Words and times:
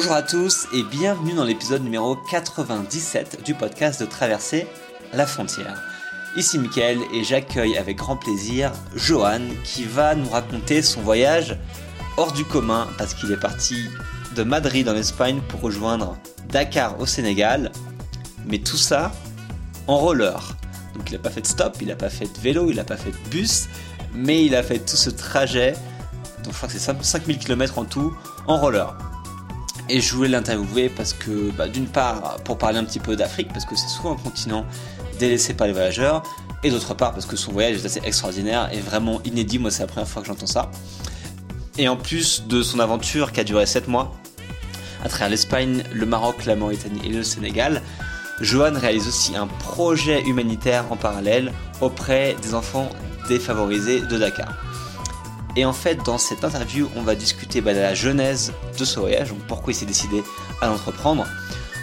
Bonjour 0.00 0.12
à 0.12 0.22
tous 0.22 0.68
et 0.72 0.84
bienvenue 0.84 1.34
dans 1.34 1.42
l'épisode 1.42 1.82
numéro 1.82 2.14
97 2.30 3.42
du 3.44 3.52
podcast 3.52 4.00
de 4.00 4.06
Traverser 4.06 4.68
la 5.12 5.26
frontière. 5.26 5.82
Ici 6.36 6.56
Mickaël 6.60 7.00
et 7.12 7.24
j'accueille 7.24 7.76
avec 7.76 7.96
grand 7.96 8.16
plaisir 8.16 8.70
Johan 8.94 9.40
qui 9.64 9.82
va 9.82 10.14
nous 10.14 10.28
raconter 10.28 10.82
son 10.82 11.00
voyage 11.00 11.58
hors 12.16 12.30
du 12.30 12.44
commun 12.44 12.86
parce 12.96 13.12
qu'il 13.12 13.32
est 13.32 13.40
parti 13.40 13.88
de 14.36 14.44
Madrid 14.44 14.88
en 14.88 14.94
Espagne 14.94 15.40
pour 15.48 15.62
rejoindre 15.62 16.16
Dakar 16.48 17.00
au 17.00 17.06
Sénégal. 17.06 17.72
Mais 18.46 18.58
tout 18.58 18.76
ça 18.76 19.10
en 19.88 19.96
roller. 19.96 20.54
Donc 20.94 21.10
il 21.10 21.14
n'a 21.14 21.18
pas 21.18 21.30
fait 21.30 21.42
de 21.42 21.46
stop, 21.48 21.76
il 21.80 21.88
n'a 21.88 21.96
pas 21.96 22.08
fait 22.08 22.32
de 22.32 22.38
vélo, 22.38 22.70
il 22.70 22.76
n'a 22.76 22.84
pas 22.84 22.96
fait 22.96 23.10
de 23.10 23.30
bus, 23.30 23.66
mais 24.14 24.44
il 24.44 24.54
a 24.54 24.62
fait 24.62 24.78
tout 24.78 24.96
ce 24.96 25.10
trajet, 25.10 25.72
donc 26.44 26.52
je 26.52 26.56
crois 26.56 26.68
que 26.68 26.78
c'est 26.78 27.02
5000 27.02 27.38
km 27.38 27.78
en 27.78 27.84
tout, 27.84 28.14
en 28.46 28.58
roller. 28.58 28.96
Et 29.88 30.00
je 30.00 30.14
voulais 30.14 30.28
l'interviewer 30.28 30.90
parce 30.90 31.14
que, 31.14 31.50
bah, 31.52 31.68
d'une 31.68 31.86
part, 31.86 32.36
pour 32.44 32.58
parler 32.58 32.78
un 32.78 32.84
petit 32.84 32.98
peu 32.98 33.16
d'Afrique, 33.16 33.48
parce 33.52 33.64
que 33.64 33.74
c'est 33.74 33.88
souvent 33.88 34.12
un 34.12 34.16
continent 34.16 34.66
délaissé 35.18 35.54
par 35.54 35.66
les 35.66 35.72
voyageurs, 35.72 36.22
et 36.62 36.70
d'autre 36.70 36.94
part 36.94 37.12
parce 37.12 37.26
que 37.26 37.36
son 37.36 37.52
voyage 37.52 37.76
est 37.76 37.86
assez 37.86 38.00
extraordinaire 38.04 38.68
et 38.72 38.80
vraiment 38.80 39.20
inédit, 39.24 39.58
moi 39.58 39.70
c'est 39.70 39.82
la 39.82 39.86
première 39.86 40.08
fois 40.08 40.22
que 40.22 40.28
j'entends 40.28 40.46
ça. 40.46 40.70
Et 41.78 41.88
en 41.88 41.96
plus 41.96 42.44
de 42.46 42.62
son 42.62 42.80
aventure 42.80 43.32
qui 43.32 43.40
a 43.40 43.44
duré 43.44 43.64
7 43.64 43.88
mois, 43.88 44.12
à 45.04 45.08
travers 45.08 45.28
l'Espagne, 45.28 45.84
le 45.92 46.06
Maroc, 46.06 46.44
la 46.44 46.56
Mauritanie 46.56 47.00
et 47.04 47.10
le 47.10 47.22
Sénégal, 47.22 47.82
Johan 48.40 48.72
réalise 48.74 49.06
aussi 49.06 49.36
un 49.36 49.46
projet 49.46 50.22
humanitaire 50.22 50.84
en 50.90 50.96
parallèle 50.96 51.52
auprès 51.80 52.36
des 52.42 52.54
enfants 52.54 52.90
défavorisés 53.28 54.00
de 54.00 54.18
Dakar. 54.18 54.54
Et 55.58 55.64
en 55.64 55.72
fait, 55.72 55.98
dans 56.04 56.18
cette 56.18 56.44
interview, 56.44 56.88
on 56.94 57.02
va 57.02 57.16
discuter 57.16 57.60
bah, 57.60 57.74
de 57.74 57.80
la 57.80 57.92
genèse 57.92 58.52
de 58.78 58.84
ce 58.84 59.00
voyage, 59.00 59.30
donc 59.30 59.40
pourquoi 59.48 59.72
il 59.72 59.76
s'est 59.76 59.86
décidé 59.86 60.22
à 60.60 60.68
l'entreprendre, 60.68 61.26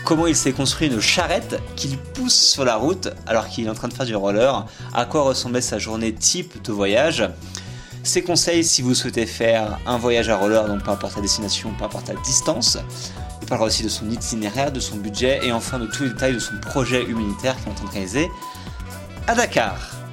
comment 0.05 0.27
il 0.27 0.35
s'est 0.37 0.53
construit 0.53 0.87
une 0.87 1.01
charrette 1.01 1.61
qu'il 1.75 1.97
pousse 1.97 2.39
sur 2.39 2.63
la 2.63 2.77
route 2.77 3.09
alors 3.27 3.49
qu'il 3.49 3.65
est 3.65 3.69
en 3.69 3.73
train 3.73 3.89
de 3.89 3.93
faire 3.93 4.05
du 4.05 4.15
roller, 4.15 4.65
à 4.93 5.03
quoi 5.03 5.23
ressemblait 5.23 5.59
sa 5.59 5.77
journée 5.77 6.13
type 6.13 6.63
de 6.63 6.71
voyage, 6.71 7.29
ses 8.01 8.23
conseils 8.23 8.63
si 8.63 8.81
vous 8.81 8.95
souhaitez 8.95 9.25
faire 9.25 9.77
un 9.85 9.97
voyage 9.97 10.29
à 10.29 10.37
roller, 10.37 10.65
donc 10.69 10.81
peu 10.81 10.91
importe 10.91 11.17
la 11.17 11.21
destination, 11.23 11.73
peu 11.77 11.83
importe 11.83 12.07
la 12.07 12.15
distance. 12.21 12.77
Il 13.41 13.47
parlera 13.49 13.67
aussi 13.67 13.83
de 13.83 13.89
son 13.89 14.09
itinéraire, 14.09 14.71
de 14.71 14.79
son 14.79 14.95
budget 14.95 15.41
et 15.43 15.51
enfin 15.51 15.79
de 15.79 15.87
tous 15.87 16.03
les 16.03 16.09
détails 16.11 16.33
de 16.33 16.39
son 16.39 16.57
projet 16.61 17.03
humanitaire 17.03 17.57
qu'il 17.57 17.67
est 17.67 17.71
en 17.71 17.73
train 17.73 17.87
de 17.87 17.91
réaliser 17.91 18.31
à 19.27 19.35
Dakar. 19.35 20.04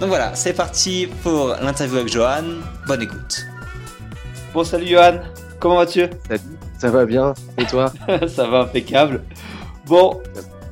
Donc 0.00 0.08
voilà, 0.08 0.34
c'est 0.34 0.54
parti 0.54 1.08
pour 1.22 1.54
l'interview 1.60 1.98
avec 1.98 2.10
Johan. 2.10 2.42
Bonne 2.86 3.02
écoute. 3.02 3.46
Bon, 4.54 4.64
salut 4.64 4.86
Johan, 4.86 5.20
comment 5.58 5.76
vas-tu? 5.76 6.06
Salut, 6.26 6.40
ça 6.78 6.90
va 6.90 7.04
bien. 7.04 7.34
Et 7.58 7.66
toi? 7.66 7.92
Ça 8.26 8.46
va 8.46 8.60
impeccable. 8.60 9.22
Bon, 9.86 10.22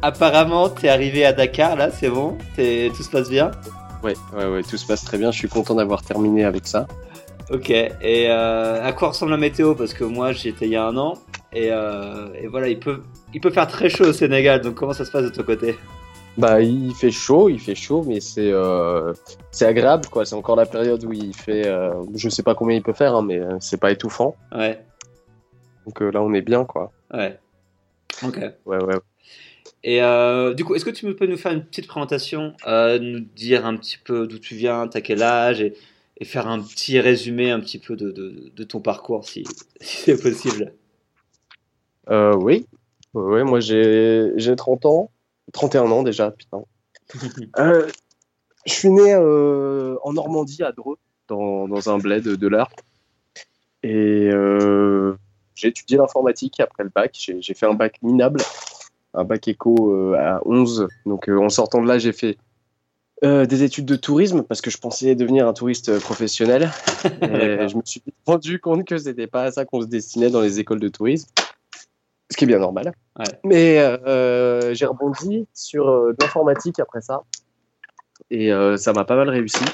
apparemment, 0.01 0.71
t'es 0.71 0.89
arrivé 0.89 1.27
à 1.27 1.34
Dakar 1.34 1.77
là, 1.77 1.91
c'est 1.91 2.09
bon? 2.09 2.39
Tout 2.56 3.03
se 3.03 3.11
passe 3.11 3.29
bien? 3.29 3.51
Ouais, 4.03 4.15
ouais, 4.34 4.47
ouais, 4.47 4.62
tout 4.62 4.79
se 4.79 4.87
passe 4.87 5.05
très 5.05 5.19
bien. 5.19 5.31
Je 5.31 5.37
suis 5.37 5.49
content 5.49 5.75
d'avoir 5.75 6.01
terminé 6.01 6.45
avec 6.45 6.67
ça. 6.67 6.87
Ok, 7.51 7.69
et 7.69 7.93
euh, 8.03 8.83
à 8.83 8.93
quoi 8.93 9.09
ressemble 9.09 9.33
la 9.33 9.37
météo? 9.37 9.75
Parce 9.75 9.93
que 9.93 10.05
moi, 10.05 10.33
j'y 10.33 10.49
étais 10.49 10.67
il 10.67 10.73
y 10.73 10.77
a 10.77 10.87
un 10.87 10.97
an. 10.97 11.15
Et, 11.53 11.69
euh, 11.71 12.29
et, 12.41 12.47
voilà, 12.47 12.69
il 12.69 12.79
peut, 12.79 13.03
il 13.34 13.41
peut 13.43 13.51
faire 13.51 13.67
très 13.67 13.91
chaud 13.91 14.06
au 14.06 14.12
Sénégal. 14.15 14.62
Donc, 14.62 14.75
comment 14.75 14.95
ça 14.95 15.05
se 15.05 15.11
passe 15.11 15.25
de 15.25 15.31
ton 15.31 15.43
côté? 15.43 15.77
Bah, 16.39 16.62
il 16.62 16.94
fait 16.94 17.11
chaud, 17.11 17.48
il 17.48 17.61
fait 17.61 17.75
chaud, 17.75 18.05
mais 18.06 18.20
c'est 18.20 18.50
euh, 18.53 19.12
c'est 19.50 19.67
agréable, 19.67 20.06
quoi. 20.06 20.25
C'est 20.25 20.36
encore 20.36 20.56
la 20.56 20.67
période 20.67 21.05
où 21.05 21.12
il 21.12 21.34
fait. 21.34 21.67
Euh, 21.67 21.92
je 22.14 22.28
sais 22.28 22.42
pas 22.42 22.55
combien 22.55 22.77
il 22.77 22.83
peut 22.83 22.92
faire, 22.92 23.14
hein, 23.14 23.22
mais 23.22 23.41
c'est 23.61 23.81
pas 23.81 23.91
étouffant. 23.91 24.36
Ouais. 24.55 24.81
Donc 25.84 26.00
là, 26.00 26.22
on 26.22 26.33
est 26.33 26.42
bien, 26.42 26.64
quoi. 26.64 26.92
Ouais. 27.12 27.39
Ok. 28.22 28.39
Ouais, 28.66 28.83
ouais. 28.83 28.97
Et 29.84 30.03
euh, 30.03 30.55
du 30.55 30.64
coup, 30.64 30.75
est-ce 30.75 30.84
que 30.84 30.91
tu 30.91 31.12
peux 31.14 31.27
nous 31.27 31.36
faire 31.36 31.53
une 31.53 31.64
petite 31.64 31.86
présentation, 31.86 32.55
euh, 32.66 32.98
nous 32.98 33.20
dire 33.20 33.64
un 33.64 33.77
petit 33.77 33.98
peu 33.98 34.27
d'où 34.27 34.38
tu 34.38 34.55
viens, 34.55 34.88
t'as 34.88 35.00
quel 35.00 35.22
âge, 35.22 35.60
et, 35.60 35.75
et, 36.19 36.25
faire 36.25 36.49
un 36.49 36.60
petit 36.60 36.99
résumé 36.99 37.50
un 37.50 37.60
petit 37.60 37.78
peu 37.78 37.94
de, 37.94 38.10
de, 38.10 38.50
de 38.55 38.65
ton 38.65 38.81
parcours, 38.81 39.25
si, 39.25 39.44
si 39.81 40.03
c'est 40.03 40.20
possible? 40.20 40.72
Euh, 42.10 42.34
Oui, 42.34 42.66
ouais, 43.15 43.44
moi 43.44 43.60
j'ai 43.60 44.56
30 44.56 44.87
ans, 44.87 45.10
31 45.53 45.91
ans 45.91 46.03
déjà, 46.03 46.31
putain. 46.31 46.62
Euh, 47.59 47.88
je 48.66 48.72
suis 48.72 48.91
né 48.91 49.14
euh, 49.14 49.97
en 50.03 50.12
Normandie, 50.12 50.62
à 50.62 50.72
Dreux, 50.72 50.98
dans, 51.26 51.66
dans 51.66 51.88
un 51.88 51.97
bled 51.97 52.25
de 52.25 52.48
l'Arc. 52.48 52.78
Et 53.82 54.28
euh, 54.31 55.14
j'ai 55.54 55.69
étudié 55.69 55.97
l'informatique 55.97 56.60
après 56.60 56.84
le 56.84 56.91
bac. 56.94 57.16
J'ai 57.16 57.54
fait 57.54 57.66
un 57.66 57.75
bac 57.75 57.97
minable 58.03 58.42
un 59.14 59.25
bac 59.25 59.48
éco 59.48 60.14
à 60.14 60.41
11. 60.44 60.88
Donc 61.06 61.28
en 61.28 61.48
sortant 61.48 61.82
de 61.82 61.88
là, 61.88 61.98
j'ai 61.98 62.12
fait 62.12 62.37
euh, 63.25 63.47
des 63.47 63.64
études 63.64 63.84
de 63.84 63.97
tourisme 63.97 64.44
parce 64.44 64.60
que 64.60 64.70
je 64.70 64.78
pensais 64.78 65.16
devenir 65.16 65.48
un 65.48 65.53
touriste 65.53 65.98
professionnel. 65.98 66.70
et 67.22 67.69
je 67.69 67.76
me 67.76 67.82
suis 67.84 68.00
rendu 68.25 68.60
compte 68.60 68.84
que 68.84 68.97
c'était 68.97 69.26
pas 69.26 69.44
à 69.44 69.50
ça 69.50 69.64
qu'on 69.64 69.81
se 69.81 69.87
destinait 69.87 70.31
dans 70.31 70.41
les 70.41 70.60
écoles 70.60 70.78
de 70.78 70.88
tourisme, 70.88 71.28
ce 72.31 72.37
qui 72.37 72.44
est 72.44 72.47
bien 72.47 72.59
normal. 72.59 72.93
Ouais. 73.19 73.25
Mais 73.44 73.78
euh, 73.78 74.75
j'ai 74.75 74.87
rebondi 74.87 75.47
sur 75.55 75.89
euh, 75.89 76.15
l'informatique 76.21 76.78
après 76.81 77.00
ça 77.00 77.22
et 78.31 78.53
euh, 78.53 78.77
ça 78.77 78.93
m'a 78.93 79.05
pas 79.05 79.16
mal 79.16 79.28
réussi. 79.28 79.65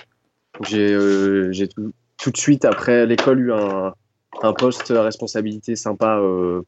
J'ai 0.62 1.68
tout, 1.68 1.92
tout, 2.16 2.30
de 2.30 2.36
suite 2.36 2.64
après 2.64 3.06
l'école 3.06 3.40
eu 3.40 3.52
un, 3.52 3.92
un 4.42 4.52
poste 4.52 4.90
à 4.92 5.02
responsabilité 5.02 5.74
sympa 5.74 6.20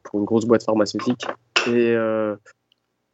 pour 0.03 0.19
une 0.19 0.25
grosse 0.25 0.45
boîte 0.45 0.63
pharmaceutique 0.63 1.25
et 1.67 1.95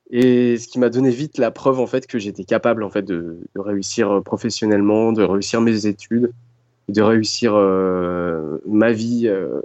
et 0.10 0.58
ce 0.58 0.68
qui 0.68 0.80
m'a 0.80 0.90
donné 0.90 1.10
vite 1.10 1.38
la 1.38 1.50
preuve 1.50 1.80
en 1.80 1.88
fait 1.88 2.08
que 2.08 2.20
j'étais 2.20 2.44
capable 2.44 2.84
en 2.84 2.90
fait 2.90 3.04
de, 3.04 3.40
de, 3.56 3.62
réussir 3.62 4.22
professionnellement, 4.24 5.12
de 5.12 5.24
réussir 5.24 5.62
mes 5.62 5.86
études, 5.88 6.32
de 6.90 7.02
réussir 7.02 7.54
euh, 7.56 8.58
ma 8.66 8.92
vie, 8.92 9.28
euh, 9.28 9.62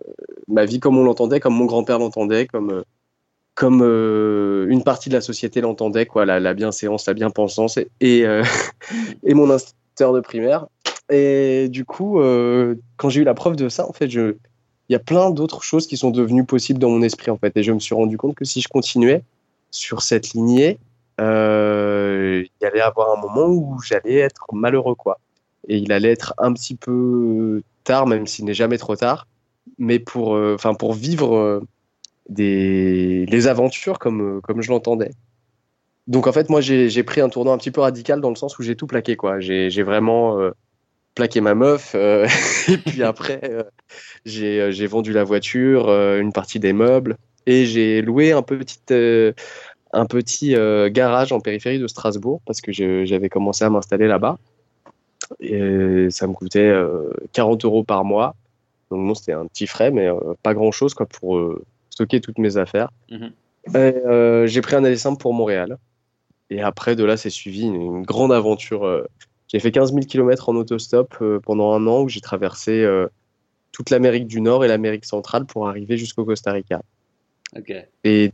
ma 0.47 0.65
vie 0.65 0.81
comme 0.81 0.99
on 0.99 1.05
l'entendait, 1.05 1.41
comme 1.41 1.55
mon 1.55 1.65
grand-père 1.65 1.99
l'entendait, 1.99 2.47
comme 2.47 2.83
comme 3.59 3.83
euh, 3.83 4.67
une 4.69 4.85
partie 4.85 5.09
de 5.09 5.15
la 5.15 5.21
société 5.21 5.61
l'entendait 5.61 6.07
quoi, 6.07 6.25
la, 6.25 6.39
la, 6.39 6.55
bienséance, 6.55 7.07
la 7.07 7.15
bien-pensance 7.15 7.77
et 7.77 7.89
et, 8.01 8.25
mon 9.35 9.51
instituteur 9.51 10.13
de 10.13 10.21
primaire. 10.21 10.67
Et 11.11 11.69
du 11.69 11.85
coup, 11.85 12.21
quand 12.99 13.09
j'ai 13.09 13.23
eu 13.23 13.25
la 13.25 13.35
preuve 13.35 13.57
de 13.57 13.69
ça, 13.69 13.89
en 13.89 13.93
fait, 13.93 14.07
il 14.07 14.35
y 14.91 14.95
a 14.95 14.99
plein 14.99 15.31
d'autres 15.31 15.63
choses 15.63 15.87
qui 15.87 15.97
sont 15.97 16.11
devenues 16.11 16.45
possibles 16.45 16.79
dans 16.79 16.91
mon 16.91 17.03
esprit 17.03 17.31
en 17.31 17.39
fait, 17.39 17.57
et 17.57 17.63
je 17.63 17.73
me 17.73 17.81
suis 17.81 17.95
rendu 17.95 18.17
compte 18.19 18.35
que 18.35 18.45
si 18.45 18.61
je 18.61 18.69
continuais 18.69 19.23
sur 19.71 20.03
cette 20.03 20.35
lignée, 20.35 20.79
euh, 21.21 22.45
il 22.61 22.67
allait 22.67 22.81
avoir 22.81 23.17
un 23.17 23.21
moment 23.21 23.47
où 23.47 23.81
j'allais 23.83 24.17
être 24.17 24.47
malheureux, 24.53 24.95
quoi. 24.95 25.19
Et 25.67 25.79
il 25.79 25.93
allait 25.93 26.13
être 26.13 26.35
un 26.39 26.53
petit 26.53 26.77
peu 26.77 27.63
tard, 27.85 28.07
même 28.07 28.27
s'il 28.27 28.45
n'est 28.45 28.55
jamais 28.55 28.79
trop 28.79 28.97
tard, 28.97 29.27
mais 29.79 29.99
pour, 29.99 30.31
enfin, 30.31 30.71
euh, 30.73 30.75
pour 30.75 30.95
vivre 30.95 31.37
euh, 31.37 31.61
des 32.29 33.27
les 33.27 33.47
aventures 33.47 33.99
comme, 33.99 34.41
comme 34.43 34.63
je 34.63 34.71
l'entendais. 34.71 35.11
Donc 36.07 36.27
en 36.27 36.33
fait, 36.33 36.49
moi, 36.49 36.61
j'ai 36.61 37.03
pris 37.03 37.21
un 37.21 37.29
tournant 37.29 37.53
un 37.53 37.59
petit 37.59 37.71
peu 37.71 37.83
radical 37.83 38.21
dans 38.21 38.31
le 38.31 38.37
sens 38.37 38.59
où 38.59 38.63
j'ai 38.63 38.77
tout 38.77 38.87
plaqué, 38.87 39.17
quoi. 39.17 39.41
J'ai 39.41 39.83
vraiment 39.83 40.41
euh, 40.41 40.51
plaqué 41.15 41.41
ma 41.41 41.55
meuf, 41.55 41.93
euh, 41.95 42.27
et 42.69 42.79
puis 42.79 43.03
après, 43.03 43.41
euh, 43.45 43.63
j'ai 44.25 44.87
vendu 44.87 45.13
la 45.13 45.25
voiture, 45.25 45.91
une 45.91 46.33
partie 46.33 46.61
des 46.61 46.73
meubles, 46.73 47.17
et 47.49 47.65
j'ai 47.65 48.03
loué 48.03 48.33
un 48.33 48.43
petit, 48.43 48.79
euh, 48.91 49.33
un 49.93 50.05
petit 50.05 50.55
euh, 50.55 50.91
garage 50.91 51.33
en 51.33 51.41
périphérie 51.41 51.79
de 51.79 51.87
Strasbourg 51.87 52.43
parce 52.45 52.61
que 52.61 52.73
j'avais 52.73 53.31
commencé 53.31 53.65
à 53.65 53.71
m'installer 53.71 54.07
là-bas. 54.07 54.39
Et 55.41 56.09
ça 56.11 56.27
me 56.27 56.35
coûtait 56.35 56.69
euh, 56.69 57.11
40 57.33 57.65
euros 57.65 57.85
par 57.85 58.05
mois. 58.05 58.35
Donc 58.91 59.07
bon, 59.07 59.15
c'était 59.15 59.33
un 59.33 59.47
petit 59.47 59.67
frais, 59.67 59.91
mais 59.91 60.09
euh, 60.09 60.35
pas 60.43 60.55
grand-chose 60.55 60.93
quoi 60.95 61.07
pour 61.07 61.39
euh, 61.39 61.65
stocker 61.99 62.21
toutes 62.21 62.39
mes 62.39 62.57
affaires. 62.57 62.91
Mhm. 63.11 63.33
Mm-hmm. 63.67 64.47
j'ai 64.47 64.61
pris 64.63 64.77
un 64.77 64.85
aller 64.85 64.97
simple 64.97 65.21
pour 65.21 65.35
Montréal. 65.35 65.79
Et 66.49 66.63
après, 66.63 66.97
de 66.97 67.05
là, 67.05 67.19
c'est 67.19 67.29
suivi 67.29 67.63
une, 67.63 67.75
une, 67.75 68.03
grande 68.03 68.33
aventure. 68.33 69.07
j'ai 69.49 69.59
fait 69.59 69.71
15 69.71 69.93
000 69.93 70.07
km 70.07 70.49
en 70.49 70.57
autostop 70.57 71.15
pendant 71.43 71.73
un 71.75 71.87
an 71.87 72.03
où 72.03 72.09
j'ai 72.09 72.23
traversé 72.23 72.87
toute 73.73 73.91
l'Amérique 73.91 74.27
du 74.27 74.41
Nord 74.41 74.65
et 74.65 74.69
l'Amérique 74.69 75.05
centrale 75.05 75.45
pour 75.45 75.69
arriver 75.69 75.99
jusqu'au 75.99 76.25
Costa 76.25 76.53
Rica. 76.53 76.81
Okay. 77.57 77.85
Et 78.05 78.33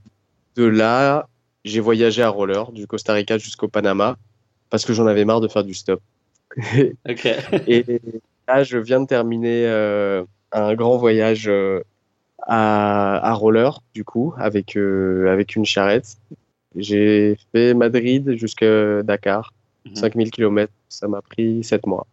de 0.56 0.64
là, 0.64 1.28
j'ai 1.64 1.80
voyagé 1.80 2.22
à 2.22 2.28
roller 2.28 2.70
du 2.72 2.86
Costa 2.86 3.12
Rica 3.12 3.38
jusqu'au 3.38 3.68
Panama 3.68 4.16
parce 4.70 4.84
que 4.84 4.92
j'en 4.92 5.06
avais 5.06 5.24
marre 5.24 5.40
de 5.40 5.48
faire 5.48 5.64
du 5.64 5.74
stop. 5.74 6.00
okay. 7.08 7.36
et 7.66 8.00
là, 8.46 8.62
je 8.62 8.78
viens 8.78 9.00
de 9.00 9.06
terminer 9.06 9.66
euh, 9.66 10.24
un 10.52 10.74
grand 10.74 10.96
voyage 10.96 11.48
euh, 11.48 11.82
à, 12.46 13.30
à, 13.30 13.32
roller, 13.32 13.80
du 13.94 14.04
coup, 14.04 14.34
avec, 14.38 14.76
euh, 14.76 15.32
avec 15.32 15.56
une 15.56 15.64
charrette. 15.64 16.16
J'ai 16.76 17.36
fait 17.52 17.74
Madrid 17.74 18.36
jusqu'à 18.36 19.02
Dakar, 19.02 19.52
mm 19.84 19.92
-hmm. 19.92 19.96
5000 19.96 20.30
km. 20.30 20.72
Ça 20.88 21.08
m'a 21.08 21.22
pris 21.22 21.64
7 21.64 21.86
mois. 21.86 22.06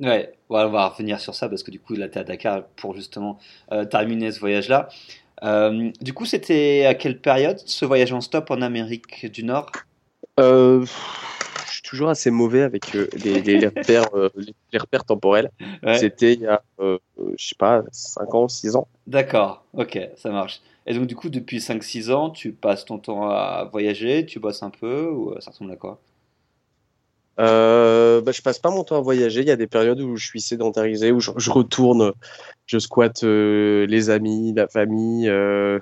Ouais, 0.00 0.32
on 0.48 0.68
va 0.68 0.88
revenir 0.88 1.20
sur 1.20 1.34
ça 1.34 1.48
parce 1.48 1.62
que 1.62 1.70
du 1.70 1.78
coup, 1.78 1.94
là, 1.94 2.08
tu 2.08 2.18
à 2.18 2.24
Dakar 2.24 2.64
pour 2.76 2.94
justement 2.94 3.38
euh, 3.72 3.84
terminer 3.84 4.32
ce 4.32 4.40
voyage-là. 4.40 4.88
Euh, 5.44 5.90
du 6.00 6.12
coup, 6.12 6.26
c'était 6.26 6.84
à 6.86 6.94
quelle 6.94 7.18
période 7.18 7.58
ce 7.64 7.84
voyage 7.84 8.12
en 8.12 8.20
stop 8.20 8.50
en 8.50 8.62
Amérique 8.62 9.30
du 9.30 9.44
Nord? 9.44 9.70
Euh, 10.40 10.84
suis 11.82 11.96
toujours 11.96 12.08
assez 12.08 12.30
mauvais 12.30 12.62
avec 12.62 12.94
euh, 12.94 13.08
les, 13.24 13.40
les, 13.42 13.66
repères, 13.66 14.08
les, 14.72 14.78
repères, 14.78 15.04
temporels. 15.04 15.50
Ouais. 15.82 15.98
C'était 15.98 16.34
il 16.34 16.40
y 16.40 16.46
a, 16.46 16.62
je 16.78 16.98
sais 17.36 17.56
pas, 17.58 17.82
5 17.90 18.34
ans, 18.34 18.48
6 18.48 18.76
ans. 18.76 18.88
D'accord, 19.06 19.64
ok, 19.74 19.98
ça 20.16 20.30
marche. 20.30 20.60
Et 20.86 20.94
donc, 20.94 21.06
du 21.06 21.14
coup, 21.14 21.28
depuis 21.28 21.58
5-6 21.58 22.12
ans, 22.12 22.30
tu 22.30 22.52
passes 22.52 22.84
ton 22.84 22.98
temps 22.98 23.28
à 23.28 23.68
voyager, 23.70 24.26
tu 24.26 24.40
bosses 24.40 24.62
un 24.62 24.70
peu, 24.70 25.08
ou 25.08 25.34
ça 25.40 25.50
ressemble 25.50 25.72
à 25.72 25.76
quoi? 25.76 26.00
Euh, 27.40 28.20
bah, 28.20 28.32
je 28.32 28.42
passe 28.42 28.58
pas 28.58 28.70
mon 28.70 28.84
temps 28.84 28.96
à 28.96 29.00
voyager. 29.00 29.40
Il 29.40 29.46
y 29.46 29.50
a 29.50 29.56
des 29.56 29.66
périodes 29.66 30.00
où 30.00 30.16
je 30.16 30.26
suis 30.26 30.40
sédentarisé, 30.40 31.12
où 31.12 31.20
je, 31.20 31.30
je 31.36 31.50
retourne, 31.50 32.12
je 32.66 32.78
squatte 32.78 33.24
euh, 33.24 33.86
les 33.86 34.10
amis, 34.10 34.52
la 34.54 34.68
famille. 34.68 35.28
Euh... 35.28 35.78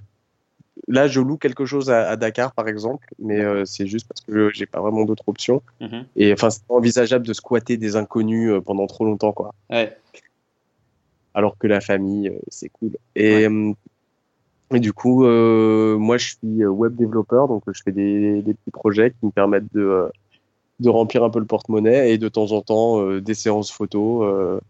Là, 0.88 1.06
je 1.06 1.20
loue 1.20 1.36
quelque 1.36 1.66
chose 1.66 1.90
à, 1.90 2.08
à 2.08 2.16
Dakar, 2.16 2.52
par 2.52 2.68
exemple, 2.68 3.08
mais 3.18 3.40
euh, 3.40 3.64
c'est 3.64 3.86
juste 3.86 4.08
parce 4.08 4.20
que 4.20 4.50
j'ai 4.50 4.66
pas 4.66 4.80
vraiment 4.80 5.04
d'autres 5.04 5.28
options. 5.28 5.62
Mhm. 5.80 6.04
Et 6.16 6.32
enfin, 6.32 6.50
c'est 6.50 6.64
pas 6.64 6.74
envisageable 6.74 7.26
de 7.26 7.32
squatter 7.32 7.76
des 7.76 7.96
inconnus 7.96 8.50
euh, 8.50 8.60
pendant 8.60 8.86
trop 8.86 9.04
longtemps, 9.04 9.32
quoi. 9.32 9.54
Ouais. 9.70 9.96
Alors 11.34 11.56
que 11.58 11.66
la 11.66 11.80
famille, 11.80 12.28
euh, 12.28 12.38
c'est 12.48 12.70
cool. 12.70 12.96
Et, 13.14 13.46
ouais. 13.46 13.74
et 14.74 14.80
du 14.80 14.92
coup, 14.92 15.24
moi, 15.24 16.16
je 16.16 16.34
suis 16.34 16.66
web 16.66 16.96
développeur, 16.96 17.48
donc 17.48 17.62
je 17.72 17.82
fais 17.84 17.92
des, 17.92 18.42
des 18.42 18.54
petits 18.54 18.70
projets 18.72 19.10
qui 19.10 19.26
me 19.26 19.30
permettent 19.30 19.72
de 19.72 20.10
de 20.80 20.88
remplir 20.88 21.22
un 21.22 21.28
peu 21.28 21.40
le 21.40 21.44
porte-monnaie 21.44 22.10
et 22.10 22.16
de 22.16 22.30
temps 22.30 22.52
en 22.52 22.62
temps 22.62 23.18
des 23.18 23.34
séances 23.34 23.70
photos. 23.70 24.60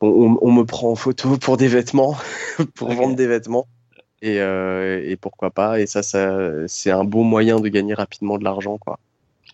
On, 0.00 0.38
on, 0.40 0.52
me 0.52 0.62
prend 0.62 0.92
en 0.92 0.94
photo 0.94 1.36
pour 1.36 1.56
des 1.56 1.66
vêtements, 1.66 2.14
pour 2.76 2.86
okay. 2.86 2.96
vendre 2.96 3.16
des 3.16 3.26
vêtements. 3.26 3.66
Et, 4.22 4.40
euh, 4.40 5.00
et, 5.04 5.16
pourquoi 5.16 5.50
pas. 5.50 5.80
Et 5.80 5.86
ça, 5.86 6.02
ça 6.02 6.66
c'est 6.66 6.90
un 6.90 7.04
bon 7.04 7.24
moyen 7.24 7.60
de 7.60 7.68
gagner 7.68 7.94
rapidement 7.94 8.38
de 8.38 8.44
l'argent. 8.44 8.78
quoi. 8.78 8.98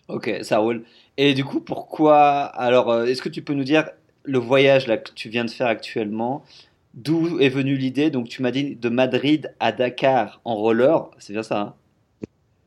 Ok, 0.07 0.31
ça 0.41 0.59
roule. 0.59 0.83
Et 1.17 1.33
du 1.33 1.45
coup, 1.45 1.61
pourquoi 1.61 2.43
Alors, 2.43 3.03
est-ce 3.03 3.21
que 3.21 3.29
tu 3.29 3.41
peux 3.41 3.53
nous 3.53 3.63
dire 3.63 3.89
le 4.23 4.39
voyage 4.39 4.87
là, 4.87 4.97
que 4.97 5.11
tu 5.13 5.29
viens 5.29 5.45
de 5.45 5.49
faire 5.51 5.67
actuellement? 5.67 6.43
D'où 6.93 7.39
est 7.39 7.49
venue 7.49 7.75
l'idée? 7.75 8.09
Donc, 8.09 8.27
tu 8.29 8.41
m'as 8.41 8.51
dit 8.51 8.75
de 8.75 8.89
Madrid 8.89 9.53
à 9.59 9.71
Dakar 9.71 10.41
en 10.45 10.55
roller. 10.55 11.09
C'est 11.19 11.33
bien 11.33 11.43
ça 11.43 11.59
hein? 11.59 11.73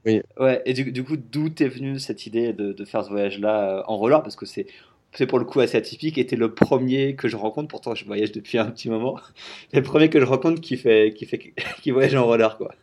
Oui. 0.06 0.23
Ouais, 0.39 0.62
et 0.65 0.73
du, 0.75 0.93
du 0.93 1.05
coup, 1.05 1.17
d'où 1.17 1.49
t'es 1.50 1.69
venue 1.69 1.99
cette 1.99 2.27
idée 2.27 2.53
de, 2.53 2.73
de 2.73 2.85
faire 2.85 3.05
ce 3.05 3.11
voyage-là 3.11 3.79
euh, 3.79 3.83
en 3.87 3.97
roller? 3.97 4.23
Parce 4.23 4.37
que 4.37 4.47
c'est, 4.47 4.67
c'est 5.13 5.27
pour 5.27 5.39
le 5.39 5.45
coup 5.45 5.61
assez 5.61 5.77
atypique 5.77 6.25
t'es 6.27 6.37
le 6.37 6.55
premier 6.55 7.15
que 7.17 7.29
je 7.29 7.37
rencontre. 7.37 7.69
Pourtant, 7.69 7.95
je 7.95 8.05
voyage 8.05 8.33
depuis 8.33 8.59
un 8.59 8.67
petit 8.67 8.91
moment. 8.91 9.19
Le 9.73 9.83
premier 9.83 10.11
que 10.11 10.21
je 10.21 10.25
rencontre 10.25 10.61
qui, 10.61 10.77
fait, 10.77 11.13
qui, 11.17 11.27
fait, 11.27 11.39
qui 11.83 11.91
voyage 11.91 12.15
en 12.15 12.25
roller, 12.25 12.57
quoi. 12.57 12.75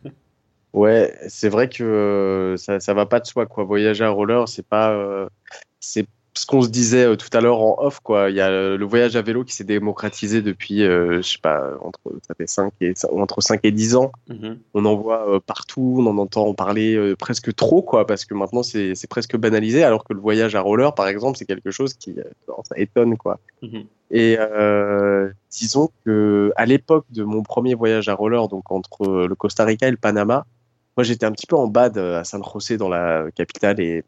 Ouais, 0.72 1.14
c'est 1.28 1.48
vrai 1.48 1.68
que 1.68 1.82
euh, 1.82 2.56
ça, 2.56 2.80
ça 2.80 2.94
va 2.94 3.06
pas 3.06 3.20
de 3.20 3.26
soi, 3.26 3.46
quoi. 3.46 3.64
Voyager 3.64 4.04
en 4.04 4.14
roller, 4.14 4.48
c'est 4.48 4.66
pas. 4.66 4.92
Euh, 4.92 5.28
c'est 5.80 6.06
ce 6.36 6.44
qu'on 6.46 6.62
se 6.62 6.68
disait 6.68 7.04
euh, 7.04 7.16
tout 7.16 7.28
à 7.32 7.40
l'heure 7.40 7.60
en 7.60 7.76
off, 7.78 8.00
quoi. 8.00 8.30
Il 8.30 8.36
y 8.36 8.40
a 8.40 8.76
le 8.76 8.84
voyage 8.84 9.16
à 9.16 9.22
vélo 9.22 9.42
qui 9.44 9.54
s'est 9.54 9.64
démocratisé 9.64 10.42
depuis, 10.42 10.82
euh, 10.82 11.22
je 11.22 11.28
sais 11.32 11.38
pas, 11.38 11.72
entre, 11.80 12.00
ça 12.26 12.34
fait 12.34 12.46
5 12.46 12.72
et, 12.80 12.92
entre 13.10 13.40
5 13.40 13.60
et 13.62 13.72
10 13.72 13.96
ans. 13.96 14.12
Mm 14.28 14.34
-hmm. 14.34 14.58
On 14.74 14.84
en 14.84 14.96
voit 14.96 15.28
euh, 15.28 15.40
partout, 15.40 15.96
on 15.98 16.06
en 16.06 16.18
entend 16.18 16.52
parler 16.54 16.94
euh, 16.94 17.16
presque 17.16 17.54
trop, 17.54 17.82
quoi, 17.82 18.06
parce 18.06 18.24
que 18.26 18.34
maintenant 18.34 18.62
c'est 18.62 19.08
presque 19.08 19.36
banalisé, 19.36 19.82
alors 19.82 20.04
que 20.04 20.12
le 20.12 20.20
voyage 20.20 20.54
à 20.54 20.60
roller, 20.60 20.94
par 20.94 21.08
exemple, 21.08 21.38
c'est 21.38 21.46
quelque 21.46 21.70
chose 21.70 21.94
qui 21.94 22.14
ça 22.68 22.74
étonne, 22.76 23.16
quoi. 23.16 23.34
Mm 23.62 23.68
-hmm. 23.68 23.84
Et 24.20 24.32
disons 25.60 25.88
que 26.04 26.52
à 26.62 26.64
l'époque 26.66 27.06
de 27.18 27.22
mon 27.24 27.42
premier 27.52 27.74
voyage 27.82 28.06
à 28.12 28.14
roller, 28.22 28.44
donc 28.54 28.64
entre 28.78 29.02
le 29.30 29.34
Costa 29.42 29.64
Rica 29.64 29.84
et 29.88 29.94
le 29.98 30.02
Panama, 30.06 30.38
moi 30.96 31.02
j'étais 31.06 31.26
un 31.30 31.34
petit 31.36 31.48
peu 31.50 31.56
en 31.64 31.68
bad 31.78 31.94
à 32.20 32.24
San 32.30 32.42
José 32.50 32.76
dans 32.82 32.90
la 32.98 33.06
capitale 33.40 33.78
et 33.88 34.04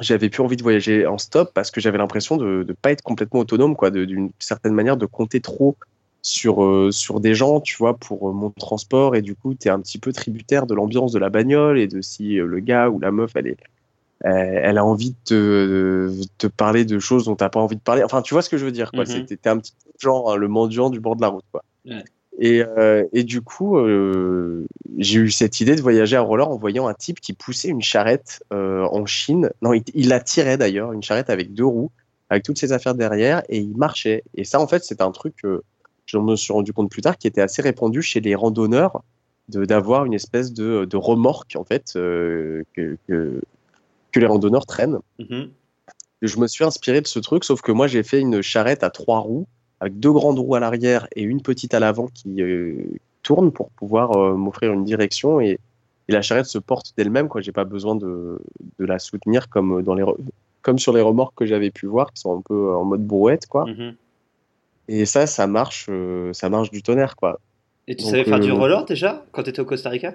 j'avais 0.00 0.28
plus 0.28 0.42
envie 0.42 0.56
de 0.56 0.62
voyager 0.62 1.06
en 1.06 1.18
stop 1.18 1.52
parce 1.54 1.70
que 1.70 1.80
j'avais 1.80 1.98
l'impression 1.98 2.36
de 2.36 2.64
ne 2.66 2.72
pas 2.72 2.90
être 2.90 3.02
complètement 3.02 3.40
autonome, 3.40 3.76
quoi, 3.76 3.90
d'une 3.90 4.30
certaine 4.38 4.74
manière 4.74 4.96
de 4.96 5.06
compter 5.06 5.40
trop 5.40 5.76
sur, 6.22 6.64
euh, 6.64 6.90
sur 6.90 7.20
des 7.20 7.34
gens, 7.34 7.60
tu 7.60 7.76
vois, 7.76 7.96
pour 7.96 8.28
euh, 8.28 8.32
mon 8.32 8.50
transport. 8.50 9.14
Et 9.14 9.22
du 9.22 9.34
coup, 9.34 9.54
tu 9.54 9.68
es 9.68 9.70
un 9.70 9.80
petit 9.80 9.98
peu 9.98 10.12
tributaire 10.12 10.66
de 10.66 10.74
l'ambiance 10.74 11.12
de 11.12 11.18
la 11.18 11.28
bagnole 11.28 11.78
et 11.78 11.86
de 11.86 12.00
si 12.00 12.40
euh, 12.40 12.46
le 12.46 12.60
gars 12.60 12.88
ou 12.88 12.98
la 12.98 13.12
meuf, 13.12 13.32
elle, 13.36 13.48
est, 13.48 13.58
elle, 14.20 14.78
a 14.78 14.84
envie 14.84 15.10
de 15.10 15.16
te, 15.24 15.34
de 15.34 16.24
te, 16.38 16.46
parler 16.46 16.84
de 16.84 16.98
choses 16.98 17.26
dont 17.26 17.36
tu 17.36 17.48
pas 17.48 17.60
envie 17.60 17.76
de 17.76 17.80
parler. 17.80 18.02
Enfin, 18.02 18.22
tu 18.22 18.34
vois 18.34 18.42
ce 18.42 18.48
que 18.48 18.56
je 18.56 18.64
veux 18.64 18.72
dire, 18.72 18.90
quoi. 18.90 19.04
Mm 19.04 19.08
-hmm. 19.08 19.26
C'était 19.28 19.50
un 19.50 19.58
petit 19.58 19.74
peu 19.84 19.90
genre 20.00 20.32
hein, 20.32 20.36
le 20.36 20.48
mendiant 20.48 20.90
du 20.90 20.98
bord 20.98 21.14
de 21.16 21.22
la 21.22 21.28
route, 21.28 21.44
quoi. 21.52 21.62
Ouais. 21.84 22.02
Et, 22.38 22.62
euh, 22.62 23.04
et, 23.12 23.22
du 23.22 23.42
coup, 23.42 23.78
euh, 23.78 24.66
j'ai 24.98 25.20
eu 25.20 25.30
cette 25.30 25.60
idée 25.60 25.76
de 25.76 25.82
voyager 25.82 26.16
à 26.16 26.20
roller 26.20 26.48
en 26.48 26.56
voyant 26.56 26.88
un 26.88 26.94
type 26.94 27.20
qui 27.20 27.32
poussait 27.32 27.68
une 27.68 27.82
charrette 27.82 28.42
euh, 28.52 28.82
en 28.90 29.06
Chine. 29.06 29.50
Non, 29.62 29.72
il, 29.72 29.84
il 29.94 30.08
la 30.08 30.20
tirait 30.20 30.56
d'ailleurs, 30.56 30.92
une 30.92 31.02
charrette 31.02 31.30
avec 31.30 31.54
deux 31.54 31.64
roues, 31.64 31.90
avec 32.30 32.42
toutes 32.42 32.58
ses 32.58 32.72
affaires 32.72 32.94
derrière, 32.94 33.42
et 33.48 33.58
il 33.58 33.76
marchait. 33.76 34.24
Et 34.34 34.44
ça, 34.44 34.60
en 34.60 34.66
fait, 34.66 34.84
c'est 34.84 35.00
un 35.00 35.12
truc 35.12 35.34
que 35.42 35.62
je 36.06 36.18
me 36.18 36.34
suis 36.34 36.52
rendu 36.52 36.72
compte 36.72 36.90
plus 36.90 37.02
tard 37.02 37.16
qui 37.16 37.28
était 37.28 37.40
assez 37.40 37.62
répandu 37.62 38.02
chez 38.02 38.20
les 38.20 38.34
randonneurs, 38.34 39.02
d'avoir 39.48 40.04
une 40.06 40.14
espèce 40.14 40.52
de, 40.52 40.86
de, 40.86 40.96
remorque, 40.96 41.54
en 41.56 41.64
fait, 41.64 41.92
que, 41.94 42.64
que, 42.74 42.96
que, 43.06 44.20
les 44.20 44.26
randonneurs 44.26 44.66
traînent. 44.66 44.98
Mm 45.18 45.24
-hmm. 45.24 45.48
Je 46.22 46.38
me 46.38 46.46
suis 46.46 46.64
inspiré 46.64 47.00
de 47.00 47.06
ce 47.06 47.20
truc, 47.20 47.44
sauf 47.44 47.60
que 47.60 47.72
moi, 47.72 47.86
j'ai 47.86 48.02
fait 48.02 48.20
une 48.20 48.40
charrette 48.40 48.82
à 48.82 48.90
trois 48.90 49.20
roues 49.20 49.46
avec 49.84 50.00
deux 50.00 50.12
grandes 50.12 50.38
roues 50.38 50.54
à 50.54 50.60
l'arrière 50.60 51.06
et 51.14 51.22
une 51.22 51.42
petite 51.42 51.74
à 51.74 51.80
l'avant 51.80 52.08
qui 52.08 52.42
euh, 52.42 52.74
tourne 53.22 53.52
pour 53.52 53.70
pouvoir 53.70 54.12
euh, 54.12 54.34
m'offrir 54.34 54.72
une 54.72 54.84
direction 54.84 55.40
et, 55.40 55.58
et, 56.08 56.12
la 56.12 56.22
charrette 56.22 56.46
se 56.46 56.58
porte 56.58 56.92
d'elle-même 56.96 57.28
quoi 57.28 57.40
j'ai 57.40 57.52
pas 57.52 57.64
besoin 57.64 57.94
de, 57.94 58.38
de, 58.78 58.84
la 58.84 58.98
soutenir 58.98 59.48
comme 59.48 59.82
dans 59.82 59.94
les 59.94 60.04
comme 60.62 60.78
sur 60.78 60.92
les 60.94 61.02
remorques 61.02 61.34
que 61.36 61.46
j'avais 61.46 61.70
pu 61.70 61.86
voir 61.86 62.12
qui 62.12 62.20
sont 62.20 62.36
un 62.38 62.40
peu 62.40 62.74
en 62.74 62.84
mode 62.84 63.06
brouette 63.06 63.46
quoi 63.46 63.64
mm 63.66 63.74
-hmm. 63.74 63.94
et 64.88 65.04
ça 65.06 65.26
ça 65.26 65.46
marche 65.46 65.86
euh, 65.90 66.32
ça 66.32 66.48
marche 66.48 66.70
du 66.70 66.82
tonnerre 66.82 67.14
quoi 67.16 67.32
et 67.86 67.94
tu 67.96 68.04
Donc, 68.04 68.10
savais 68.12 68.24
faire 68.24 68.40
du 68.40 68.52
roller 68.52 68.84
déjà 68.86 69.10
quand 69.32 69.42
tu 69.42 69.50
étais 69.50 69.60
au 69.60 69.66
Costa 69.66 69.90
Rica? 69.90 70.10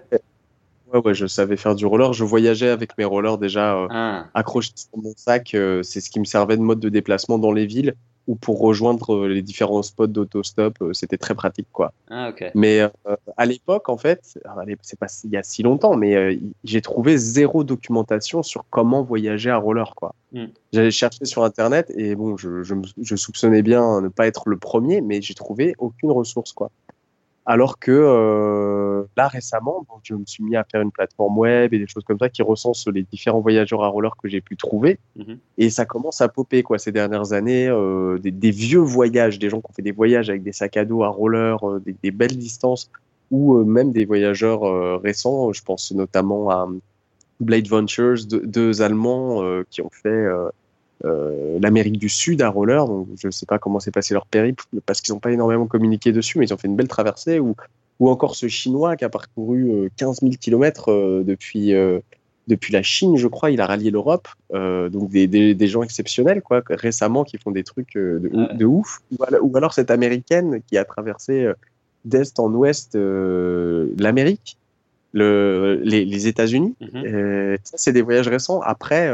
Ouais, 0.91 0.99
ouais, 1.05 1.13
je 1.13 1.27
savais 1.27 1.55
faire 1.55 1.75
du 1.75 1.85
roller. 1.85 2.13
Je 2.13 2.23
voyageais 2.23 2.69
avec 2.69 2.97
mes 2.97 3.05
rollers 3.05 3.37
déjà 3.37 3.65
euh, 3.75 3.87
ah. 3.91 4.25
accrochés 4.33 4.71
sur 4.75 4.97
mon 4.97 5.13
sac. 5.15 5.53
Euh, 5.53 5.83
c'est 5.83 6.01
ce 6.01 6.09
qui 6.09 6.19
me 6.19 6.25
servait 6.25 6.57
de 6.57 6.63
mode 6.63 6.79
de 6.79 6.89
déplacement 6.89 7.37
dans 7.37 7.51
les 7.51 7.67
villes 7.67 7.93
ou 8.29 8.35
pour 8.35 8.59
rejoindre 8.59 9.27
les 9.27 9.41
différents 9.41 9.81
spots 9.81 10.05
d'autostop. 10.05 10.75
Euh, 10.83 10.93
C'était 10.93 11.17
très 11.17 11.33
pratique, 11.33 11.67
quoi. 11.73 11.93
Ah, 12.11 12.29
okay. 12.29 12.51
Mais 12.53 12.79
euh, 12.79 13.15
à 13.37 13.47
l'époque, 13.47 13.89
en 13.89 13.97
fait, 13.97 14.37
c'est 14.83 14.99
pas 14.99 15.07
il 15.23 15.31
y 15.31 15.37
a 15.37 15.41
si 15.41 15.63
longtemps, 15.63 15.97
mais 15.97 16.15
euh, 16.15 16.35
j'ai 16.63 16.81
trouvé 16.81 17.17
zéro 17.17 17.63
documentation 17.63 18.43
sur 18.43 18.65
comment 18.69 19.01
voyager 19.01 19.49
à 19.49 19.57
roller, 19.57 19.95
quoi. 19.95 20.13
Mm. 20.31 20.45
J'avais 20.71 20.91
cherché 20.91 21.25
sur 21.25 21.43
Internet 21.43 21.91
et 21.95 22.13
bon, 22.13 22.37
je, 22.37 22.61
je, 22.61 22.75
je 23.01 23.15
soupçonnais 23.15 23.63
bien 23.63 23.99
ne 24.01 24.09
pas 24.09 24.27
être 24.27 24.47
le 24.47 24.57
premier, 24.57 25.01
mais 25.01 25.23
j'ai 25.23 25.33
trouvé 25.33 25.73
aucune 25.79 26.11
ressource, 26.11 26.53
quoi. 26.53 26.69
Alors 27.49 27.79
que 27.79 27.91
euh, 27.91 29.05
là 29.17 29.27
récemment, 29.27 29.83
donc, 29.89 30.01
je 30.03 30.13
me 30.13 30.23
suis 30.27 30.43
mis 30.43 30.55
à 30.55 30.63
faire 30.63 30.81
une 30.81 30.91
plateforme 30.91 31.35
web 31.35 31.73
et 31.73 31.79
des 31.79 31.87
choses 31.87 32.03
comme 32.03 32.19
ça 32.19 32.29
qui 32.29 32.43
recensent 32.43 32.85
les 32.85 33.01
différents 33.01 33.39
voyageurs 33.39 33.83
à 33.83 33.87
roller 33.87 34.11
que 34.21 34.29
j'ai 34.29 34.39
pu 34.39 34.55
trouver. 34.55 34.99
Mm 35.15 35.21
-hmm. 35.23 35.37
Et 35.57 35.71
ça 35.71 35.85
commence 35.85 36.21
à 36.21 36.27
popper 36.29 36.61
quoi 36.61 36.77
ces 36.77 36.91
dernières 36.91 37.33
années, 37.33 37.67
euh, 37.67 38.19
des, 38.19 38.29
des, 38.29 38.51
vieux 38.51 38.85
voyages, 38.97 39.39
des 39.39 39.49
gens 39.49 39.61
qui 39.61 39.67
ont 39.71 39.73
fait 39.79 39.87
des 39.91 39.97
voyages 40.01 40.29
avec 40.29 40.43
des 40.43 40.53
sacs 40.59 40.77
à 40.77 40.85
dos 40.85 41.01
à 41.01 41.09
roller, 41.19 41.57
euh, 41.63 41.79
des, 41.85 41.95
des, 42.03 42.11
belles 42.19 42.37
distances, 42.47 42.83
ou 43.31 43.41
même 43.77 43.89
des 43.97 44.05
voyageurs 44.11 44.63
récents. 45.07 45.41
Je 45.57 45.63
pense 45.69 45.83
notamment 46.03 46.41
à 46.57 46.59
Blade 47.47 47.67
Ventures, 47.75 48.19
deux, 48.31 48.43
deux 48.57 48.73
Allemands 48.85 49.31
qui 49.71 49.79
ont 49.87 49.93
fait 50.03 50.23
l'Amérique 51.03 51.97
du 51.97 52.09
Sud 52.09 52.41
à 52.41 52.49
roller. 52.49 52.85
Donc, 52.85 53.07
je 53.17 53.27
ne 53.27 53.31
sais 53.31 53.45
pas 53.45 53.59
comment 53.59 53.79
s'est 53.79 53.91
passé 53.91 54.13
leur 54.13 54.25
périple 54.25 54.63
parce 54.85 55.01
qu'ils 55.01 55.13
n'ont 55.13 55.19
pas 55.19 55.31
énormément 55.31 55.67
communiqué 55.67 56.11
dessus, 56.11 56.37
mais 56.37 56.45
ils 56.47 56.53
ont 56.53 56.57
fait 56.57 56.67
une 56.67 56.75
belle 56.75 56.87
traversée. 56.87 57.39
Ou, 57.39 57.55
ou 57.99 58.09
encore 58.09 58.35
ce 58.35 58.47
Chinois 58.47 58.95
qui 58.95 59.05
a 59.05 59.09
parcouru 59.09 59.71
euh, 59.71 59.89
15 59.97 60.21
000 60.21 60.33
kilomètres 60.39 60.91
euh, 60.91 61.23
depuis, 61.23 61.73
euh, 61.73 61.99
depuis 62.47 62.71
la 62.71 62.81
Chine, 62.81 63.17
je 63.17 63.27
crois. 63.27 63.51
Il 63.51 63.59
a 63.61 63.65
rallié 63.65 63.91
l'Europe. 63.91 64.27
Euh, 64.53 64.89
donc, 64.89 65.09
des, 65.09 65.27
des, 65.27 65.53
des, 65.53 65.67
gens 65.67 65.83
exceptionnels, 65.83 66.41
quoi, 66.41 66.61
récemment, 66.69 67.23
qui 67.23 67.37
font 67.37 67.51
des 67.51 67.63
trucs 67.63 67.95
de, 67.95 68.29
ouais. 68.33 68.55
de 68.55 68.65
ouf. 68.65 68.99
Ou 69.17 69.23
alors, 69.23 69.41
ou 69.43 69.57
alors, 69.57 69.73
cette 69.73 69.91
américaine 69.91 70.61
qui 70.67 70.77
a 70.77 70.85
traversé 70.85 71.51
d'est 72.05 72.39
en 72.39 72.51
ouest 72.53 72.95
l'Amérique. 72.95 74.57
Le, 75.11 75.81
les, 75.83 76.05
les 76.05 76.27
États-Unis. 76.27 76.75
Mm 76.79 76.85
-hmm. 76.85 77.57
ça, 77.63 77.77
c'est 77.77 77.93
des 77.93 78.03
voyages 78.03 78.27
récents. 78.27 78.61
Après, 78.61 79.09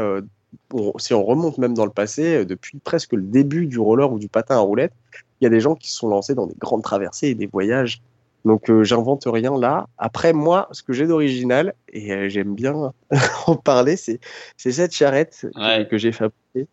si 0.98 1.14
on 1.14 1.24
remonte 1.24 1.58
même 1.58 1.74
dans 1.74 1.84
le 1.84 1.90
passé, 1.90 2.44
depuis 2.44 2.78
presque 2.78 3.12
le 3.12 3.22
début 3.22 3.66
du 3.66 3.78
roller 3.78 4.10
ou 4.12 4.18
du 4.18 4.28
patin 4.28 4.56
à 4.56 4.60
roulette, 4.60 4.92
il 5.40 5.44
y 5.44 5.46
a 5.46 5.50
des 5.50 5.60
gens 5.60 5.74
qui 5.74 5.90
se 5.90 5.96
sont 5.98 6.08
lancés 6.08 6.34
dans 6.34 6.46
des 6.46 6.54
grandes 6.58 6.82
traversées 6.82 7.28
et 7.28 7.34
des 7.34 7.46
voyages. 7.46 8.00
Donc 8.46 8.70
euh, 8.70 8.84
j'invente 8.84 9.24
rien 9.26 9.58
là. 9.58 9.86
Après 9.98 10.32
moi, 10.32 10.68
ce 10.70 10.82
que 10.82 10.92
j'ai 10.92 11.06
d'original 11.06 11.74
et 11.92 12.12
euh, 12.12 12.28
j'aime 12.28 12.54
bien 12.54 12.92
en 13.46 13.56
parler, 13.56 13.96
c'est 13.96 14.20
cette 14.56 14.94
charrette 14.94 15.46
ouais. 15.56 15.84
que, 15.84 15.90
que 15.90 15.98
j'ai 15.98 16.12
fabriquée. 16.12 16.68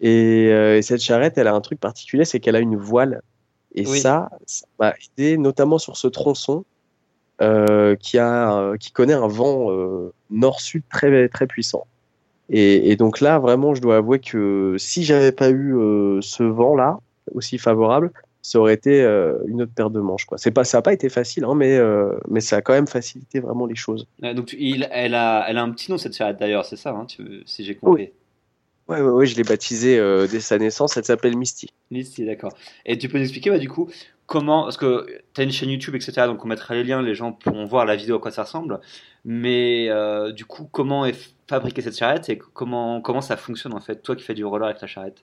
Et, 0.00 0.48
euh, 0.50 0.78
et, 0.78 0.82
cette 0.82 1.02
charrette, 1.02 1.36
elle 1.36 1.48
a 1.48 1.54
un 1.54 1.60
truc 1.60 1.80
particulier, 1.80 2.24
c'est 2.24 2.40
qu'elle 2.40 2.56
a 2.56 2.60
une 2.60 2.76
voile. 2.76 3.20
Et 3.74 3.86
oui. 3.86 4.00
ça, 4.00 4.30
ça 4.46 4.66
m'a 4.80 4.94
aidé 5.18 5.36
notamment 5.36 5.78
sur 5.78 5.96
ce 5.96 6.08
tronçon 6.08 6.64
qui, 8.00 8.18
a, 8.18 8.76
qui 8.78 8.90
connaît 8.90 9.12
un 9.12 9.28
vent 9.28 9.70
nord-sud 10.30 10.82
très, 10.90 11.28
très 11.28 11.46
puissant. 11.46 11.86
Et, 12.50 12.90
et, 12.90 12.96
donc 12.96 13.20
là, 13.20 13.38
vraiment, 13.38 13.74
je 13.74 13.82
dois 13.82 13.96
avouer 13.96 14.20
que 14.20 14.76
si 14.78 15.04
j'avais 15.04 15.32
pas 15.32 15.50
eu 15.50 15.74
ce 16.22 16.42
vent-là, 16.42 16.98
aussi 17.34 17.58
favorable, 17.58 18.10
ça 18.42 18.58
aurait 18.58 18.74
été 18.74 19.02
euh, 19.02 19.34
une 19.46 19.62
autre 19.62 19.72
paire 19.74 19.90
de 19.90 20.00
manches. 20.00 20.24
Quoi. 20.24 20.38
C'est 20.38 20.50
pas, 20.50 20.64
ça 20.64 20.78
n'a 20.78 20.82
pas 20.82 20.92
été 20.92 21.08
facile, 21.08 21.44
hein, 21.44 21.54
mais, 21.54 21.76
euh, 21.76 22.12
mais 22.28 22.40
ça 22.40 22.56
a 22.56 22.62
quand 22.62 22.72
même 22.72 22.86
facilité 22.86 23.40
vraiment 23.40 23.66
les 23.66 23.74
choses. 23.74 24.06
donc 24.20 24.54
il, 24.58 24.88
elle, 24.90 25.14
a, 25.14 25.44
elle 25.48 25.58
a 25.58 25.62
un 25.62 25.70
petit 25.70 25.90
nom 25.90 25.98
cette 25.98 26.16
charrette 26.16 26.38
d'ailleurs, 26.38 26.64
c'est 26.64 26.76
ça, 26.76 26.90
hein, 26.90 27.06
si 27.44 27.64
j'ai 27.64 27.74
compris. 27.74 28.04
Oui. 28.04 28.10
Ouais, 28.88 29.00
ouais, 29.02 29.26
je 29.26 29.36
l'ai 29.36 29.42
baptisée 29.42 29.98
euh, 29.98 30.26
dès 30.26 30.40
sa 30.40 30.58
naissance, 30.58 30.96
elle 30.96 31.04
s'appelle 31.04 31.36
Misty. 31.36 31.68
Misty, 31.90 32.24
d'accord. 32.24 32.52
Et 32.86 32.96
tu 32.96 33.08
peux 33.08 33.18
nous 33.18 33.24
expliquer 33.24 33.50
bah, 33.50 33.58
du 33.58 33.68
coup 33.68 33.90
comment, 34.26 34.64
parce 34.64 34.76
que 34.76 35.06
tu 35.34 35.40
as 35.40 35.44
une 35.44 35.52
chaîne 35.52 35.70
YouTube, 35.70 35.94
etc., 35.94 36.26
donc 36.26 36.44
on 36.44 36.48
mettra 36.48 36.74
les 36.74 36.84
liens, 36.84 37.02
les 37.02 37.14
gens 37.14 37.32
pourront 37.32 37.66
voir 37.66 37.84
la 37.84 37.96
vidéo 37.96 38.16
à 38.16 38.20
quoi 38.20 38.30
ça 38.30 38.44
ressemble, 38.44 38.80
mais 39.24 39.88
du 40.32 40.44
coup, 40.44 40.68
comment 40.70 41.06
est 41.06 41.34
fabriquée 41.48 41.82
cette 41.82 41.96
charrette 41.96 42.28
et 42.28 42.38
comment, 42.38 43.00
comment 43.00 43.20
ça 43.20 43.36
fonctionne 43.36 43.74
en 43.74 43.80
fait, 43.80 44.02
toi 44.02 44.16
qui 44.16 44.22
fais 44.22 44.34
du 44.34 44.44
roller 44.44 44.68
avec 44.68 44.80
la 44.80 44.86
charrette? 44.86 45.22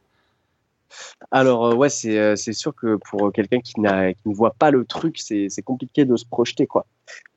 Alors, 1.31 1.65
euh, 1.65 1.75
ouais, 1.75 1.89
euh, 2.05 2.35
c'est 2.35 2.53
sûr 2.53 2.73
que 2.73 2.97
pour 2.97 3.31
quelqu'un 3.31 3.59
qui, 3.59 3.73
qui 3.73 3.81
ne 3.81 4.33
voit 4.33 4.53
pas 4.53 4.71
le 4.71 4.85
truc, 4.85 5.17
c'est 5.19 5.49
compliqué 5.63 6.05
de 6.05 6.15
se 6.15 6.25
projeter, 6.25 6.67
quoi. 6.67 6.85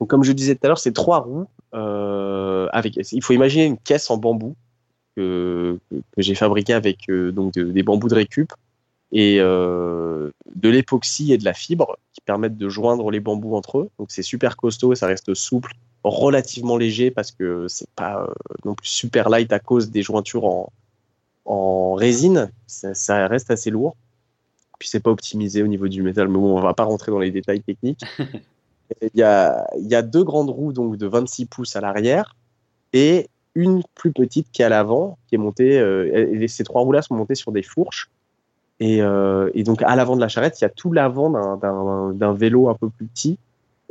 Donc, 0.01 0.09
comme 0.11 0.25
je 0.25 0.33
disais 0.33 0.55
tout 0.55 0.61
à 0.65 0.69
l'heure, 0.69 0.79
c'est 0.79 0.93
trois 0.93 1.19
roues. 1.21 1.47
Euh, 1.75 2.67
avec, 2.73 2.97
il 2.97 3.23
faut 3.23 3.33
imaginer 3.33 3.67
une 3.67 3.79
caisse 3.79 4.11
en 4.11 4.17
bambou 4.17 4.57
que, 5.19 5.79
que 5.91 6.23
j'ai 6.23 6.35
fabriquée 6.35 6.73
avec 6.73 7.07
donc 7.09 7.55
des 7.59 7.83
bambous 7.83 8.09
de 8.09 8.15
récup 8.15 8.53
et 9.13 9.39
de 9.39 10.33
l'époxy 10.63 11.33
et 11.33 11.39
de 11.39 11.45
la 11.45 11.55
fibre 11.55 11.99
qui 12.13 12.21
permettent 12.21 12.57
de 12.57 12.69
joindre 12.69 13.11
les 13.11 13.21
bambous 13.21 13.57
entre 13.57 13.79
eux. 13.79 13.91
Donc, 13.99 14.09
c'est 14.11 14.23
super 14.23 14.57
costaud 14.57 14.93
et 14.93 14.97
ça 14.97 15.07
reste 15.07 15.35
souple, 15.35 15.73
relativement 16.05 16.77
léger 16.77 17.11
parce 17.11 17.33
que 17.33 17.67
c'est 17.69 17.91
pas 17.91 18.29
non 18.65 18.75
plus 18.75 18.89
super 18.89 19.29
light 19.29 19.53
à 19.53 19.59
cause 19.59 19.91
des 19.91 20.03
jointures 20.03 20.45
en, 20.45 20.73
en 21.49 21.95
résine, 21.95 22.51
ça, 22.67 23.27
reste 23.27 23.51
assez 23.51 23.71
lourd. 23.71 23.97
Puis 24.79 24.89
c'est 24.89 25.01
pas 25.01 25.11
optimisé 25.11 25.63
au 25.63 25.67
niveau 25.67 25.89
du 25.89 26.03
métal, 26.03 26.29
mais 26.29 26.39
bon, 26.39 26.57
on 26.57 26.61
va 26.61 26.75
pas 26.75 26.85
rentrer 26.85 27.11
dans 27.11 27.19
les 27.19 27.31
détails 27.31 27.63
techniques. 27.63 28.03
il, 29.03 29.11
y 29.15 29.23
a, 29.23 29.67
il 29.79 29.89
y 29.89 29.95
a 29.95 30.03
deux 30.03 30.23
grandes 30.23 30.51
roues 30.51 30.73
donc 30.73 30.97
de 30.97 31.07
26 31.07 31.47
pouces 31.47 31.75
à 31.75 31.81
l'arrière 31.81 32.37
et 32.93 33.29
une 33.55 33.83
plus 33.95 34.13
petite 34.13 34.51
qui 34.53 34.63
est 34.63 34.65
à 34.65 34.69
l'avant, 34.69 35.19
qui 35.27 35.35
est 35.35 35.39
montée. 35.39 35.79
Euh, 35.79 36.33
et 36.33 36.49
ces 36.49 36.65
trois 36.65 36.83
roues-là 36.83 37.03
sont 37.03 37.15
montées 37.15 37.35
sur 37.35 37.53
des 37.53 37.63
fourches. 37.63 38.11
Et, 38.81 39.03
euh, 39.03 39.51
et, 39.55 39.65
donc 39.65 39.83
à 39.83 39.97
l'avant 39.97 40.15
de 40.15 40.21
la 40.21 40.29
charrette, 40.29 40.61
il 40.61 40.65
y 40.65 40.67
a 40.67 40.71
tout 40.71 40.93
l'avant 40.93 41.31
d'un 42.13 42.33
vélo 42.33 42.69
un 42.69 42.75
peu 42.75 42.89
plus 42.91 43.07
petit, 43.07 43.39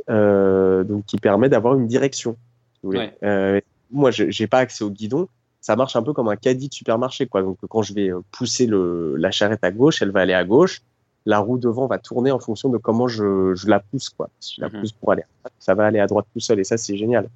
euh, 0.08 0.82
donc 0.82 1.04
qui 1.04 1.18
permet 1.18 1.50
d'avoir 1.50 1.74
une 1.74 1.86
direction. 1.86 2.36
moi, 2.82 4.10
j'ai 4.10 4.46
pas 4.46 4.58
accès 4.58 4.84
au 4.84 4.90
guidon, 4.90 5.28
ça 5.60 5.76
marche 5.76 5.96
un 5.96 6.02
peu 6.02 6.12
comme 6.12 6.28
un 6.28 6.36
caddie 6.36 6.68
de 6.68 6.74
supermarché. 6.74 7.26
Quoi. 7.26 7.42
Donc, 7.42 7.58
quand 7.68 7.82
je 7.82 7.92
vais 7.92 8.10
euh, 8.10 8.20
pousser 8.30 8.66
le, 8.66 9.16
la 9.16 9.30
charrette 9.30 9.64
à 9.64 9.70
gauche, 9.70 10.00
elle 10.02 10.10
va 10.10 10.20
aller 10.20 10.34
à 10.34 10.44
gauche. 10.44 10.82
La 11.26 11.40
roue 11.40 11.58
devant 11.58 11.86
va 11.86 11.98
tourner 11.98 12.30
en 12.30 12.38
fonction 12.38 12.70
de 12.70 12.78
comment 12.78 13.06
je, 13.06 13.54
je 13.54 13.68
la 13.68 13.80
pousse. 13.80 14.08
Quoi. 14.08 14.30
Si 14.40 14.54
je 14.56 14.60
la 14.62 14.68
mhm. 14.68 14.80
pousse 14.80 14.92
pour 14.92 15.12
aller 15.12 15.22
à 15.22 15.26
droite, 15.40 15.52
ça 15.58 15.74
va 15.74 15.86
aller 15.86 15.98
à 15.98 16.06
droite 16.06 16.26
tout 16.32 16.40
seul. 16.40 16.60
Et 16.60 16.64
ça, 16.64 16.78
c'est 16.78 16.96
génial. 16.96 17.28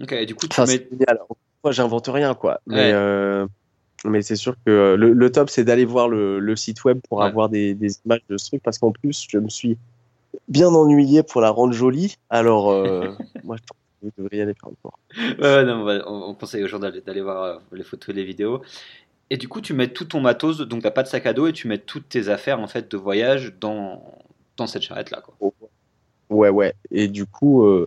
Ok, 0.00 0.24
du 0.24 0.34
coup, 0.34 0.46
tu 0.46 0.60
mets... 0.62 0.88
Moi, 1.64 1.72
j'invente 1.72 2.08
rien. 2.08 2.34
quoi. 2.34 2.60
Mais, 2.66 2.92
euh, 2.92 3.46
mais 4.04 4.22
c'est 4.22 4.36
sûr 4.36 4.54
que 4.64 4.94
le, 4.94 5.12
le 5.12 5.32
top, 5.32 5.50
c'est 5.50 5.64
d'aller 5.64 5.84
voir 5.84 6.08
le, 6.08 6.38
le, 6.38 6.56
site 6.56 6.84
web 6.84 7.00
pour 7.08 7.22
avoir 7.22 7.48
des, 7.48 7.74
des, 7.74 7.96
images 8.04 8.22
de 8.28 8.36
ce 8.36 8.46
truc. 8.46 8.62
Parce 8.62 8.78
qu'en 8.78 8.92
plus, 8.92 9.26
je 9.28 9.38
me 9.38 9.48
suis 9.48 9.76
bien 10.48 10.68
ennuyé 10.68 11.22
pour 11.22 11.40
la 11.40 11.50
rendre 11.50 11.72
jolie. 11.72 12.16
Alors, 12.30 12.70
euh, 12.70 13.10
moi, 13.44 13.56
je 13.56 13.62
trouve 13.66 13.78
vous 14.02 14.12
devriez 14.16 14.42
aller 14.42 14.54
faire 14.54 14.70
Ouais, 15.40 15.64
non, 15.64 15.84
on, 16.06 16.30
on, 16.30 16.34
conseille 16.34 16.62
aux 16.62 16.68
gens 16.68 16.78
d'aller 16.78 17.20
voir 17.20 17.42
euh, 17.42 17.58
les 17.72 17.82
photos 17.82 18.10
et 18.10 18.12
les 18.12 18.24
vidéos. 18.24 18.62
Et 19.30 19.36
du 19.36 19.48
coup, 19.48 19.60
tu 19.60 19.74
mets 19.74 19.88
tout 19.88 20.04
ton 20.04 20.20
matos, 20.20 20.58
donc 20.58 20.82
t'as 20.82 20.90
pas 20.90 21.02
de 21.02 21.08
sac 21.08 21.26
à 21.26 21.32
dos 21.32 21.46
et 21.46 21.52
tu 21.52 21.68
mets 21.68 21.78
toutes 21.78 22.08
tes 22.08 22.28
affaires 22.28 22.60
en 22.60 22.68
fait 22.68 22.90
de 22.90 22.96
voyage 22.96 23.54
dans, 23.60 24.02
dans 24.56 24.66
cette 24.66 24.82
charrette 24.82 25.10
là. 25.10 25.20
Quoi. 25.20 25.52
Ouais, 26.30 26.48
ouais. 26.48 26.74
Et 26.90 27.08
du 27.08 27.26
coup, 27.26 27.64
euh, 27.64 27.86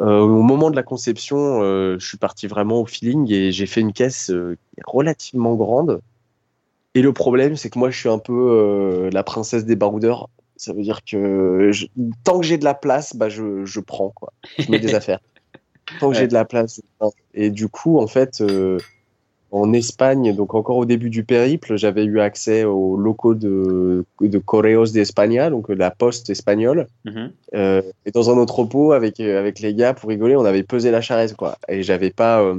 euh, 0.00 0.20
au 0.20 0.42
moment 0.42 0.70
de 0.70 0.76
la 0.76 0.82
conception, 0.82 1.60
je 1.60 2.04
suis 2.06 2.18
parti 2.18 2.46
vraiment 2.46 2.80
au 2.80 2.86
feeling 2.86 3.30
et 3.32 3.52
j'ai 3.52 3.66
fait 3.66 3.80
une 3.80 3.92
caisse 3.92 4.32
relativement 4.86 5.54
grande. 5.54 6.00
Et 6.94 7.02
le 7.02 7.12
problème, 7.12 7.56
c'est 7.56 7.70
que 7.70 7.78
moi, 7.78 7.90
je 7.90 7.98
suis 7.98 8.08
un 8.08 8.18
peu 8.18 9.08
la 9.12 9.22
princesse 9.22 9.64
des 9.64 9.76
baroudeurs. 9.76 10.28
Ça 10.56 10.72
veut 10.72 10.82
dire 10.82 11.04
que 11.04 11.70
tant 12.24 12.40
que 12.40 12.46
j'ai 12.46 12.58
de 12.58 12.64
la 12.64 12.74
place, 12.74 13.14
bah, 13.14 13.28
je, 13.28 13.64
je 13.64 13.80
prends, 13.80 14.10
quoi. 14.10 14.32
Je 14.58 14.70
mets 14.70 14.80
des 14.80 14.94
affaires. 14.96 15.20
Tant 16.00 16.10
que 16.10 16.16
j'ai 16.16 16.26
de 16.26 16.34
la 16.34 16.44
place. 16.44 16.80
Et 17.34 17.50
du 17.50 17.68
coup, 17.68 17.98
en 17.98 18.06
fait, 18.06 18.40
euh, 18.40 18.78
en 19.50 19.72
Espagne, 19.72 20.34
donc 20.34 20.54
encore 20.54 20.76
au 20.76 20.84
début 20.84 21.10
du 21.10 21.24
périple, 21.24 21.76
j'avais 21.76 22.04
eu 22.04 22.20
accès 22.20 22.64
aux 22.64 22.96
locaux 22.96 23.34
de, 23.34 24.04
de 24.20 24.38
Correos 24.38 24.86
de 24.86 24.98
España, 24.98 25.48
donc 25.48 25.68
la 25.68 25.90
poste 25.90 26.28
espagnole. 26.28 26.86
Mm-hmm. 27.06 27.30
euh, 27.54 27.82
et 28.04 28.10
dans 28.10 28.30
un 28.30 28.38
entrepôt 28.38 28.92
avec, 28.92 29.20
avec 29.20 29.60
les 29.60 29.74
gars, 29.74 29.94
pour 29.94 30.10
rigoler, 30.10 30.36
on 30.36 30.44
avait 30.44 30.62
pesé 30.62 30.90
la 30.90 31.00
charrette, 31.00 31.34
quoi. 31.34 31.56
Et 31.68 31.82
j'avais 31.82 32.10
pas. 32.10 32.42
Euh, 32.42 32.56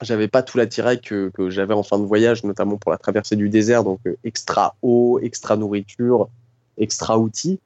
j'avais 0.00 0.26
pas 0.26 0.42
tout 0.42 0.58
l'attirail 0.58 1.00
que, 1.00 1.30
que 1.30 1.48
j'avais 1.48 1.74
en 1.74 1.84
fin 1.84 1.98
de 1.98 2.04
voyage, 2.04 2.42
notamment 2.42 2.76
pour 2.76 2.90
la 2.90 2.98
traversée 2.98 3.36
du 3.36 3.48
désert, 3.48 3.84
donc 3.84 4.00
euh, 4.06 4.16
extra 4.24 4.74
eau, 4.82 5.20
extra 5.22 5.56
nourriture, 5.56 6.28
extra 6.76 7.18
outils, 7.18 7.60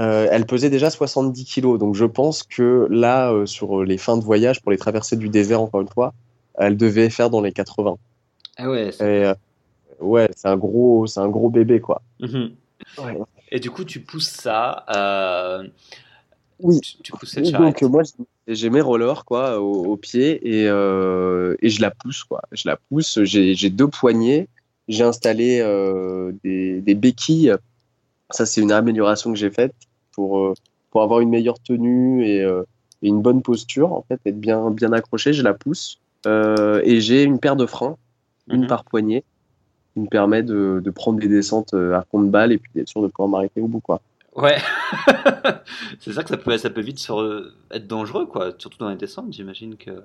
euh, 0.00 0.26
elle 0.30 0.46
pesait 0.46 0.70
déjà 0.70 0.90
70 0.90 1.44
kilos. 1.44 1.78
Donc 1.78 1.94
je 1.94 2.04
pense 2.04 2.42
que 2.42 2.86
là, 2.90 3.32
euh, 3.32 3.46
sur 3.46 3.84
les 3.84 3.98
fins 3.98 4.16
de 4.16 4.24
voyage, 4.24 4.60
pour 4.60 4.72
les 4.72 4.78
traversées 4.78 5.16
du 5.16 5.28
désert, 5.28 5.60
encore 5.60 5.80
une 5.80 5.88
fois, 5.88 6.14
elle 6.58 6.76
devait 6.76 7.10
faire 7.10 7.30
dans 7.30 7.40
les 7.40 7.52
80. 7.52 7.96
Ah 8.56 8.70
ouais. 8.70 8.90
Et, 9.00 9.02
euh, 9.02 9.34
ouais, 10.00 10.28
c'est 10.36 10.48
un 10.48 10.56
gros, 10.56 11.06
c'est 11.06 11.20
un 11.20 11.28
gros 11.28 11.50
bébé 11.50 11.80
quoi. 11.80 12.02
Mhm. 12.20 12.54
Et 13.50 13.60
du 13.60 13.70
coup, 13.70 13.84
tu 13.84 14.00
pousses 14.00 14.30
ça. 14.30 14.84
Oui. 16.60 16.80
Tu, 16.80 17.12
pousses 17.12 17.32
cette 17.32 17.50
Donc 17.50 17.82
moi, 17.82 18.02
j'ai 18.46 18.70
mes 18.70 18.80
rollers 18.80 19.24
quoi 19.24 19.60
au, 19.60 19.96
pied 19.96 20.40
et, 20.46 20.64
et 20.64 21.70
je 21.70 21.80
la 21.80 21.90
pousse 21.90 22.24
quoi. 22.24 22.42
Je 22.52 22.68
la 22.68 22.76
pousse. 22.76 23.22
J'ai 23.24 23.70
deux 23.70 23.88
poignées. 23.88 24.48
J'ai 24.86 25.04
installé 25.04 25.58
des, 26.42 26.80
des 26.80 26.94
béquilles 26.94 27.56
ça, 28.30 28.46
c'est 28.46 28.60
une 28.60 28.72
amélioration 28.72 29.32
que 29.32 29.38
j'ai 29.38 29.50
faite 29.50 29.74
pour, 30.12 30.38
euh, 30.38 30.54
pour 30.90 31.02
avoir 31.02 31.20
une 31.20 31.30
meilleure 31.30 31.58
tenue 31.60 32.24
euh, 32.24 32.62
et, 33.02 33.08
une 33.08 33.20
bonne 33.20 33.42
posture, 33.42 33.92
en 33.92 34.02
fait, 34.02 34.20
être 34.24 34.40
bien, 34.40 34.70
bien 34.70 34.92
accroché. 34.92 35.32
Je 35.32 35.42
la 35.42 35.54
pousse. 35.54 36.00
Euh, 36.26 36.80
et 36.84 37.00
j'ai 37.00 37.22
une 37.22 37.38
paire 37.38 37.56
de 37.56 37.66
freins, 37.66 37.96
une 38.48 38.62
mhm. 38.62 38.66
par 38.66 38.84
poignée, 38.84 39.24
qui 39.92 40.00
me 40.00 40.06
permet 40.06 40.42
de, 40.42 40.80
de, 40.82 40.90
prendre 40.90 41.20
des 41.20 41.28
descentes 41.28 41.74
à 41.74 42.04
fond 42.10 42.22
de 42.22 42.28
balle 42.28 42.52
et 42.52 42.58
puis 42.58 42.70
d'être 42.74 42.88
sûr 42.88 43.02
de 43.02 43.08
pouvoir 43.08 43.28
m'arrêter 43.28 43.60
au 43.60 43.68
bout. 43.68 43.80
Quoi. 43.80 44.00
Ouais, 44.34 44.56
c'est 46.00 46.12
ça 46.12 46.24
que 46.24 46.28
ça 46.28 46.36
peut, 46.36 46.56
ça 46.58 46.70
peut 46.70 46.80
vite 46.80 47.06
être 47.70 47.86
dangereux, 47.86 48.26
quoi. 48.26 48.52
Surtout 48.58 48.78
dans 48.78 48.90
les 48.90 48.96
descentes, 48.96 49.32
j'imagine 49.32 49.76
que. 49.76 50.02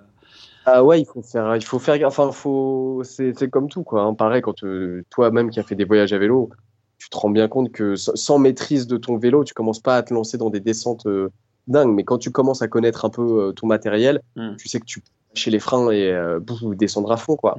Ah 0.65 0.83
ouais, 0.83 1.01
il 1.01 1.05
faut 1.05 1.23
faire, 1.23 1.55
il 1.55 1.63
faut 1.63 1.79
faire, 1.79 2.05
enfin, 2.05 2.31
faut, 2.31 3.01
c'est 3.03 3.49
comme 3.49 3.69
tout, 3.69 3.83
quoi. 3.83 4.03
Hein. 4.03 4.13
Pareil, 4.13 4.41
quand 4.41 4.63
toi-même 5.09 5.49
qui 5.49 5.59
as 5.59 5.63
fait 5.63 5.75
des 5.75 5.85
voyages 5.85 6.13
à 6.13 6.19
vélo, 6.19 6.51
tu 6.99 7.09
te 7.09 7.17
rends 7.17 7.29
bien 7.31 7.47
compte 7.47 7.71
que 7.71 7.95
sans 7.95 8.37
maîtrise 8.37 8.85
de 8.85 8.97
ton 8.97 9.17
vélo, 9.17 9.43
tu 9.43 9.53
commences 9.53 9.79
pas 9.79 9.95
à 9.95 10.03
te 10.03 10.13
lancer 10.13 10.37
dans 10.37 10.49
des 10.49 10.59
descentes 10.59 11.07
euh, 11.07 11.29
dingues. 11.67 11.95
Mais 11.95 12.03
quand 12.03 12.17
tu 12.17 12.29
commences 12.29 12.61
à 12.61 12.67
connaître 12.67 13.05
un 13.05 13.09
peu 13.09 13.47
euh, 13.47 13.51
ton 13.53 13.65
matériel, 13.65 14.21
hmm. 14.35 14.57
tu 14.57 14.67
sais 14.67 14.79
que 14.79 14.85
tu 14.85 14.99
peux 14.99 15.07
lâcher 15.33 15.51
les 15.51 15.59
freins 15.59 15.89
et 15.91 16.11
euh, 16.11 16.39
descendre 16.75 17.11
à 17.11 17.17
fond, 17.17 17.35
quoi. 17.35 17.57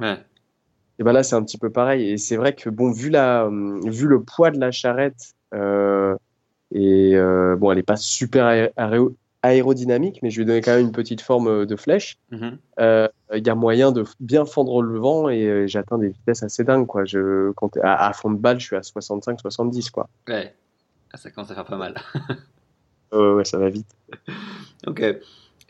Et 0.99 1.03
ben 1.03 1.13
là, 1.13 1.23
c'est 1.23 1.35
un 1.35 1.43
petit 1.43 1.57
peu 1.57 1.71
pareil. 1.71 2.11
Et 2.11 2.17
c'est 2.17 2.37
vrai 2.37 2.53
que 2.53 2.69
bon, 2.69 2.91
vu 2.91 3.09
la, 3.09 3.49
vu 3.85 4.07
le 4.07 4.21
poids 4.23 4.51
de 4.51 4.59
la 4.59 4.71
charrette 4.71 5.33
et 6.73 7.15
bon, 7.57 7.71
elle 7.71 7.77
est 7.77 7.83
pas 7.83 7.95
super 7.95 8.69
aérodynamique, 9.43 10.21
mais 10.21 10.29
je 10.29 10.37
lui 10.37 10.43
ai 10.43 10.45
donné 10.45 10.61
quand 10.61 10.75
même 10.75 10.87
une 10.87 10.91
petite 10.91 11.21
forme 11.21 11.47
euh, 11.47 11.65
de 11.65 11.75
flèche. 11.75 12.17
Mhm. 12.31 12.57
Euh, 12.79 13.07
il 13.33 13.45
y 13.45 13.49
a 13.49 13.55
moyen 13.55 13.91
de 13.91 14.03
bien 14.19 14.45
fendre 14.45 14.81
le 14.81 14.99
vent 14.99 15.29
et 15.29 15.45
euh, 15.45 15.67
j'atteins 15.67 15.97
des 15.97 16.09
vitesses 16.09 16.43
assez 16.43 16.63
dingues. 16.63 16.85
Quoi. 16.85 17.05
Je, 17.05 17.51
quand, 17.53 17.77
à, 17.81 18.13
fond 18.13 18.31
de 18.31 18.37
balle, 18.37 18.59
je 18.59 18.65
suis 18.65 18.75
à 18.75 18.81
65-70. 18.81 19.89
Quoi. 19.91 20.09
Ouais, 20.27 20.53
ah, 21.11 21.17
ça 21.17 21.31
commence 21.31 21.51
à 21.51 21.55
faire 21.55 21.65
pas 21.65 21.77
mal. 21.77 21.95
ouais, 23.11 23.45
ça 23.45 23.57
va 23.57 23.69
vite. 23.69 23.89
ok. 24.85 25.03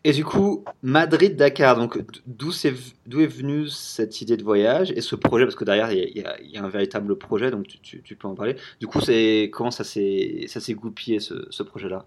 Et 0.04 0.14
du 0.14 0.26
coup, 0.26 0.64
Madrid-Dakar, 0.82 1.78
donc 1.78 2.04
d'où 2.26 2.50
est, 2.50 2.66
est 2.66 3.28
venue 3.28 3.68
cette 3.68 4.20
idée 4.22 4.36
de 4.36 4.44
voyage 4.44 4.92
et 4.92 5.02
ce 5.02 5.16
projet? 5.16 5.46
Parce 5.46 5.56
que 5.56 5.64
derrière, 5.64 5.92
il 5.92 6.00
y, 6.00 6.54
y, 6.54 6.58
a 6.58 6.64
un 6.64 6.70
véritable 6.70 7.16
projet, 7.18 7.52
donc 7.52 7.68
tu, 7.68 8.02
tu, 8.02 8.16
peux 8.16 8.28
en 8.28 8.34
parler. 8.34 8.56
Du 8.80 8.88
coup, 8.88 9.00
c'est, 9.00 9.52
comment 9.54 9.70
ça 9.70 9.84
s'est, 9.84 10.46
ça 10.48 10.60
s'est 10.60 10.74
goupillé 10.74 11.20
ce, 11.20 11.46
ce 11.52 11.62
projet-là? 11.62 12.06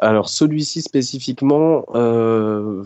Alors 0.00 0.30
celui-ci 0.30 0.80
spécifiquement, 0.82 1.84
euh, 1.94 2.82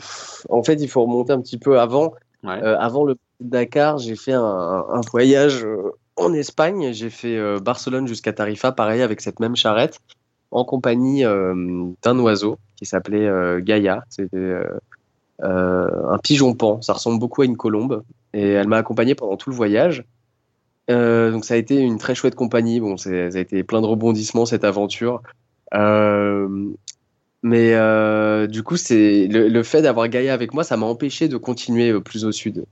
en 0.49 0.63
fait, 0.63 0.75
il 0.75 0.89
faut 0.89 1.03
remonter 1.03 1.33
un 1.33 1.41
petit 1.41 1.59
peu 1.59 1.79
avant. 1.79 2.15
Euh, 2.45 2.77
avant 2.79 3.05
le 3.05 3.17
Dakar, 3.41 3.99
j'ai 3.99 4.17
fait 4.17 4.33
un, 4.33 5.01
voyage 5.11 5.65
euh, 5.65 5.93
en 6.17 6.33
Espagne. 6.33 6.93
J'ai 6.93 7.11
fait 7.11 7.61
Barcelone 7.61 8.09
jusqu'à 8.09 8.33
Tarifa, 8.33 8.73
pareil 8.73 9.03
avec 9.03 9.21
cette 9.21 9.39
même 9.39 9.55
charrette. 9.55 10.01
En 10.55 10.65
compagnie 10.65 11.23
d'un 11.23 12.19
oiseau 12.19 12.59
qui 12.77 12.87
s'appelait 12.87 13.29
Gaïa. 13.61 14.05
C'était 14.09 14.57
un 15.43 16.19
pigeon 16.23 16.55
pan. 16.55 16.81
Ça 16.81 16.95
ressemble 16.95 17.19
beaucoup 17.19 17.43
à 17.43 17.45
une 17.45 17.57
colombe. 17.57 18.03
Et 18.33 18.51
elle 18.51 18.69
m'a 18.69 18.79
accompagné 18.79 19.15
pendant 19.15 19.37
tout 19.37 19.51
le 19.51 19.57
voyage. 19.57 20.05
donc 20.89 21.45
ça 21.45 21.55
a 21.55 21.57
été 21.57 21.79
une 21.79 21.99
très 21.99 22.15
chouette 22.15 22.35
compagnie. 22.35 22.81
Bon, 22.81 22.97
ça 22.97 23.11
a 23.11 23.39
été 23.39 23.63
plein 23.63 23.81
de 23.81 23.87
rebondissements 23.87 24.47
cette 24.47 24.65
aventure. 24.65 25.23
mais 27.43 27.77
du 28.49 28.63
coup, 28.63 28.77
c'est 28.77 29.27
le, 29.27 29.49
le, 29.49 29.63
fait 29.63 29.83
d'avoir 29.83 30.09
Gaïa 30.09 30.33
avec 30.33 30.55
moi, 30.55 30.65
ça 30.65 30.77
m'a 30.77 30.87
empêché 30.87 31.29
de 31.29 31.37
continuer 31.37 32.01
plus 32.01 32.25
au 32.25 32.33
sud 32.33 32.65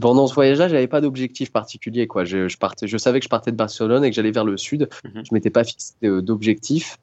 pendant 0.00 0.26
ce 0.26 0.34
voyage-là, 0.34 0.68
j'avais 0.68 0.86
pas 0.86 1.00
d'objectif 1.00 1.50
particulier. 1.52 2.06
Quoi. 2.06 2.24
Je, 2.24 2.48
je, 2.48 2.56
partais, 2.56 2.86
je 2.86 2.96
savais 2.96 3.20
que 3.20 3.24
je 3.24 3.28
partais 3.28 3.50
de 3.50 3.56
Barcelone 3.56 4.04
et 4.04 4.10
que 4.10 4.16
j'allais 4.16 4.30
vers 4.30 4.44
le 4.44 4.56
sud. 4.56 4.88
Mhm. 5.04 5.24
Je 5.26 5.34
m'étais 5.34 5.50
pas 5.50 5.64
fixé 5.64 5.94
d'objectif. 6.02 6.96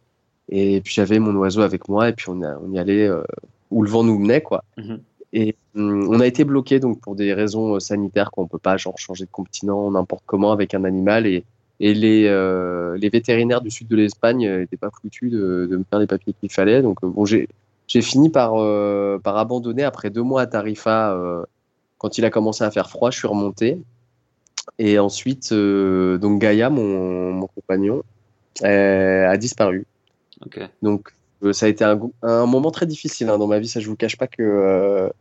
Et 0.50 0.82
puis 0.82 0.94
j'avais 0.94 1.20
mon 1.20 1.36
oiseau 1.36 1.62
avec 1.62 1.88
moi 1.88 2.10
et 2.10 2.14
puis 2.14 2.30
on, 2.30 2.42
on 2.42 2.72
y 2.74 2.80
allait 2.80 3.08
euh, 3.08 3.24
où 3.70 3.84
le 3.84 3.90
vent 3.90 4.04
nous 4.04 4.20
menait. 4.20 4.42
Quoi. 4.42 4.64
Mhm. 4.78 5.00
Et 5.34 5.56
hum, 5.76 6.08
on 6.10 6.20
a 6.20 6.28
été 6.28 6.44
bloqué 6.44 6.80
donc 6.80 7.00
pour 7.00 7.16
des 7.16 7.34
raisons 7.34 7.76
euh, 7.76 7.80
sanitaires 7.80 8.32
qu'on 8.32 8.48
peut 8.48 8.58
pas 8.58 8.78
genre 8.78 8.98
changer 8.98 9.26
de 9.26 9.30
continent 9.32 9.90
n'importe 9.92 10.24
comment 10.26 10.52
avec 10.52 10.74
un 10.74 10.84
animal 10.84 11.26
et, 11.26 11.46
et 11.80 11.94
les, 11.94 12.26
euh, 12.28 12.98
les 12.98 13.10
vétérinaires 13.10 13.62
du 13.62 13.72
sud 13.72 13.88
de 13.88 13.96
l'Espagne 13.96 14.60
n'étaient 14.60 14.78
pas 14.78 14.90
foutus 14.90 15.32
de, 15.32 15.68
de, 15.72 15.78
me 15.78 15.86
faire 15.90 16.00
les 16.00 16.08
papiers 16.08 16.34
qu'il 16.40 16.52
fallait. 16.52 16.82
Donc 16.82 16.98
bon, 17.02 17.26
j'ai 17.26 17.48
fini 17.88 18.30
par, 18.30 18.54
par 19.22 19.38
abandonner 19.38 19.84
après 19.84 20.10
deux 20.10 20.22
mois 20.22 20.42
à 20.42 20.48
Tarifa 20.48 21.18
quand 21.98 22.18
il 22.18 22.26
a 22.26 22.30
commencé 22.30 22.64
à 22.64 22.72
faire 22.72 22.90
froid, 22.90 23.12
je 23.12 23.18
suis 23.18 23.28
remonté. 23.28 23.78
Et 24.80 25.00
ensuite, 25.00 25.54
donc 25.54 26.40
Gaïa, 26.40 26.70
mon, 26.70 27.48
compagnon, 27.48 28.04
euh, 28.64 29.28
a 29.28 29.38
disparu. 29.38 29.86
Donc, 30.82 31.14
euh, 31.44 31.54
ça 31.54 31.66
a 31.66 31.70
été 31.70 31.84
un, 31.84 32.46
moment 32.46 32.72
très 32.72 32.86
difficile 32.86 33.30
hein, 33.30 33.38
dans 33.38 33.48
ma 33.48 33.60
vie. 33.60 33.68
Ça, 33.68 33.80
je 33.80 33.88
vous 33.88 33.96
cache 33.96 34.18
pas 34.18 34.28
que, 34.28 35.12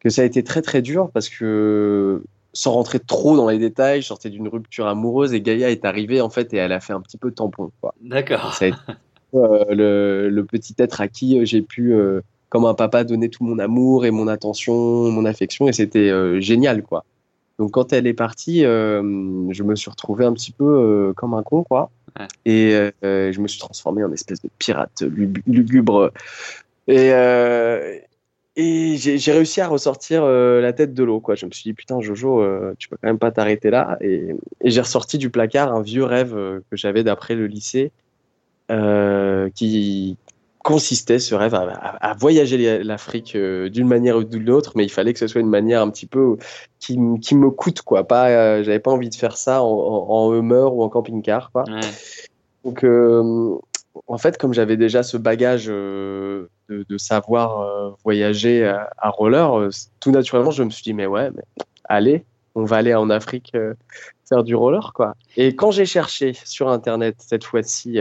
que 0.00 0.10
ça 0.10 0.22
a 0.22 0.24
été 0.24 0.42
très 0.44 0.62
très 0.62 0.82
dur 0.82 1.10
parce 1.12 1.28
que 1.28 2.22
sans 2.52 2.72
rentrer 2.72 3.00
trop 3.00 3.36
dans 3.36 3.48
les 3.48 3.58
détails, 3.58 4.02
je 4.02 4.06
sortais 4.06 4.30
d'une 4.30 4.48
rupture 4.48 4.86
amoureuse 4.86 5.34
et 5.34 5.40
Gaïa 5.40 5.70
est 5.70 5.84
arrivée 5.84 6.20
en 6.22 6.30
fait 6.30 6.54
et 6.54 6.56
elle 6.56 6.72
a 6.72 6.80
fait 6.80 6.94
un 6.94 7.00
petit 7.00 7.18
peu 7.18 7.30
tampon. 7.30 7.70
D'accord. 8.00 8.54
Ça 8.54 8.64
a 8.64 8.68
été 8.68 8.78
le, 9.32 10.30
le, 10.30 10.44
petit 10.44 10.74
être 10.78 11.02
à 11.02 11.08
qui 11.08 11.44
j'ai 11.44 11.60
pu 11.60 11.94
comme 12.48 12.64
un 12.64 12.74
papa 12.74 13.04
donner 13.04 13.28
tout 13.28 13.44
mon 13.44 13.58
amour 13.58 14.06
et 14.06 14.10
mon 14.10 14.28
attention, 14.28 15.10
mon 15.10 15.24
affection, 15.24 15.68
et 15.68 15.72
c'était 15.72 16.10
euh, 16.10 16.40
génial, 16.40 16.82
quoi. 16.82 17.04
Donc 17.58 17.72
quand 17.72 17.92
elle 17.92 18.06
est 18.06 18.14
partie, 18.14 18.64
euh, 18.64 19.02
je 19.50 19.62
me 19.62 19.74
suis 19.76 19.90
retrouvé 19.90 20.24
un 20.24 20.32
petit 20.32 20.52
peu 20.52 20.64
euh, 20.64 21.12
comme 21.14 21.34
un 21.34 21.42
con, 21.42 21.64
quoi. 21.64 21.90
Et 22.44 22.72
je 23.02 23.40
me 23.40 23.48
suis 23.48 23.58
transformé 23.58 24.04
en 24.04 24.12
espèce 24.12 24.40
de 24.42 24.48
pirate 24.58 25.02
lugubre. 25.46 26.12
Et, 26.88 27.10
et 28.56 28.96
j'ai 28.96 29.32
réussi 29.32 29.60
à 29.60 29.68
ressortir 29.68 30.24
la 30.24 30.72
tête 30.72 30.94
de 30.94 31.04
l'eau. 31.04 31.22
Je 31.34 31.46
me 31.46 31.50
suis 31.50 31.64
dit, 31.64 31.74
putain, 31.74 32.00
Jojo, 32.00 32.44
tu 32.78 32.88
peux 32.88 32.96
quand 33.00 33.08
même 33.08 33.18
pas 33.18 33.30
t'arrêter 33.30 33.70
là. 33.70 33.98
Et, 34.00 34.34
et 34.62 34.70
j'ai 34.70 34.80
ressorti 34.80 35.18
du 35.18 35.30
placard 35.30 35.74
un 35.74 35.82
vieux 35.82 36.04
rêve 36.04 36.32
que 36.32 36.76
j'avais 36.76 37.04
d'après 37.04 37.34
le 37.34 37.46
lycée, 37.46 37.90
qui, 39.54 40.16
consistait 40.66 41.20
ce 41.20 41.36
rêve 41.36 41.54
à, 41.54 42.14
voyager 42.18 42.82
l'Afrique 42.82 43.36
euh, 43.36 43.70
d'une 43.70 43.86
manière 43.86 44.16
ou 44.16 44.24
d'une 44.24 44.50
autre, 44.50 44.72
mais 44.74 44.82
il 44.82 44.88
fallait 44.88 45.12
que 45.12 45.20
ce 45.20 45.28
soit 45.28 45.40
une 45.40 45.48
manière 45.48 45.80
un 45.80 45.88
petit 45.90 46.06
peu 46.06 46.38
qui, 46.80 46.98
me 46.98 47.50
coûte 47.50 47.82
quoi. 47.82 48.02
Pas, 48.02 48.30
euh, 48.30 48.64
j'avais 48.64 48.80
pas 48.80 48.90
envie 48.90 49.08
de 49.08 49.14
faire 49.14 49.36
ça 49.36 49.62
en, 49.62 49.68
en, 49.68 50.34
Hummer 50.34 50.68
ou 50.72 50.82
en 50.82 50.88
camping-car 50.88 51.52
quoi. 51.52 51.62
Donc 52.64 52.82
euh, 52.82 53.54
en 54.08 54.18
fait, 54.18 54.38
comme 54.38 54.54
j'avais 54.54 54.76
déjà 54.76 55.04
ce 55.04 55.16
bagage 55.16 55.66
de, 55.66 56.48
savoir 56.96 57.96
voyager 58.02 58.66
à, 58.66 58.90
à 58.98 59.10
roller, 59.10 59.68
tout 60.00 60.10
naturellement, 60.10 60.50
je 60.50 60.64
me 60.64 60.70
suis 60.70 60.82
dit 60.82 60.94
mais 60.94 61.06
ouais, 61.06 61.30
mais 61.30 61.44
allez, 61.84 62.24
on 62.56 62.64
va 62.64 62.76
aller 62.76 62.94
en 62.94 63.10
Afrique 63.10 63.56
faire 64.28 64.42
du 64.42 64.56
roller 64.56 64.92
quoi. 64.92 65.14
Et 65.36 65.54
quand 65.54 65.70
j'ai 65.70 65.86
cherché 65.86 66.32
sur 66.44 66.68
internet 66.68 67.14
cette 67.18 67.44
fois-ci 67.44 68.00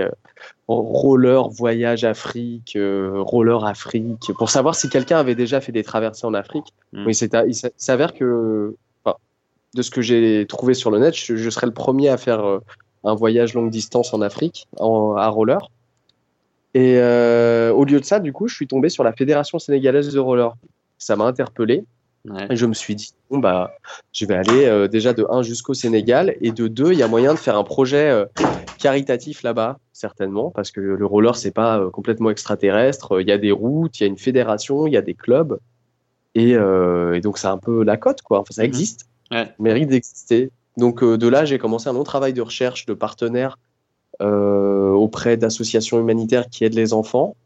roller 0.68 1.50
voyage 1.50 2.04
Afrique, 2.04 2.76
euh, 2.76 3.22
roller 3.22 3.66
Afrique, 3.66 4.32
pour 4.38 4.50
savoir 4.50 4.76
si 4.76 4.90
quelqu'un 4.90 5.18
avait 5.18 5.36
déjà 5.36 5.62
fait 5.62 5.72
des 5.72 5.84
traversées 5.84 6.26
en 6.26 6.34
Afrique. 6.34 6.74
Mm. 6.94 7.10
il 7.48 7.56
s'avère 7.78 8.14
que, 8.14 8.76
de 9.74 9.82
ce 9.82 9.92
que 9.92 10.02
j'ai 10.02 10.46
trouvé 10.48 10.74
sur 10.74 10.90
le 10.90 11.00
net, 11.00 11.16
je, 11.16 11.50
serais 11.50 11.68
le 11.68 11.74
premier 11.74 12.10
à 12.10 12.18
faire 12.18 12.44
euh, 12.44 12.60
un 13.04 13.14
voyage 13.14 13.54
longue 13.54 13.70
distance 13.70 14.14
en 14.14 14.22
Afrique, 14.22 14.68
à 14.80 15.28
roller. 15.28 15.70
Et 16.74 16.98
euh, 16.98 17.72
au 17.72 17.86
lieu 17.86 18.00
de 18.00 18.06
ça, 18.06 18.20
du 18.20 18.34
coup, 18.34 18.48
je 18.48 18.56
suis 18.56 18.68
tombé 18.68 18.90
sur 18.90 19.04
la 19.04 19.14
Fédération 19.14 19.60
sénégalaise 19.60 20.12
de 20.12 20.20
roller. 20.20 20.54
Ça 20.98 21.16
m'a 21.16 21.26
interpellé. 21.26 21.86
Et 22.50 22.56
je 22.56 22.66
me 22.66 22.74
suis 22.74 22.96
dit, 22.96 23.14
bon, 23.30 23.40
bah, 23.40 23.76
je 24.12 24.26
vais 24.26 24.36
aller 24.36 24.66
euh, 24.66 24.88
déjà 24.88 25.14
de 25.14 25.26
1 25.30 25.44
jusqu'au 25.44 25.74
Sénégal 25.74 26.36
et 26.42 26.52
de 26.52 26.68
2, 26.68 26.94
il 26.94 27.00
y 27.00 27.04
a 27.04 27.08
moyen 27.08 27.34
de 27.34 27.40
faire 27.40 27.58
un 27.58 27.64
projet 27.64 28.10
euh, 28.10 28.26
caritatif 28.80 29.44
là-bas, 29.44 29.78
certainement, 29.94 30.50
parce 30.50 30.72
que 30.72 30.82
le 30.82 31.06
roller, 31.06 31.36
c'est 31.36 31.52
pas 31.52 31.80
euh, 31.80 31.90
complètement 31.90 32.30
extraterrestre. 32.30 33.22
Il 33.22 33.28
y 33.28 33.32
a 33.32 33.38
des 33.38 33.52
routes, 33.52 34.00
il 34.00 34.04
y 34.04 34.06
a 34.06 34.08
une 34.08 34.18
fédération, 34.18 34.88
il 34.88 34.94
y 34.94 34.98
a 34.98 35.02
des 35.02 35.14
clubs. 35.14 35.60
Et, 36.38 36.52
et 36.52 37.22
donc, 37.22 37.38
c'est 37.38 37.48
un 37.48 37.58
peu 37.58 37.86
la 37.86 37.96
cote, 37.96 38.22
quoi. 38.22 38.42
Enfin, 38.42 38.52
ça 38.52 38.64
mhm. 38.64 38.68
existe, 38.68 39.08
ouais. 39.32 39.54
mérite 39.58 39.88
d'exister. 39.88 40.52
Donc, 40.76 41.02
de 41.02 41.28
là, 41.30 41.46
j'ai 41.46 41.58
commencé 41.58 41.88
un 41.88 41.94
long 41.94 42.04
travail 42.04 42.34
de 42.34 42.42
recherche 42.42 42.86
de 42.86 42.94
partenaires 42.94 43.58
auprès 44.20 45.38
d'associations 45.38 45.98
humanitaires 45.98 46.50
qui 46.50 46.66
aident 46.66 46.74
les 46.74 46.92
enfants. 46.92 47.38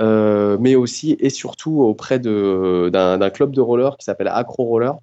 Euh, 0.00 0.56
mais 0.58 0.76
aussi 0.76 1.16
et 1.20 1.28
surtout 1.28 1.82
auprès 1.82 2.18
d'un 2.18 3.30
club 3.30 3.52
de 3.52 3.60
roller 3.60 3.96
qui 3.98 4.04
s'appelle 4.04 4.28
Acro 4.28 4.64
Roller, 4.64 4.94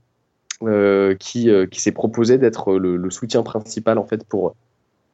euh, 0.64 1.14
qui, 1.16 1.52
euh, 1.52 1.68
qui 1.68 1.82
s'est 1.82 1.92
proposé 1.92 2.40
d'être 2.40 2.74
le, 2.74 3.10
soutien 3.12 3.44
principal 3.44 4.00
en 4.00 4.06
fait 4.06 4.24
pour, 4.24 4.56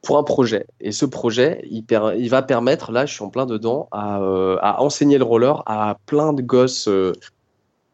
pour 0.00 0.16
un 0.16 0.22
projet. 0.22 0.66
Et 0.80 0.90
ce 0.90 1.04
projet, 1.04 1.62
il, 1.70 2.30
va 2.30 2.42
permettre, 2.42 2.92
là 2.92 3.04
je 3.04 3.12
suis 3.12 3.22
en 3.22 3.28
plein 3.28 3.44
dedans, 3.44 3.88
à, 3.92 4.76
enseigner 4.80 5.18
le 5.18 5.24
roller 5.24 5.62
à 5.66 5.98
plein 6.06 6.32
de 6.32 6.40
gosses 6.40 6.88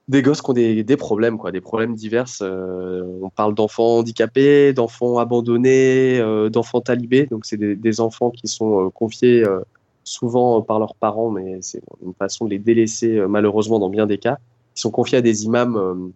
des 0.06 0.22
gosses 0.22 0.42
qui 0.42 0.50
ont 0.50 0.54
des, 0.54 0.82
des, 0.82 0.96
problèmes, 0.96 1.38
quoi, 1.38 1.52
des 1.52 1.60
problèmes 1.60 1.94
divers. 1.94 2.26
on 2.40 3.30
parle 3.34 3.54
d'enfants 3.54 3.98
handicapés, 3.98 4.72
d'enfants 4.72 5.18
abandonnés, 5.18 6.20
d'enfants 6.50 6.80
talibés. 6.80 7.26
Donc, 7.26 7.46
c'est 7.46 7.56
des, 7.56 8.00
enfants 8.00 8.30
qui 8.30 8.48
sont 8.48 8.90
confiés 8.90 9.44
souvent 10.10 10.58
euh, 10.58 10.62
par 10.62 10.78
leurs 10.78 10.94
parents, 10.94 11.30
mais 11.30 11.58
c'est 11.62 11.80
une 12.04 12.14
façon 12.14 12.44
de 12.44 12.50
les 12.50 12.58
délaisser 12.58 13.16
euh, 13.16 13.28
malheureusement 13.28 13.78
dans 13.78 13.88
bien 13.88 14.06
des 14.06 14.18
cas. 14.18 14.38
Ils 14.76 14.80
sont 14.80 14.90
confiés 14.90 15.18
à 15.18 15.20
des 15.20 15.44
imams 15.44 16.12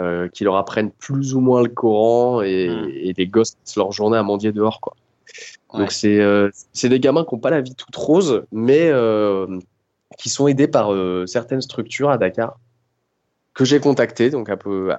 euh, 0.00 0.28
qui 0.28 0.44
leur 0.44 0.56
apprennent 0.56 0.90
plus 0.90 1.34
ou 1.34 1.40
moins 1.40 1.62
le 1.62 1.68
Coran 1.68 2.42
et, 2.42 2.68
hmm. 2.68 2.90
et 2.94 3.12
des 3.12 3.26
gosses 3.26 3.56
passent 3.56 3.76
leur 3.76 3.92
journée 3.92 4.16
à 4.16 4.22
mendier 4.22 4.52
dehors. 4.52 4.80
Quoi. 4.80 4.94
Donc 5.74 5.90
c'est 5.90 6.20
c'est 6.72 6.88
des 6.88 7.00
gamins 7.00 7.24
qui 7.24 7.34
n'ont 7.34 7.40
pas 7.40 7.50
la 7.50 7.60
vie 7.60 7.74
toute 7.74 7.94
rose, 7.96 8.44
mais 8.52 8.90
qui 10.16 10.28
sont 10.30 10.46
aidés 10.46 10.68
par 10.68 10.90
certaines 11.26 11.60
structures 11.60 12.08
à 12.08 12.18
Dakar 12.18 12.58
que 13.52 13.64
j'ai 13.64 13.80
contactées 13.80 14.30
donc 14.30 14.48
un 14.48 14.56
peu 14.56 14.94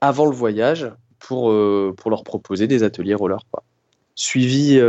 avant 0.00 0.26
le 0.26 0.32
voyage 0.32 0.90
pour, 1.18 1.52
pour 1.96 2.10
leur 2.10 2.24
proposer 2.24 2.66
des 2.66 2.82
ateliers 2.82 3.14
roller. 3.14 3.40
Quoi. 3.50 3.62
Suivi 4.14 4.80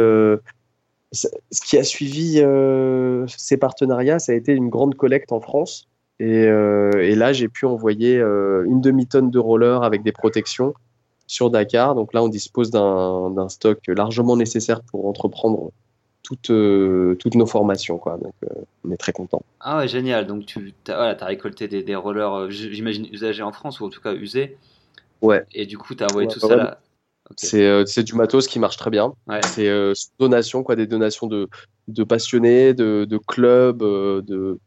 ce 1.12 1.28
qui 1.65 1.78
a 1.78 1.84
suivi 1.84 2.39
euh, 2.41 3.26
ces 3.28 3.58
partenariats, 3.58 4.20
ça 4.20 4.34
a 4.34 4.36
été 4.36 4.54
une 4.54 4.70
grande 4.70 4.96
collecte 4.96 5.32
en 5.32 5.39
France. 5.39 5.88
Et, 6.20 6.46
euh, 6.46 7.15
là, 7.15 7.34
j'ai 7.34 7.48
pu 7.48 7.65
envoyer 7.65 8.17
euh, 8.17 8.65
une 8.65 8.82
demi-tonne 8.82 9.30
de 9.30 9.39
rollers 9.39 9.84
avec 9.84 10.04
des 10.04 10.12
protections 10.12 10.74
sur 11.28 11.50
Dakar. 11.50 11.96
Donc 11.96 12.13
là, 12.13 12.24
on 12.24 12.28
dispose 12.28 12.72
d'un 12.72 13.50
stock 13.50 13.80
largement 13.88 14.36
nécessaire 14.36 14.82
pour 14.82 15.08
entreprendre 15.08 15.72
toutes, 16.24 16.52
toutes 17.20 17.36
nos 17.36 17.46
formations. 17.46 17.98
Quoi. 17.98 18.17
Donc, 18.17 18.34
on 18.84 18.91
est 18.91 18.98
très 18.98 19.13
content. 19.13 19.41
Ah 19.60 19.78
ouais, 19.78 19.88
génial. 19.88 20.26
Donc 20.26 20.46
tu 20.46 20.74
as, 20.88 21.13
récolté 21.22 21.67
des, 21.67 21.84
des 21.84 21.96
rollers, 21.96 22.50
j'imagine, 22.50 23.08
usagés 23.12 23.43
en 23.43 23.52
France, 23.52 23.80
ou 23.80 23.86
en 23.86 23.89
tout 23.89 24.02
cas 24.02 24.13
usés. 24.13 24.58
Ouais. 25.22 25.43
Et 25.54 25.65
du 25.65 25.78
coup, 25.78 25.96
tu 25.96 26.04
as 26.04 26.08
envoyé 26.08 26.28
tout 26.28 26.39
ça 26.39 26.56
là, 26.56 26.80
euh, 27.54 27.86
c'est 27.86 28.04
du 28.04 28.16
matos 28.16 28.48
qui 28.48 28.60
marche 28.60 28.78
très 28.78 28.90
bien. 28.90 29.13
C'est 29.44 29.68
euh, 29.68 29.94
donation, 30.20 30.63
quoi, 30.63 30.76
des 30.76 30.88
donations 30.88 31.28
de, 31.28 31.50
de 31.88 32.04
passionnés, 32.04 32.74
de, 32.74 33.06
de 33.06 33.18
clubs, 33.18 33.84
euh, 33.84 34.22
de, 34.22 34.60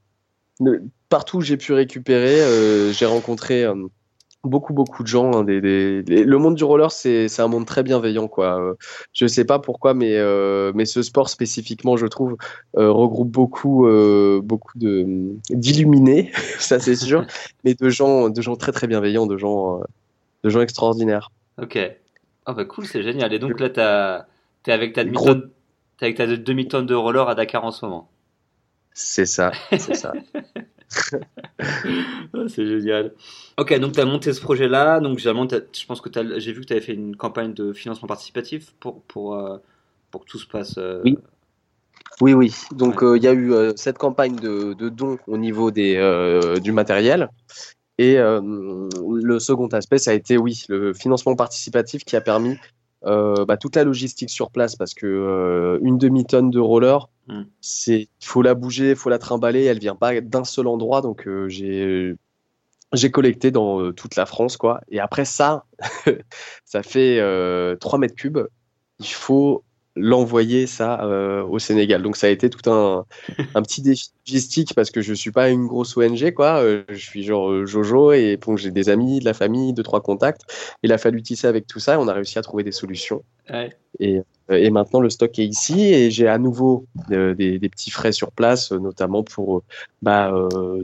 partout 1.09 1.39
où 1.39 1.41
j'ai 1.41 1.57
pu 1.57 1.73
récupérer. 1.73 2.41
Euh, 2.41 2.93
j'ai 2.93 3.07
rencontré 3.07 3.67
beaucoup 4.43 4.73
beaucoup 4.73 5.03
de 5.03 5.09
gens. 5.09 5.33
Hein, 5.33 5.45
des, 5.45 5.61
des, 5.61 6.03
le 6.25 6.39
monde 6.39 6.55
du 6.55 6.65
roller, 6.65 6.91
c'est 6.91 7.41
un 7.41 7.49
monde 7.49 7.67
très 7.67 7.83
bienveillant, 7.83 8.29
quoi. 8.29 8.77
je 9.13 9.27
sais 9.27 9.45
pas 9.45 9.59
pourquoi, 9.59 9.95
mais 9.95 10.19
mais 10.75 10.85
ce 10.85 11.03
sport 11.03 11.29
spécifiquement, 11.29 11.97
je 11.97 12.07
trouve, 12.07 12.37
regroupe 12.75 13.31
beaucoup 13.31 13.87
beaucoup 14.43 14.79
de 14.79 15.33
d'illuminés, 15.51 16.31
ça 16.59 16.79
c'est 16.79 16.97
sûr, 16.97 17.27
mais 17.65 17.75
de 17.75 17.89
gens 17.89 18.29
de 18.29 18.43
gens 18.43 18.57
très 18.57 18.73
très 18.73 18.87
bienveillants, 18.87 19.27
de 19.27 19.37
gens 19.37 19.81
de 20.45 20.51
gens 20.51 20.61
extraordinaires. 20.61 21.31
Ok. 21.61 21.79
Ah 22.47 22.55
bah 22.55 22.65
cool, 22.65 22.87
c'est 22.87 23.03
génial. 23.03 23.33
Et 23.33 23.39
donc 23.39 23.61
là, 23.61 23.71
tu 23.71 24.71
es 24.71 24.73
avec 24.73 24.95
ta 24.95 25.05
demi-tonne 25.05 25.51
T'es 25.99 26.07
avec 26.07 26.17
ta 26.17 26.27
demi-tonne 26.27 26.87
de 26.87 26.95
roller 26.95 27.29
à 27.29 27.35
Dakar 27.35 27.63
en 27.65 27.71
ce 27.71 27.85
moment. 27.85 28.11
C'est 28.95 29.27
ça, 29.27 29.53
c'est 29.71 29.95
ça. 29.95 30.13
C'est 32.49 32.67
génial. 32.67 33.13
Ok, 33.59 33.79
donc 33.79 33.93
tu 33.93 34.01
as 34.01 34.05
monté 34.05 34.33
ce 34.33 34.41
projet-là. 34.41 35.01
Donc, 35.01 35.19
je 35.19 35.87
pense 35.87 36.01
que 36.01 36.11
j'ai 36.39 36.53
vu 36.53 36.63
que 36.63 36.67
tu 36.67 36.73
avais 36.73 36.83
fait 36.83 36.95
une 36.95 37.17
campagne 37.17 37.55
de 37.55 37.73
financement 37.73 38.09
participatif 38.09 38.73
pour, 38.81 39.03
pour, 39.03 39.35
euh, 39.35 39.59
pour 40.11 40.25
que 40.25 40.31
tout 40.31 40.39
se 40.39 40.47
passe. 40.47 40.77
Euh, 40.79 41.01
oui. 41.05 41.19
Oui, 42.21 42.35
oui. 42.35 42.55
Donc, 42.73 43.03
euh, 43.03 43.17
il 43.17 43.23
y 43.23 43.29
a 43.29 43.33
eu 43.33 43.53
cette 43.77 43.99
campagne 43.99 44.37
de, 44.37 44.75
de 44.75 44.89
dons 44.89 45.19
au 45.27 45.39
niveau 45.39 45.71
des, 45.71 45.95
du 46.63 46.73
matériel. 46.73 47.31
Et 48.03 48.17
le 48.17 49.39
second 49.39 49.67
aspect, 49.69 49.99
ça 49.99 50.13
a 50.13 50.15
été, 50.15 50.39
oui, 50.39 50.65
le 50.69 50.95
financement 50.95 51.37
participatif 51.37 52.03
qui 52.05 52.17
a 52.17 52.23
permis 52.23 52.57
euh, 53.07 53.47
bah, 53.47 53.57
toute 53.57 53.77
la 53.77 53.85
logistique 53.85 54.29
sur 54.29 54.51
place 54.51 54.77
parce 54.77 54.93
que 54.93 55.07
euh, 55.07 55.79
une 55.83 55.97
demi-tonne 55.97 56.51
de 56.51 56.59
roller, 56.59 57.09
hmm. 57.29 57.45
c'est 57.63 58.09
il 58.21 58.27
faut 58.27 58.43
la 58.43 58.53
bouger, 58.53 58.91
il 58.91 58.97
faut 58.97 59.09
la 59.09 59.19
trimballer, 59.19 59.65
elle 59.65 59.79
vient 59.79 59.95
pas 59.97 60.21
d'un 60.21 60.45
seul 60.45 60.67
endroit 60.67 61.01
donc 61.01 61.27
euh, 61.27 61.49
j'ai 61.49 62.15
j'ai 62.93 63.11
collecté 63.11 63.51
dans 63.51 63.93
toute 63.93 64.17
la 64.17 64.27
France 64.27 64.59
quoi 64.59 64.83
et 64.91 65.01
après 65.01 65.25
ça 65.25 65.65
ça 66.67 66.83
fait 66.83 67.21
3 67.81 67.99
mètres 67.99 68.17
cubes. 68.17 68.41
Il 68.99 69.07
faut 69.07 69.65
l'envoyer 70.01 70.67
ça 70.67 71.03
euh, 71.05 71.43
au 71.45 71.59
Sénégal. 71.59 72.03
Donc 72.03 72.17
ça 72.17 72.27
a 72.27 72.31
été 72.31 72.51
tout 72.51 72.71
un, 72.71 73.05
un 73.55 73.63
petit 73.63 73.83
défi 73.83 74.11
logistique 74.27 74.75
parce 74.75 74.91
que 74.91 75.03
je 75.03 75.15
suis 75.15 75.31
pas 75.31 75.51
une 75.51 75.67
grosse 75.67 75.97
ONG 75.97 76.33
quoi. 76.33 76.63
Euh, 76.63 76.83
je 76.89 76.99
suis 76.99 77.23
genre 77.23 77.51
euh, 77.51 77.67
Jojo 77.67 78.13
et 78.13 78.37
bon, 78.37 78.57
j'ai 78.57 78.71
des 78.71 78.89
amis, 78.89 79.21
de 79.21 79.25
la 79.25 79.35
famille, 79.35 79.73
deux 79.73 79.83
trois 79.83 80.01
contacts. 80.01 80.43
Il 80.83 80.93
a 80.93 80.99
fallu 80.99 81.23
tisser 81.23 81.47
avec 81.47 81.67
tout 81.67 81.79
ça 81.79 81.95
et 81.95 81.97
on 81.97 82.09
a 82.09 82.13
réussi 82.13 82.39
à 82.39 82.43
trouver 82.43 82.65
des 82.65 82.73
solutions. 82.73 83.23
Et, 83.99 84.21
et, 84.49 84.71
maintenant 84.71 85.01
le 85.01 85.11
stock 85.11 85.37
est 85.41 85.45
ici 85.45 85.93
et 85.93 86.13
j'ai 86.13 86.29
à 86.29 86.39
nouveau 86.39 86.87
des, 87.09 87.59
des, 87.59 87.69
petits 87.69 87.91
frais 87.91 88.13
sur 88.13 88.31
place, 88.31 88.71
notamment 88.71 89.25
pour 89.25 89.65
bah, 90.03 90.33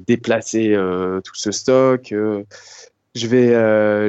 déplacer 0.08 0.76
tout 1.22 1.34
ce 1.36 1.52
stock. 1.52 2.08
je 2.10 3.26
vais, 3.28 3.50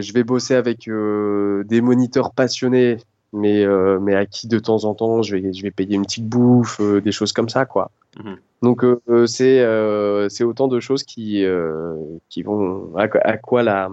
je 0.01 0.13
vais 0.13 0.23
bosser 0.23 0.55
avec 0.55 0.89
des 0.89 1.81
moniteurs 1.81 2.33
passionnés 2.33 2.97
mais, 3.33 3.65
euh, 3.65 3.99
mais 3.99 4.15
à 4.15 4.25
qui 4.25 4.47
de 4.47 4.59
temps 4.59 4.85
en 4.85 4.93
temps 4.93 5.21
je 5.21 5.35
vais, 5.35 5.53
je 5.53 5.61
vais 5.61 5.71
payer 5.71 5.95
une 5.95 6.03
petite 6.03 6.27
bouffe, 6.27 6.79
euh, 6.79 7.01
des 7.01 7.11
choses 7.11 7.33
comme 7.33 7.49
ça, 7.49 7.65
quoi. 7.65 7.91
Mhm. 8.17 8.37
Donc 8.63 8.83
euh, 8.83 9.27
c'est 9.27 9.59
c'est 10.29 10.43
autant 10.43 10.67
de 10.67 10.79
choses 10.79 11.03
qui, 11.03 11.45
qui 12.29 12.43
vont 12.43 12.95
à, 12.95 13.37
quoi 13.37 13.63
la, 13.63 13.89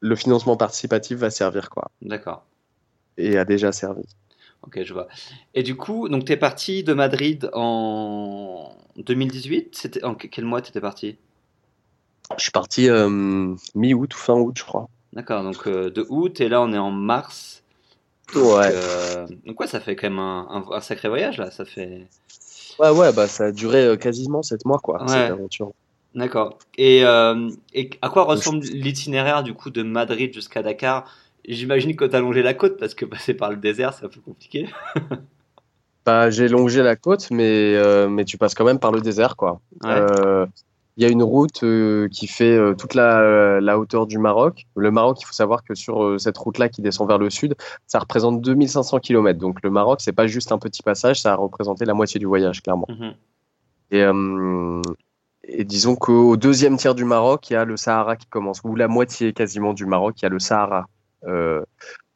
le 0.00 0.16
financement 0.16 0.56
participatif 0.56 1.18
va 1.18 1.30
servir, 1.30 1.70
quoi. 1.70 1.90
D'accord. 2.02 2.44
Et 3.16 3.38
a 3.38 3.44
déjà 3.44 3.72
servi. 3.72 4.04
Ok, 4.62 4.82
je 4.82 4.92
vois. 4.92 5.08
Et 5.54 5.62
du 5.62 5.76
coup, 5.76 6.08
donc 6.08 6.24
tu 6.24 6.32
es 6.32 6.36
parti 6.36 6.84
de 6.84 6.94
Madrid 6.94 7.50
en 7.52 8.76
2018 8.96 9.76
C'était 9.76 10.04
en 10.04 10.14
quel 10.14 10.44
mois 10.44 10.62
tu 10.62 10.70
étais 10.70 10.80
parti? 10.80 11.18
Je 12.38 12.42
suis 12.42 12.52
parti 12.52 12.88
mi-août 13.74 14.14
ou 14.14 14.18
fin 14.18 14.34
août, 14.34 14.56
je 14.56 14.64
crois. 14.64 14.88
D'accord, 15.12 15.42
donc 15.42 15.68
de 15.68 16.06
août 16.08 16.40
et 16.40 16.48
là 16.48 16.62
on 16.62 16.72
est 16.72 16.78
en 16.78 16.92
mars. 16.92 17.63
Ouais. 18.34 18.70
Euh, 18.72 19.26
donc, 19.46 19.60
ouais, 19.60 19.66
ça 19.66 19.80
fait 19.80 19.96
quand 19.96 20.08
même 20.08 20.18
un, 20.18 20.64
un, 20.70 20.80
sacré 20.80 21.08
voyage 21.08 21.38
là. 21.38 21.50
Ça 21.50 21.64
fait. 21.64 22.06
Ouais, 22.78 22.90
ouais, 22.90 23.12
bah 23.12 23.28
ça 23.28 23.46
a 23.46 23.52
duré 23.52 23.84
euh, 23.84 23.96
quasiment 23.96 24.42
7 24.42 24.64
mois 24.64 24.78
quoi, 24.78 25.04
cette 25.06 25.30
aventure. 25.30 25.72
D'accord. 26.14 26.58
Et, 26.78 27.04
euh, 27.04 27.50
et, 27.72 27.90
à 28.02 28.08
quoi 28.08 28.24
ressemble 28.24 28.64
l'itinéraire 28.64 29.42
du 29.42 29.54
coup 29.54 29.70
de 29.70 29.82
Madrid 29.82 30.32
jusqu'à 30.32 30.62
Dakar? 30.62 31.04
J'imagine 31.46 31.94
que 31.94 32.04
tu 32.04 32.16
as 32.16 32.20
longé 32.20 32.42
la 32.42 32.54
côte 32.54 32.78
parce 32.78 32.94
que 32.94 33.04
passer 33.04 33.34
par 33.34 33.50
le 33.50 33.56
désert 33.56 33.92
c'est 33.94 34.06
un 34.06 34.08
peu 34.08 34.20
compliqué. 34.20 34.68
bah, 36.06 36.30
j'ai 36.30 36.48
longé 36.48 36.82
la 36.82 36.96
côte, 36.96 37.30
mais, 37.30 37.76
mais 38.08 38.24
tu 38.24 38.38
passes 38.38 38.54
quand 38.54 38.64
même 38.64 38.78
par 38.78 38.92
le 38.92 39.00
désert 39.00 39.36
quoi. 39.36 39.60
Ouais. 39.82 40.00
Il 40.96 41.02
y 41.02 41.06
a 41.06 41.10
une 41.10 41.24
route 41.24 41.64
euh, 41.64 42.08
qui 42.08 42.28
fait 42.28 42.56
euh, 42.56 42.74
toute 42.74 42.94
la, 42.94 43.60
la, 43.60 43.78
hauteur 43.78 44.06
du 44.06 44.18
Maroc. 44.18 44.66
Le 44.76 44.92
Maroc, 44.92 45.20
il 45.20 45.24
faut 45.24 45.32
savoir 45.32 45.64
que 45.64 45.74
sur 45.74 46.04
euh, 46.04 46.18
cette 46.18 46.38
route-là 46.38 46.68
qui 46.68 46.82
descend 46.82 47.08
vers 47.08 47.18
le 47.18 47.30
sud, 47.30 47.56
ça 47.88 47.98
représente 47.98 48.40
2500 48.40 49.00
km. 49.00 49.38
Donc 49.38 49.58
le 49.64 49.70
Maroc, 49.70 50.00
c'est 50.00 50.12
pas 50.12 50.28
juste 50.28 50.52
un 50.52 50.58
petit 50.58 50.82
passage, 50.82 51.20
ça 51.20 51.32
a 51.32 51.36
représenté 51.36 51.84
la 51.84 51.94
moitié 51.94 52.20
du 52.20 52.26
voyage, 52.26 52.62
clairement. 52.62 52.86
Mhm. 52.88 53.14
Et, 53.90 54.04
et, 55.46 55.64
disons 55.64 55.94
qu'au 55.96 56.36
deuxième 56.36 56.76
tiers 56.76 56.94
du 56.94 57.04
Maroc, 57.04 57.50
il 57.50 57.54
y 57.54 57.56
a 57.56 57.64
le 57.64 57.76
Sahara 57.76 58.16
qui 58.16 58.26
commence, 58.26 58.60
ou 58.64 58.76
la 58.76 58.88
moitié 58.88 59.32
quasiment 59.32 59.72
du 59.72 59.86
Maroc, 59.86 60.20
il 60.20 60.24
y 60.24 60.26
a 60.26 60.30
le 60.30 60.38
Sahara. 60.38 60.86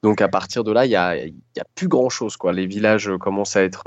donc 0.03 0.21
à 0.21 0.29
partir 0.29 0.65
de 0.65 0.73
là, 0.73 0.87
il 0.87 0.91
y 0.91 0.97
a, 0.97 1.17
plus 1.75 1.89
grand-chose. 1.89 2.37
Les 2.53 2.67
villages 2.67 3.11
commencent 3.21 3.57
à 3.57 3.63
être 3.63 3.85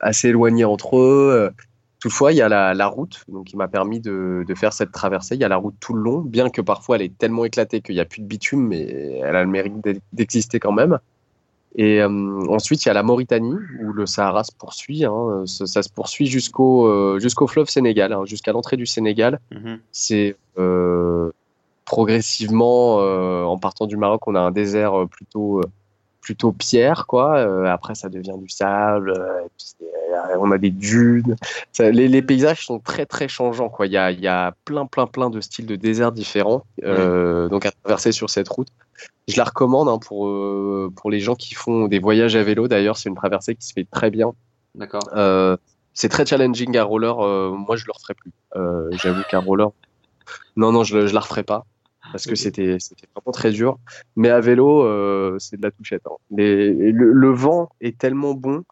assez 0.00 0.28
éloignés 0.28 0.66
entre 0.66 0.98
eux. 0.98 1.50
Toutefois, 2.00 2.32
il 2.32 2.36
y 2.36 2.42
a 2.42 2.48
la, 2.48 2.86
route 2.86 3.24
donc, 3.28 3.46
qui 3.46 3.56
m'a 3.56 3.66
permis 3.66 3.98
de, 3.98 4.44
faire 4.56 4.72
cette 4.72 4.92
traversée. 4.92 5.34
Il 5.34 5.40
y 5.40 5.44
a 5.44 5.48
la 5.48 5.56
route 5.56 5.74
tout 5.80 5.94
le 5.94 6.02
long, 6.02 6.20
bien 6.20 6.48
que 6.48 6.60
parfois 6.60 6.96
elle 6.96 7.02
est 7.02 7.18
tellement 7.18 7.44
éclatée 7.44 7.80
qu'il 7.80 7.96
n'y 7.96 8.00
a 8.00 8.04
plus 8.04 8.22
de 8.22 8.26
bitume, 8.26 8.68
mais 8.68 9.20
elle 9.22 9.34
a 9.34 9.42
le 9.42 9.50
mérite 9.50 9.74
d'exister 10.12 10.60
quand 10.60 10.72
même. 10.72 10.98
Et 11.74 12.00
euh, 12.00 12.08
ensuite, 12.48 12.84
il 12.84 12.88
y 12.88 12.90
a 12.90 12.94
la 12.94 13.02
Mauritanie, 13.02 13.54
où 13.82 13.92
le 13.92 14.06
Sahara 14.06 14.44
se 14.44 14.52
poursuit. 14.52 15.04
Hein. 15.04 15.44
ça, 15.46 15.82
se 15.82 15.90
poursuit 15.90 16.26
jusqu'au 16.26 16.86
euh, 16.86 17.18
jusqu'au 17.18 17.46
fleuve 17.46 17.68
Sénégal, 17.68 18.12
hein, 18.12 18.24
jusqu'à 18.24 18.52
l'entrée 18.52 18.76
du 18.76 18.86
Sénégal. 18.86 19.40
Mm-hmm. 19.52 19.78
C'est 19.92 20.36
euh, 20.56 21.30
progressivement, 21.84 22.96
en 22.98 23.58
partant 23.58 23.86
du 23.86 23.96
Maroc, 23.96 24.26
on 24.28 24.34
a 24.34 24.40
un 24.40 24.50
désert 24.50 25.06
plutôt 25.10 25.62
plutôt 26.28 26.52
pierre, 26.52 27.06
quoi. 27.06 27.40
Après, 27.72 27.94
ça 27.94 28.10
devient 28.10 28.36
du 28.38 28.50
sable. 28.50 29.14
Euh, 29.16 29.46
euh, 29.82 29.86
on 30.38 30.50
a 30.50 30.58
des 30.58 30.70
dunes. 30.70 31.36
les, 31.78 32.22
paysages 32.22 32.66
sont 32.66 32.78
très 32.78 33.06
très 33.06 33.28
changeants, 33.28 33.68
quoi. 33.68 33.86
Il 33.86 33.92
y 33.92 33.96
a, 33.96 34.10
y 34.10 34.26
a 34.26 34.54
plein 34.64 34.86
plein 34.86 35.06
plein 35.06 35.30
de 35.30 35.40
styles 35.40 35.66
de 35.66 35.76
désert 35.76 36.12
différents. 36.12 36.64
Donc 36.82 37.66
à 37.66 37.70
traverser 37.70 38.12
sur 38.12 38.30
cette 38.30 38.48
route, 38.48 38.68
je 39.26 39.36
la 39.36 39.44
recommande 39.44 39.88
hein, 39.88 39.98
pour 39.98 40.30
pour 40.94 41.10
les 41.10 41.20
gens 41.20 41.34
qui 41.34 41.54
font 41.54 41.88
des 41.88 41.98
voyages 41.98 42.36
à 42.36 42.42
vélo. 42.42 42.68
D'ailleurs, 42.68 42.96
c'est 42.96 43.08
une 43.08 43.16
traversée 43.16 43.54
qui 43.54 43.66
se 43.66 43.72
fait 43.72 43.86
très 43.90 44.10
bien. 44.10 44.32
D'accord. 44.74 45.02
c'est 45.94 46.08
très 46.08 46.26
challenging 46.26 46.76
à 46.76 46.84
roller. 46.84 47.16
moi, 47.16 47.76
je 47.76 47.84
le 47.86 47.92
referai 47.92 48.14
plus. 48.14 48.32
J'avoue 49.02 49.22
qu'à 49.30 49.40
roller, 49.40 49.70
non 50.56 50.72
non, 50.72 50.84
je, 50.84 51.06
je 51.06 51.14
la 51.14 51.20
referai 51.20 51.42
pas 51.42 51.64
parce 52.12 52.26
que 52.26 52.34
c'était 52.34 52.78
vraiment 53.14 53.32
très 53.32 53.50
dur. 53.50 53.78
Mais 54.16 54.30
à 54.30 54.40
vélo, 54.40 54.82
euh, 54.82 55.36
c'est 55.38 55.56
de 55.56 55.62
la 55.62 55.70
touchette. 55.70 56.02
Hein. 56.06 56.16
le, 56.30 57.30
vent 57.30 57.70
est 57.80 57.98
tellement 57.98 58.34
bon 58.34 58.64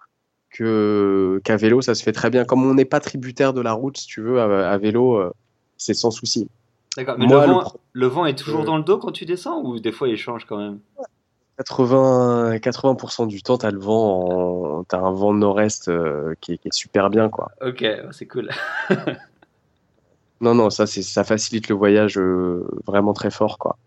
que 0.57 1.41
qu'à 1.45 1.57
vélo, 1.57 1.81
ça 1.81 1.95
se 1.95 2.03
fait 2.03 2.13
très 2.13 2.31
bien. 2.31 2.45
Comme 2.45 2.65
on 2.65 2.75
n'est 2.75 2.85
pas 2.85 3.01
tributaire 3.01 3.53
de 3.53 3.61
la 3.61 3.73
route, 3.73 3.97
si 3.97 4.07
tu 4.07 4.21
veux, 4.21 4.41
à, 4.41 4.79
vélo, 4.79 5.17
euh, 5.17 5.33
c'est 5.77 5.95
sans 5.95 6.11
souci. 6.11 6.49
D'accord. 6.97 7.17
Mais 7.19 7.27
le, 7.27 8.07
vent, 8.07 8.25
est 8.25 8.35
toujours 8.35 8.65
dans 8.65 8.77
le 8.77 8.83
dos 8.83 8.99
quand 8.99 9.13
tu 9.13 9.27
descends 9.27 9.63
ou 9.63 9.79
des 9.79 9.93
fois 9.93 10.09
il 10.09 10.17
change 10.17 10.47
quand 10.47 10.57
même? 10.57 10.79
80, 11.59 12.57
80% 12.57 13.27
du 13.27 13.43
temps, 13.43 13.59
tu 13.59 13.67
as 13.67 13.71
le 13.71 13.79
vent, 13.79 14.85
tu 14.89 14.95
as 14.95 14.99
un 14.99 15.13
vent 15.13 15.33
nord-est 15.33 15.89
euh, 15.89 16.35
qui, 16.41 16.53
est 16.53 16.73
super 16.73 17.11
bien. 17.11 17.29
quoi. 17.29 17.51
Ok, 17.65 17.85
c'est 18.13 18.27
cool. 18.27 18.51
Non, 20.41 20.55
non, 20.55 20.71
ça, 20.71 20.87
ça 20.87 21.25
facilite 21.25 21.69
le 21.69 21.75
voyage 21.75 22.19
euh, 22.19 22.67
vraiment 22.87 23.15
très 23.15 23.31
fort, 23.31 23.59
quoi. 23.59 23.79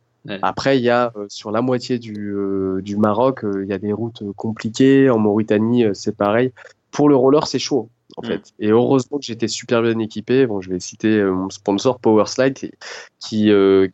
Après, 0.42 0.78
il 0.78 0.84
y 0.84 0.90
a 0.90 1.12
euh, 1.16 1.26
sur 1.30 1.52
la 1.52 1.62
moitié 1.62 1.98
du, 1.98 2.34
euh, 2.36 2.82
du 2.82 2.98
Maroc, 2.98 3.42
il 3.44 3.68
y 3.68 3.74
a 3.74 3.78
des 3.78 3.94
routes 3.94 4.24
compliquées. 4.36 5.10
En 5.10 5.18
Mauritanie, 5.18 5.86
c'est 5.94 6.16
pareil. 6.16 6.52
Pour 6.92 7.10
le 7.10 7.16
roller, 7.16 7.48
c'est 7.48 7.60
chaud, 7.60 7.90
en 8.18 8.24
mm. 8.24 8.26
fait. 8.28 8.54
Et 8.60 8.70
heureusement 8.70 9.18
que 9.18 9.26
j'étais 9.26 9.48
super 9.48 9.82
bien 9.82 9.98
équipé. 10.00 10.46
Bon, 10.46 10.62
je 10.62 10.70
vais 10.70 10.80
citer 10.80 11.24
mon 11.24 11.50
sponsor 11.50 12.00
Powerslide, 12.00 12.54
qui, 12.56 12.72
qui, 13.20 13.52
a, 13.52 13.88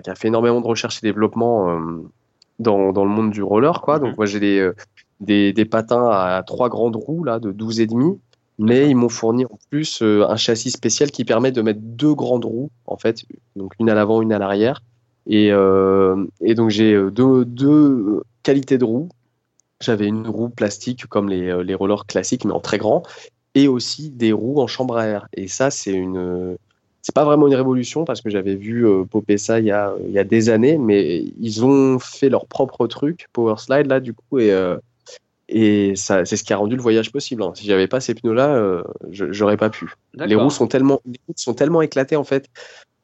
qui, 0.00 0.10
a, 0.10 0.14
fait 0.14 0.28
énormément 0.28 0.60
de 0.60 0.66
recherche 0.66 0.98
et 1.02 1.06
développement 1.06 1.80
dans, 2.58 2.92
dans 2.92 3.04
le 3.04 3.10
monde 3.10 3.30
du 3.30 3.42
roller, 3.42 3.80
quoi. 3.80 3.98
Donc, 3.98 4.12
mm-hmm. 4.12 4.16
moi, 4.16 4.26
j'ai 4.26 4.40
des, 4.40 4.70
des, 5.20 5.52
des, 5.52 5.64
patins 5.64 6.08
à 6.10 6.42
trois 6.44 6.68
grandes 6.68 6.96
roues, 6.96 7.24
là, 7.24 7.38
de 7.38 7.52
12 7.52 7.80
et 7.80 7.86
demi 7.86 8.18
mais 8.58 8.90
ils 8.90 8.96
m'ont 8.96 9.08
fourni 9.08 9.44
en 9.44 9.58
plus 9.70 10.02
euh, 10.02 10.26
un 10.28 10.36
châssis 10.36 10.70
spécial 10.70 11.10
qui 11.10 11.24
permet 11.24 11.52
de 11.52 11.62
mettre 11.62 11.80
deux 11.80 12.14
grandes 12.14 12.44
roues, 12.44 12.70
en 12.86 12.96
fait, 12.96 13.24
donc 13.56 13.72
une 13.78 13.88
à 13.88 13.94
l'avant, 13.94 14.20
une 14.20 14.32
à 14.32 14.38
l'arrière. 14.38 14.82
Et, 15.28 15.52
euh, 15.52 16.26
et, 16.40 16.54
donc 16.54 16.70
j'ai 16.70 16.94
euh, 16.94 17.10
deux, 17.10 17.44
deux, 17.44 18.22
qualités 18.42 18.78
de 18.78 18.84
roues. 18.84 19.08
J'avais 19.80 20.06
une 20.06 20.26
roue 20.26 20.48
plastique 20.48 21.06
comme 21.06 21.28
les, 21.28 21.62
les, 21.62 21.74
rollers 21.74 22.06
classiques, 22.06 22.44
mais 22.44 22.52
en 22.52 22.60
très 22.60 22.78
grand, 22.78 23.04
et 23.54 23.68
aussi 23.68 24.10
des 24.10 24.32
roues 24.32 24.60
en 24.60 24.66
chambre 24.66 24.96
à 24.96 25.06
air. 25.06 25.28
Et 25.34 25.46
ça, 25.46 25.70
c'est 25.70 25.92
une, 25.92 26.56
c'est 27.02 27.14
pas 27.14 27.24
vraiment 27.24 27.46
une 27.46 27.54
révolution 27.54 28.04
parce 28.04 28.20
que 28.20 28.30
j'avais 28.30 28.56
vu 28.56 28.84
popper 29.08 29.38
ça 29.38 29.60
il 29.60 29.66
y, 29.66 29.70
a, 29.70 29.94
il 30.04 30.10
y 30.10 30.18
a 30.18 30.24
des 30.24 30.48
années, 30.48 30.78
mais 30.78 31.22
ils 31.40 31.64
ont 31.64 32.00
fait 32.00 32.28
leur 32.28 32.46
propre 32.46 32.88
truc, 32.88 33.28
Power 33.32 33.54
Slide 33.58 33.86
là 33.86 34.00
du 34.00 34.14
coup, 34.14 34.40
et 34.40 34.52
et 35.48 35.96
ça, 35.96 36.26
c'est 36.26 36.36
ce 36.36 36.44
qui 36.44 36.52
a 36.52 36.58
rendu 36.58 36.76
le 36.76 36.82
voyage 36.82 37.10
possible. 37.10 37.42
Hein. 37.42 37.52
Si 37.54 37.64
j'avais 37.64 37.86
pas 37.86 38.00
ces 38.00 38.14
pneus-là, 38.14 38.54
euh, 38.54 38.82
j'aurais 39.10 39.56
pas 39.56 39.70
pu. 39.70 39.94
Les 40.14 40.34
roues 40.34 40.50
sont 40.50 40.66
tellement, 40.66 41.00
les 41.06 41.18
roues 41.26 41.34
sont 41.36 41.54
tellement 41.54 41.80
éclatées 41.80 42.16
en 42.16 42.24
fait 42.24 42.48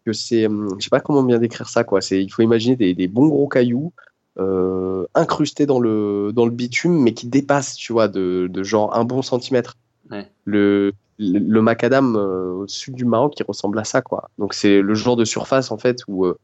que 0.05 0.13
c'est, 0.13 0.47
hum, 0.47 0.77
je 0.79 0.85
sais 0.85 0.91
pas 0.91 1.01
comment 1.01 1.23
bien 1.23 1.39
décrire 1.39 1.69
ça 1.69 1.85
quoi. 1.85 2.01
C'est, 2.01 2.23
il 2.23 2.31
faut 2.31 2.43
imaginer 2.43 2.77
des, 2.77 2.95
des 2.95 3.09
bons 3.09 3.29
gros 3.29 3.49
cailloux 3.49 3.93
euh, 4.39 5.07
incrusté 5.15 5.67
dans 5.67 5.81
le, 5.81 6.33
dans 6.33 6.45
le 6.45 6.51
bitume, 6.51 7.01
mais 7.01 7.15
qui 7.15 7.27
dépasse, 7.27 7.77
tu 7.77 7.93
vois, 7.93 8.09
de, 8.09 8.49
de 8.51 8.63
genre 8.63 8.97
un 8.97 9.05
bon 9.05 9.23
centimètre. 9.23 9.77
Ouais. 10.11 10.31
Le, 10.45 10.93
le, 11.19 11.39
le 11.39 11.63
macadam 11.63 12.17
euh, 12.17 12.53
au 12.53 12.67
sud 12.67 12.95
du 12.95 13.05
Maroc, 13.05 13.35
qui 13.35 13.43
ressemble 13.43 13.79
à 13.79 13.85
ça, 13.85 14.03
quoi. 14.03 14.31
Donc 14.39 14.55
c'est 14.55 14.81
le 14.83 14.95
genre 14.95 15.17
de 15.17 15.25
surface, 15.25 15.71
en 15.71 15.79
fait, 15.79 16.01
où 16.09 16.27
euh, 16.27 16.37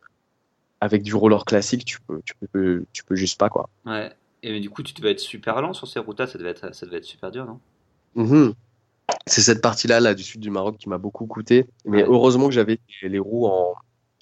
avec 0.81 1.03
du 1.03 1.15
roller 1.15 1.45
classique, 1.45 1.85
tu 1.85 1.99
peux, 2.01 2.21
tu 2.25 2.35
peux, 2.53 2.85
tu 2.93 3.05
peux 3.05 3.17
juste 3.17 3.39
pas, 3.39 3.49
quoi. 3.49 3.69
Ouais. 3.85 4.13
Et 4.43 4.53
mais 4.53 4.61
du 4.61 4.71
coup, 4.71 4.83
tu 4.83 4.95
devais 4.95 5.11
être 5.11 5.21
super 5.21 5.61
lent 5.61 5.75
sur 5.75 5.87
ces 5.87 5.99
routes-là, 5.99 6.27
ça 6.27 6.39
devait 6.39 6.51
être, 6.51 6.75
ça 6.75 6.87
devait 6.87 6.99
être 6.99 7.05
super 7.05 7.31
dur, 7.31 7.45
non? 7.45 7.59
Mhm. 8.15 8.55
C'est 9.27 9.41
cette 9.41 9.61
partie-là 9.61 10.01
là, 10.01 10.15
du 10.15 10.23
sud 10.23 10.41
du 10.41 10.51
Maroc 10.51 10.77
qui 10.79 10.89
m'a 10.89 10.99
beaucoup 10.99 11.27
coûté. 11.27 11.67
Mais 11.85 12.03
heureusement 12.03 12.47
que 12.47 12.55
j'avais 12.55 12.79
les 13.03 13.19
roues 13.19 13.47
en, 13.47 13.75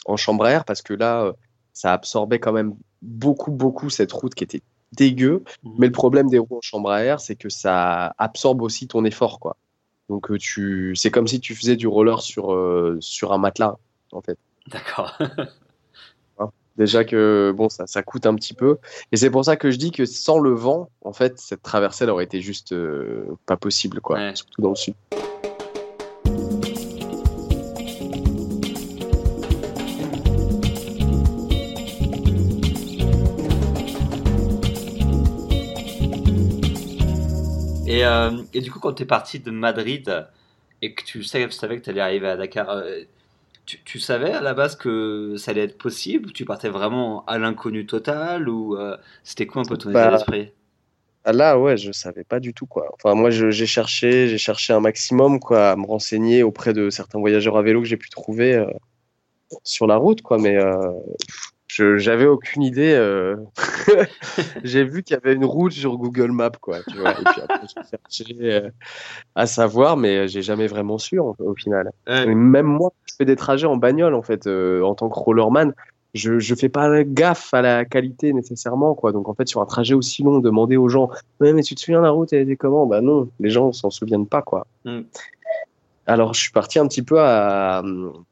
en 0.07 0.17
chambre 0.17 0.45
à 0.45 0.51
air 0.51 0.65
parce 0.65 0.83
que 0.83 0.95
là, 0.95 1.23
euh, 1.23 1.33
ça 1.73 1.93
absorbait 1.93 2.39
quand 2.39 2.53
même 2.53 2.75
beaucoup, 3.03 3.53
beaucoup 3.53 3.91
cette 3.91 4.13
route 4.13 4.35
qui 4.35 4.45
était 4.45 4.63
dégueu. 4.93 5.45
Mhm. 5.63 5.75
Mais 5.79 5.87
le 5.87 5.93
problème 5.93 6.29
des 6.29 6.39
roues 6.39 6.57
en 6.59 6.63
chambre 6.63 6.91
à 6.91 7.03
air, 7.03 7.21
c'est 7.21 7.37
que 7.37 7.49
ça 7.49 8.15
absorbe 8.19 8.63
aussi 8.63 8.89
ton 8.89 9.05
effort, 9.05 9.39
quoi. 9.39 9.57
Donc 10.09 10.31
euh, 10.31 10.39
tu, 10.39 10.95
c'est 10.97 11.11
comme 11.11 11.29
si 11.29 11.39
tu 11.39 11.55
faisais 11.55 11.77
du 11.77 11.87
roller 11.87 12.21
sur, 12.23 12.53
euh, 12.53 12.97
sur 13.01 13.33
un 13.33 13.39
matelas, 13.39 13.77
en 14.13 14.23
fait. 14.23 14.39
D'accord. 14.69 15.19
Déjà 16.79 17.05
que 17.05 17.53
bon, 17.57 17.69
ça, 17.69 17.89
ça 17.89 18.05
coûte 18.05 18.25
un 18.25 18.37
petit 18.37 18.55
peu. 18.55 18.79
Et 19.11 19.17
c'est 19.17 19.31
pour 19.31 19.45
ça 19.45 19.57
que 19.57 19.73
je 19.73 19.77
dis 19.77 19.91
que 19.91 20.05
sans 20.07 20.39
le 20.39 20.51
vent, 20.51 20.89
en 21.05 21.13
fait, 21.13 21.37
cette 21.39 21.63
traversée, 21.63 22.05
elle 22.05 22.11
aurait 22.11 22.25
été 22.25 22.41
juste 22.41 22.73
euh, 22.73 23.25
pas 23.47 23.57
possible, 23.57 24.01
quoi. 24.01 24.17
Ouais. 24.17 24.37
Surtout 24.37 24.63
dans 24.63 24.71
le 24.71 24.77
sud. 24.77 24.95
Et, 37.89 38.05
euh, 38.05 38.31
et 38.55 38.61
du 38.61 38.71
coup, 38.71 38.79
quand 38.79 38.93
tu 38.93 39.03
es 39.03 39.07
parti 39.07 39.41
de 39.41 39.51
Madrid 39.51 40.29
et 40.83 40.95
que 40.95 41.03
tu 41.03 41.25
savais, 41.25 41.51
savais 41.51 41.79
que 41.79 41.83
tu 41.83 41.91
allais 41.91 42.01
arriver 42.01 42.29
à 42.29 42.37
Dakar, 42.37 42.69
euh, 42.71 43.01
tu, 43.69 43.79
tu 43.85 43.99
savais 43.99 44.33
à 44.33 44.41
la 44.41 44.55
base 44.55 44.77
que 44.77 45.35
ça 45.37 45.51
allait 45.51 45.65
être 45.65 45.77
possible 45.77 46.33
Tu 46.33 46.47
partais 46.47 46.71
vraiment 46.71 47.25
à 47.27 47.39
l'inconnu 47.39 47.85
total 47.85 48.49
ou 48.49 48.77
euh, 48.77 48.97
c'était 49.25 49.47
quoi 49.47 49.61
un 49.61 49.65
peu 49.67 49.77
ton 49.77 49.91
état 49.91 50.07
Bah, 50.07 50.17
d'esprit? 50.17 50.53
Ah 51.25 51.33
là, 51.33 51.59
ouais, 51.59 51.77
je 51.77 51.93
savais 51.93 52.25
pas 52.25 52.41
du 52.41 52.55
tout 52.55 52.65
quoi. 52.65 52.89
Enfin, 52.95 53.15
moi, 53.15 53.29
j'ai 53.29 53.67
cherché, 53.67 54.29
j'ai 54.29 54.39
cherché 54.39 54.73
un 54.73 54.81
maximum 54.81 55.39
quoi, 55.39 55.73
à 55.73 55.77
me 55.77 55.85
renseigner 55.85 56.43
auprès 56.43 56.73
de 56.73 56.89
certains 56.89 57.19
voyageurs 57.19 57.59
à 57.59 57.63
vélo 57.63 57.83
que 57.83 57.87
j'ai 57.87 57.99
pu 57.99 58.09
trouver 58.09 58.55
euh, 58.55 58.67
sur 59.65 59.87
la 59.87 59.97
route, 59.97 60.23
quoi. 60.23 60.39
Mais 60.39 60.57
euh, 60.57 60.91
je 61.69 61.99
j'avais 61.99 62.27
aucune 62.27 62.63
idée. 62.63 62.93
euh. 62.95 63.37
J'ai 64.65 64.85
vu 64.85 65.03
qu'il 65.03 65.15
y 65.15 65.17
avait 65.17 65.35
une 65.35 65.45
route 65.45 65.73
sur 65.73 65.97
Google 65.97 66.33
Maps, 66.33 66.51
quoi. 66.61 66.79
Tu 66.89 66.97
vois. 66.99 67.13
Et 67.13 67.25
puis 67.25 67.41
après, 67.43 67.61
j'ai 67.67 67.83
cherché 68.25 68.37
euh, 68.43 68.71
à 69.35 69.47
savoir, 69.47 69.97
mais 69.97 70.29
j'ai 70.29 70.43
jamais 70.43 70.67
vraiment 70.67 70.99
su 70.99 71.21
en- 71.21 71.35
au 71.39 71.55
final. 71.55 71.91
Ouais. 72.07 72.27
Même 72.27 72.67
moi, 72.67 72.93
je 73.07 73.15
fais 73.19 73.25
des 73.25 73.37
trajets 73.37 73.67
en 73.67 73.77
bagnole 73.77 74.15
en 74.15 74.23
fait, 74.23 74.47
euh, 74.47 74.83
en 74.83 74.95
tant 74.95 75.09
que 75.09 75.19
rollerman. 75.19 75.73
Je, 76.15 76.39
je 76.39 76.55
fais 76.55 76.71
pas 76.71 77.05
gaffe 77.05 77.53
à 77.53 77.61
la 77.61 77.85
qualité 77.85 78.33
nécessairement, 78.33 78.95
quoi. 78.95 79.13
Donc 79.13 79.29
en 79.29 79.35
fait, 79.35 79.47
sur 79.47 79.61
un 79.61 79.67
trajet 79.67 79.93
aussi 79.95 80.23
long, 80.23 80.39
demander 80.39 80.79
aux 80.79 80.89
gens, 80.89 81.11
ouais, 81.41 81.53
mais 81.53 81.63
tu 81.63 81.75
te 81.75 81.81
souviens 81.81 82.01
la 82.01 82.11
route, 82.11 82.33
elle 82.33 82.41
était 82.43 82.57
comment? 82.57 82.87
Bah 82.87 83.03
non, 83.03 83.29
les 83.41 83.51
gens 83.51 83.73
s'en 83.73 83.91
souviennent 83.91 84.27
pas, 84.27 84.41
quoi. 84.41 84.67
Mm. 84.87 85.01
Alors 86.07 86.33
je 86.33 86.41
suis 86.41 86.51
parti 86.53 86.79
un 86.79 86.89
petit 86.89 87.03
peu 87.03 87.21
à, 87.21 87.83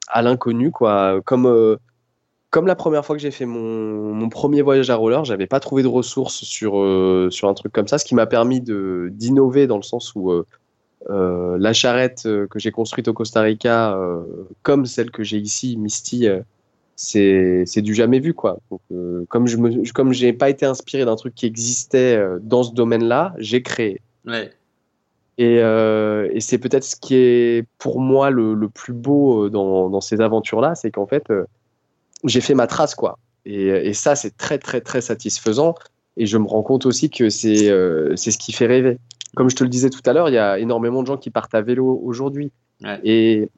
à 0.08 0.22
l'inconnu, 0.22 0.70
quoi. 0.70 1.20
Comme 1.26 1.46
euh, 1.46 1.76
comme 2.56 2.66
la 2.66 2.74
première 2.74 3.04
fois 3.04 3.14
que 3.14 3.20
j'ai 3.20 3.30
fait 3.30 3.44
mon, 3.44 4.14
mon 4.14 4.30
premier 4.30 4.62
voyage 4.62 4.88
à 4.88 4.96
roller, 4.96 5.26
j'avais 5.26 5.46
pas 5.46 5.60
trouvé 5.60 5.82
de 5.82 5.88
ressources 5.88 6.42
sur 6.42 6.80
euh, 6.80 7.28
sur 7.30 7.50
un 7.50 7.52
truc 7.52 7.70
comme 7.70 7.86
ça, 7.86 7.98
ce 7.98 8.06
qui 8.06 8.14
m'a 8.14 8.24
permis 8.24 8.62
d'innover 8.62 9.66
dans 9.66 9.76
le 9.76 9.82
sens 9.82 10.14
où 10.14 10.30
euh, 10.30 10.46
euh, 11.10 11.58
la 11.60 11.74
charrette 11.74 12.22
que 12.22 12.58
j'ai 12.58 12.70
construite 12.70 13.08
au 13.08 13.12
Costa 13.12 13.42
Rica, 13.42 13.94
euh, 13.98 14.22
comme 14.62 14.86
celle 14.86 15.10
que 15.10 15.22
j'ai 15.22 15.36
ici, 15.36 15.76
Misty, 15.76 16.28
c'est 16.94 17.82
du 17.82 17.92
jamais 17.92 18.20
vu 18.20 18.32
quoi. 18.32 18.58
Donc, 18.70 18.80
comme 19.28 19.46
je 19.46 19.92
comme 19.92 20.14
j'ai 20.14 20.32
pas 20.32 20.48
été 20.48 20.64
inspiré 20.64 21.04
d'un 21.04 21.16
truc 21.16 21.34
qui 21.34 21.44
existait 21.44 22.18
dans 22.40 22.62
ce 22.62 22.72
domaine-là, 22.72 23.34
j'ai 23.36 23.60
créé. 23.60 24.00
Ouais. 24.26 24.50
Et, 25.36 25.58
euh, 25.60 26.30
et 26.32 26.40
c'est 26.40 26.56
peut-être 26.56 26.84
ce 26.84 26.96
qui 26.96 27.16
est 27.16 27.66
pour 27.76 28.00
moi 28.00 28.30
le, 28.30 28.54
le 28.54 28.70
plus 28.70 28.94
beau 28.94 29.50
dans, 29.50 29.90
dans 29.90 30.00
ces 30.00 30.22
aventures-là, 30.22 30.74
c'est 30.74 30.90
qu'en 30.90 31.06
fait, 31.06 31.30
j'ai 32.26 32.40
fait 32.40 32.54
ma 32.54 32.66
trace, 32.66 32.94
quoi. 32.94 33.18
Et, 33.44 33.66
et 33.66 33.94
ça, 33.94 34.16
c'est 34.16 34.36
très, 34.36 34.58
très, 34.58 34.80
très 34.80 35.00
satisfaisant. 35.00 35.74
Et 36.16 36.26
je 36.26 36.38
me 36.38 36.46
rends 36.46 36.62
compte 36.62 36.86
aussi 36.86 37.10
que 37.10 37.28
c'est 37.28 37.70
euh, 37.70 38.16
ce 38.16 38.30
qui 38.38 38.52
fait 38.52 38.66
rêver. 38.66 38.98
Comme 39.36 39.50
je 39.50 39.56
te 39.56 39.62
le 39.62 39.70
disais 39.70 39.90
tout 39.90 40.00
à 40.06 40.12
l'heure, 40.12 40.28
il 40.30 40.34
y 40.34 40.38
a 40.38 40.58
énormément 40.58 41.02
de 41.02 41.06
gens 41.06 41.18
qui 41.18 41.30
partent 41.30 41.54
à 41.54 41.60
vélo 41.60 42.00
aujourd'hui. 42.02 42.50
Ouais. 42.82 42.98
Et, 43.04 43.50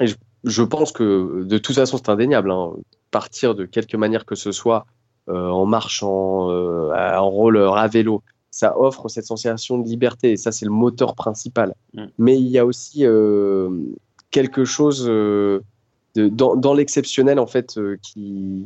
et 0.00 0.06
je, 0.06 0.16
je 0.44 0.62
pense 0.62 0.90
que 0.92 1.44
de 1.44 1.58
toute 1.58 1.76
façon, 1.76 1.96
c'est 1.98 2.08
indéniable. 2.08 2.50
hein. 2.50 2.72
Partir 3.10 3.54
de 3.54 3.64
quelque 3.64 3.96
manière 3.96 4.24
que 4.24 4.34
ce 4.34 4.52
soit, 4.52 4.84
euh, 5.28 5.48
en 5.48 5.64
marchant, 5.64 6.50
euh, 6.50 6.90
en 6.92 7.30
roller, 7.30 7.76
à 7.76 7.86
vélo, 7.86 8.22
ça 8.50 8.76
offre 8.78 9.08
cette 9.08 9.26
sensation 9.26 9.78
de 9.78 9.86
liberté. 9.88 10.32
Et 10.32 10.36
ça, 10.36 10.50
c'est 10.50 10.64
le 10.66 10.72
moteur 10.72 11.14
principal. 11.14 11.74
Mm. 11.94 12.04
Mais 12.18 12.38
il 12.38 12.48
y 12.48 12.58
a 12.58 12.66
aussi 12.66 13.06
euh, 13.06 13.70
quelque 14.30 14.64
chose 14.64 15.08
de, 16.14 16.28
dans, 16.28 16.56
dans 16.56 16.74
l'exceptionnel, 16.74 17.38
en 17.38 17.46
fait, 17.46 17.78
euh, 17.78 17.96
qui 18.02 18.64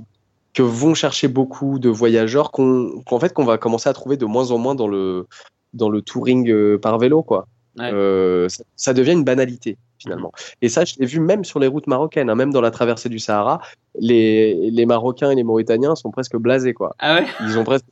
que 0.57 0.63
vont 0.63 0.95
chercher 0.95 1.29
beaucoup 1.29 1.79
de 1.79 1.91
voyageurs 1.91 2.51
qu'on 2.51 3.03
fait 3.21 3.33
qu'on 3.35 3.45
va 3.45 3.59
commencer 3.59 3.91
à 3.91 3.93
trouver 3.93 4.17
de 4.17 4.25
moins 4.25 4.51
en 4.53 4.59
moins 4.59 4.75
dans 4.75 4.89
le 4.89 5.27
dans 5.75 5.91
le 5.91 6.01
touring 6.01 6.51
euh, 6.51 6.79
par 6.79 6.99
vélo 6.99 7.23
quoi. 7.23 7.47
Ouais. 7.79 7.91
Euh, 7.93 8.49
ça, 8.49 8.65
ça 8.75 8.95
devient 8.95 9.13
une 9.13 9.23
banalité 9.23 9.77
finalement. 9.99 10.33
Et 10.63 10.71
ça 10.71 10.87
je 10.87 10.95
l'ai 10.99 11.05
vu 11.05 11.21
même 11.21 11.45
sur 11.45 11.61
les 11.61 11.67
routes 11.67 11.87
marocaines, 11.87 12.31
hein, 12.31 12.35
même 12.35 12.55
dans 12.55 12.63
la 12.63 12.71
traversée 12.71 13.11
du 13.11 13.19
Sahara, 13.19 13.61
les 14.01 14.71
les 14.71 14.87
Marocains 14.87 15.31
et 15.31 15.35
les 15.35 15.45
Mauritaniens 15.45 15.95
sont 15.95 16.11
presque 16.11 16.39
blasés 16.39 16.73
quoi. 16.73 16.97
Ah 17.01 17.17
ouais? 17.17 17.27
Ils 17.43 17.59
ont 17.59 17.65
presque 17.65 17.85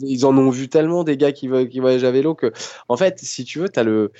ils 0.00 0.24
en 0.24 0.38
ont 0.38 0.50
vu 0.50 0.68
tellement 0.68 1.02
des 1.02 1.16
gars 1.16 1.32
qui, 1.32 1.50
qui 1.68 1.80
voyagent 1.80 2.04
à 2.04 2.12
vélo 2.12 2.36
que 2.36 2.52
en 2.88 2.96
fait 2.96 3.18
si 3.18 3.44
tu 3.44 3.58
veux 3.58 3.68
t'as 3.68 3.82
le 3.82 4.12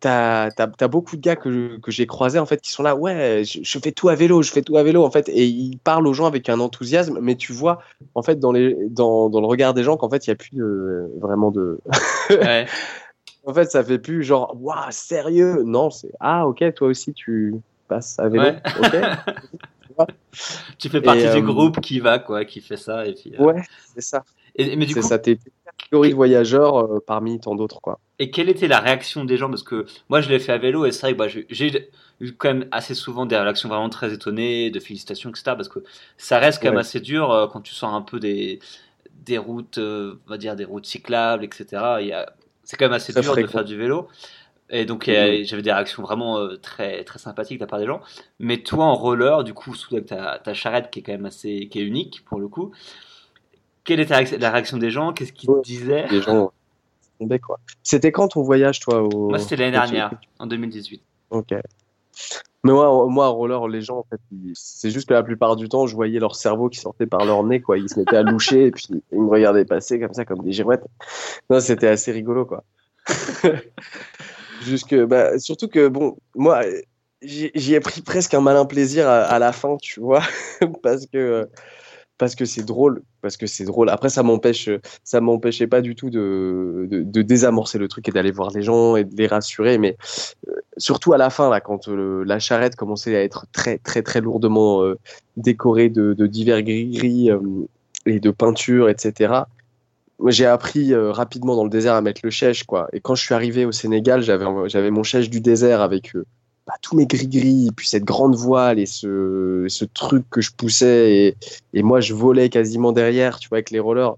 t'as 0.00 0.50
t'as 0.50 0.88
beaucoup 0.88 1.16
de 1.16 1.22
gars 1.22 1.36
que, 1.36 1.78
que 1.78 1.90
j'ai 1.90 2.06
croisés 2.06 2.38
en 2.38 2.46
fait 2.46 2.60
qui 2.60 2.70
sont 2.70 2.82
là 2.82 2.94
ouais 2.94 3.42
je, 3.44 3.60
je 3.62 3.78
fais 3.78 3.92
tout 3.92 4.08
à 4.08 4.14
vélo 4.14 4.42
je 4.42 4.52
fais 4.52 4.62
tout 4.62 4.76
à 4.76 4.82
vélo 4.82 5.04
en 5.04 5.10
fait 5.10 5.28
et 5.28 5.46
ils 5.46 5.78
parlent 5.78 6.06
aux 6.06 6.12
gens 6.12 6.26
avec 6.26 6.48
un 6.48 6.60
enthousiasme 6.60 7.18
mais 7.22 7.36
tu 7.36 7.52
vois 7.52 7.82
en 8.14 8.22
fait 8.22 8.38
dans 8.38 8.52
les 8.52 8.76
dans, 8.90 9.30
dans 9.30 9.40
le 9.40 9.46
regard 9.46 9.72
des 9.72 9.82
gens 9.82 9.96
qu'en 9.96 10.10
fait 10.10 10.26
il 10.26 10.30
y 10.30 10.32
a 10.32 10.36
plus 10.36 10.54
de, 10.54 11.10
vraiment 11.20 11.50
de 11.50 11.80
Ouais. 12.30 12.66
en 13.46 13.54
fait 13.54 13.70
ça 13.70 13.82
fait 13.82 13.98
plus 13.98 14.22
genre 14.22 14.56
waouh 14.60 14.90
sérieux? 14.90 15.62
Non 15.64 15.90
c'est 15.90 16.12
ah 16.20 16.46
ok 16.46 16.74
toi 16.74 16.88
aussi 16.88 17.14
tu 17.14 17.54
passes 17.88 18.18
à 18.18 18.28
vélo 18.28 18.44
Ouais. 18.44 18.62
ok 18.78 18.96
Tu 20.78 20.88
fais 20.88 21.00
partie 21.00 21.20
Et, 21.22 21.30
du 21.30 21.36
euh, 21.36 21.40
groupe 21.42 21.80
qui 21.80 22.00
va, 22.00 22.18
quoi, 22.18 22.46
qui 22.46 22.62
fait 22.62 22.78
ça. 22.78 23.06
Et, 23.06 23.12
puis, 23.12 23.34
euh, 23.38 23.44
ouais 23.44 23.62
c'est 23.94 24.00
ça 24.00 24.24
et, 24.54 24.76
mais 24.76 24.86
du 24.86 24.94
coup, 24.94 25.02
ça 25.02 25.18
catégorie 25.92 26.10
de 26.10 26.14
voyageurs 26.16 26.78
euh, 26.78 27.00
parmi 27.06 27.38
tant 27.40 27.54
d'autres 27.54 27.80
quoi 27.80 28.00
Et 28.18 28.30
quelle 28.30 28.48
était 28.48 28.68
la 28.68 28.78
réaction 28.80 29.24
des 29.24 29.36
gens? 29.36 29.48
Parce 29.48 29.62
que 29.62 29.86
moi, 30.08 30.20
je 30.20 30.28
l'ai 30.28 30.38
fait 30.38 30.52
à 30.52 30.58
vélo 30.58 30.84
et 30.86 30.92
c'est 30.92 31.00
vrai 31.02 31.12
que 31.14 31.18
bah, 31.18 31.28
j'ai- 31.28 31.90
eu 32.20 32.32
quand 32.32 32.48
même 32.54 32.68
assez 32.70 32.94
souvent 32.94 33.26
des 33.26 33.36
réactions 33.36 33.68
vraiment 33.68 33.88
très 33.88 34.12
étonnées, 34.12 34.70
de 34.70 34.78
félicitations, 34.78 35.30
etc. 35.30 35.56
Parce 35.56 35.68
que 35.68 35.80
ça 36.16 36.38
reste 36.38 36.62
quand 36.62 36.68
même 36.68 36.76
Ouais. 36.76 36.80
assez 36.80 37.00
dur 37.00 37.30
euh, 37.32 37.46
quand 37.48 37.60
tu 37.62 37.74
sors 37.74 37.92
un 37.92 38.02
peu 38.02 38.20
des, 38.20 38.60
des 39.24 39.38
routes, 39.38 39.78
euh, 39.78 40.20
on 40.26 40.30
va 40.30 40.38
dire 40.38 40.56
des 40.56 40.64
routes 40.64 40.86
cyclables, 40.86 41.44
etc. 41.44 41.98
C'est 42.64 42.76
quand 42.76 42.86
même 42.86 42.92
assez 42.92 43.12
dur 43.12 43.36
de 43.36 43.46
faire 43.46 43.64
du 43.64 43.76
vélo. 43.76 44.08
Et 44.70 44.86
donc, 44.86 45.08
a- 45.08 45.42
j'avais 45.44 45.62
des 45.62 45.72
réactions 45.72 46.02
vraiment 46.02 46.38
euh, 46.38 46.56
très, 46.56 47.04
très 47.04 47.18
sympathiques 47.18 47.58
de 47.58 47.64
la 47.64 47.68
part 47.68 47.80
des 47.80 47.86
gens. 47.86 48.00
Mais 48.38 48.58
toi, 48.62 48.84
en 48.86 48.94
roller, 48.94 49.44
du 49.44 49.54
coup, 49.54 49.74
sous 49.74 50.00
ta, 50.00 50.38
ta 50.38 50.54
charrette 50.54 50.90
qui 50.90 51.00
est 51.00 51.02
quand 51.02 51.12
même 51.12 51.26
assez, 51.26 51.68
qui 51.70 51.80
est 51.80 51.84
unique 51.84 52.24
pour 52.24 52.40
le 52.40 52.48
coup, 52.48 52.72
quelle 53.84 54.00
était 54.00 54.38
la 54.38 54.50
réaction- 54.50 54.78
des 54.78 54.90
gens? 54.90 55.12
Qu'est-ce 55.12 55.32
qu'ils 55.32 55.50
Ouais. 55.50 55.60
disaient? 55.62 56.06
Les 56.10 56.22
gens 56.22 56.52
tombaient, 57.18 57.38
quoi 57.38 57.58
c'était 57.82 58.12
quand 58.12 58.28
ton 58.28 58.42
voyage 58.42 58.80
toi 58.80 59.02
au 59.02 59.28
Moi, 59.30 59.38
c'était 59.38 59.56
l'année 59.56 59.72
dernière, 59.72 60.12
en 60.38 60.46
2018. 60.46 61.02
Ok. 61.30 61.52
Mais 62.64 62.70
moi, 62.72 63.06
moi, 63.08 63.26
en 63.28 63.34
roller, 63.34 63.66
les 63.68 63.80
gens, 63.80 63.98
en 63.98 64.06
fait, 64.08 64.20
ils- 64.30 64.52
c'est 64.54 64.90
juste 64.90 65.08
que 65.08 65.14
la 65.14 65.22
plupart 65.24 65.56
du 65.56 65.68
temps, 65.68 65.86
je 65.88 65.94
voyais 65.96 66.20
leur 66.20 66.36
cerveau 66.36 66.68
qui 66.68 66.78
sortait 66.78 67.06
par 67.06 67.24
leur 67.24 67.42
nez, 67.42 67.60
quoi. 67.60 67.76
Ils 67.78 67.88
se 67.88 67.98
mettaient 67.98 68.16
à 68.18 68.22
loucher 68.22 68.66
et 68.66 68.70
puis 68.70 68.86
ils 69.10 69.18
me 69.20 69.28
regardaient 69.28 69.64
passer 69.64 69.98
comme 69.98 70.12
ça, 70.14 70.24
comme 70.24 70.42
des 70.44 70.52
girouettes. 70.52 70.84
Non, 71.50 71.58
c'était 71.60 71.88
assez 71.88 72.12
rigolo, 72.12 72.46
quoi. 72.46 72.62
Jusque, 74.62 74.94
bah, 74.94 75.38
surtout 75.38 75.66
que, 75.68 75.88
bon, 75.88 76.16
moi, 76.36 76.62
j'y 77.22 77.74
ai 77.74 77.80
pris 77.80 78.00
presque 78.02 78.34
un 78.34 78.40
malin 78.40 78.64
plaisir 78.64 79.08
à, 79.08 79.22
à 79.22 79.38
la 79.40 79.52
fin, 79.52 79.76
tu 79.80 80.00
vois, 80.00 80.22
parce 80.82 81.06
que, 81.06 81.48
parce 82.22 82.36
que 82.36 82.44
c'est 82.44 82.62
drôle, 82.62 83.02
parce 83.20 83.36
que 83.36 83.48
c'est 83.48 83.64
drôle. 83.64 83.90
Après, 83.90 84.08
ça 84.08 84.22
m'empêche, 84.22 84.70
ça 85.02 85.20
m'empêchait 85.20 85.66
pas 85.66 85.80
du 85.80 85.96
tout 85.96 86.08
de, 86.08 86.86
de, 86.88 87.22
désamorcer 87.22 87.78
le 87.78 87.88
truc 87.88 88.08
et 88.08 88.12
d'aller 88.12 88.30
voir 88.30 88.52
les 88.52 88.62
gens 88.62 88.94
et 88.94 89.02
de 89.02 89.16
les 89.16 89.26
rassurer, 89.26 89.76
mais 89.76 89.96
euh, 90.48 90.52
surtout 90.76 91.14
à 91.14 91.18
la 91.18 91.30
fin, 91.30 91.50
là, 91.50 91.60
quand 91.60 91.88
euh, 91.88 92.22
la 92.24 92.38
charrette 92.38 92.76
commençait 92.76 93.16
à 93.16 93.24
être 93.24 93.46
très, 93.50 93.78
très, 93.78 94.02
très 94.02 94.20
lourdement 94.20 94.84
euh, 94.84 95.00
décorée 95.36 95.88
de, 95.88 96.14
divers 96.28 96.62
gris-gris, 96.62 97.30
et 98.06 98.20
de 98.20 98.30
peinture, 98.30 98.88
etc. 98.88 99.34
J'ai 100.28 100.46
appris 100.46 100.94
rapidement 100.94 101.56
dans 101.56 101.64
le 101.64 101.70
désert 101.70 101.94
à 101.94 102.02
mettre 102.02 102.20
le 102.22 102.30
chèche, 102.30 102.62
quoi. 102.62 102.88
Et 102.92 103.00
quand 103.00 103.16
je 103.16 103.24
suis 103.24 103.34
arrivé 103.34 103.64
au 103.64 103.72
Sénégal, 103.72 104.22
j'avais 104.22 104.46
j'avais 104.68 104.92
mon 104.92 105.02
chèche 105.02 105.28
du 105.28 105.40
désert 105.40 105.80
avec 105.80 106.12
bah, 106.66 106.74
tous 106.80 106.96
mes 106.96 107.06
gris-gris, 107.06 107.70
puis 107.74 107.88
cette 107.88 108.04
grande 108.04 108.36
voile 108.36 108.78
et 108.78 108.86
ce, 108.86 109.66
ce 109.68 109.84
truc 109.84 110.24
que 110.30 110.40
je 110.40 110.52
poussais 110.52 111.12
et, 111.12 111.36
et, 111.74 111.82
moi 111.82 112.00
je 112.00 112.14
volais 112.14 112.48
quasiment 112.50 112.92
derrière, 112.92 113.38
tu 113.38 113.48
vois, 113.48 113.56
avec 113.56 113.70
les 113.70 113.80
rollers. 113.80 114.14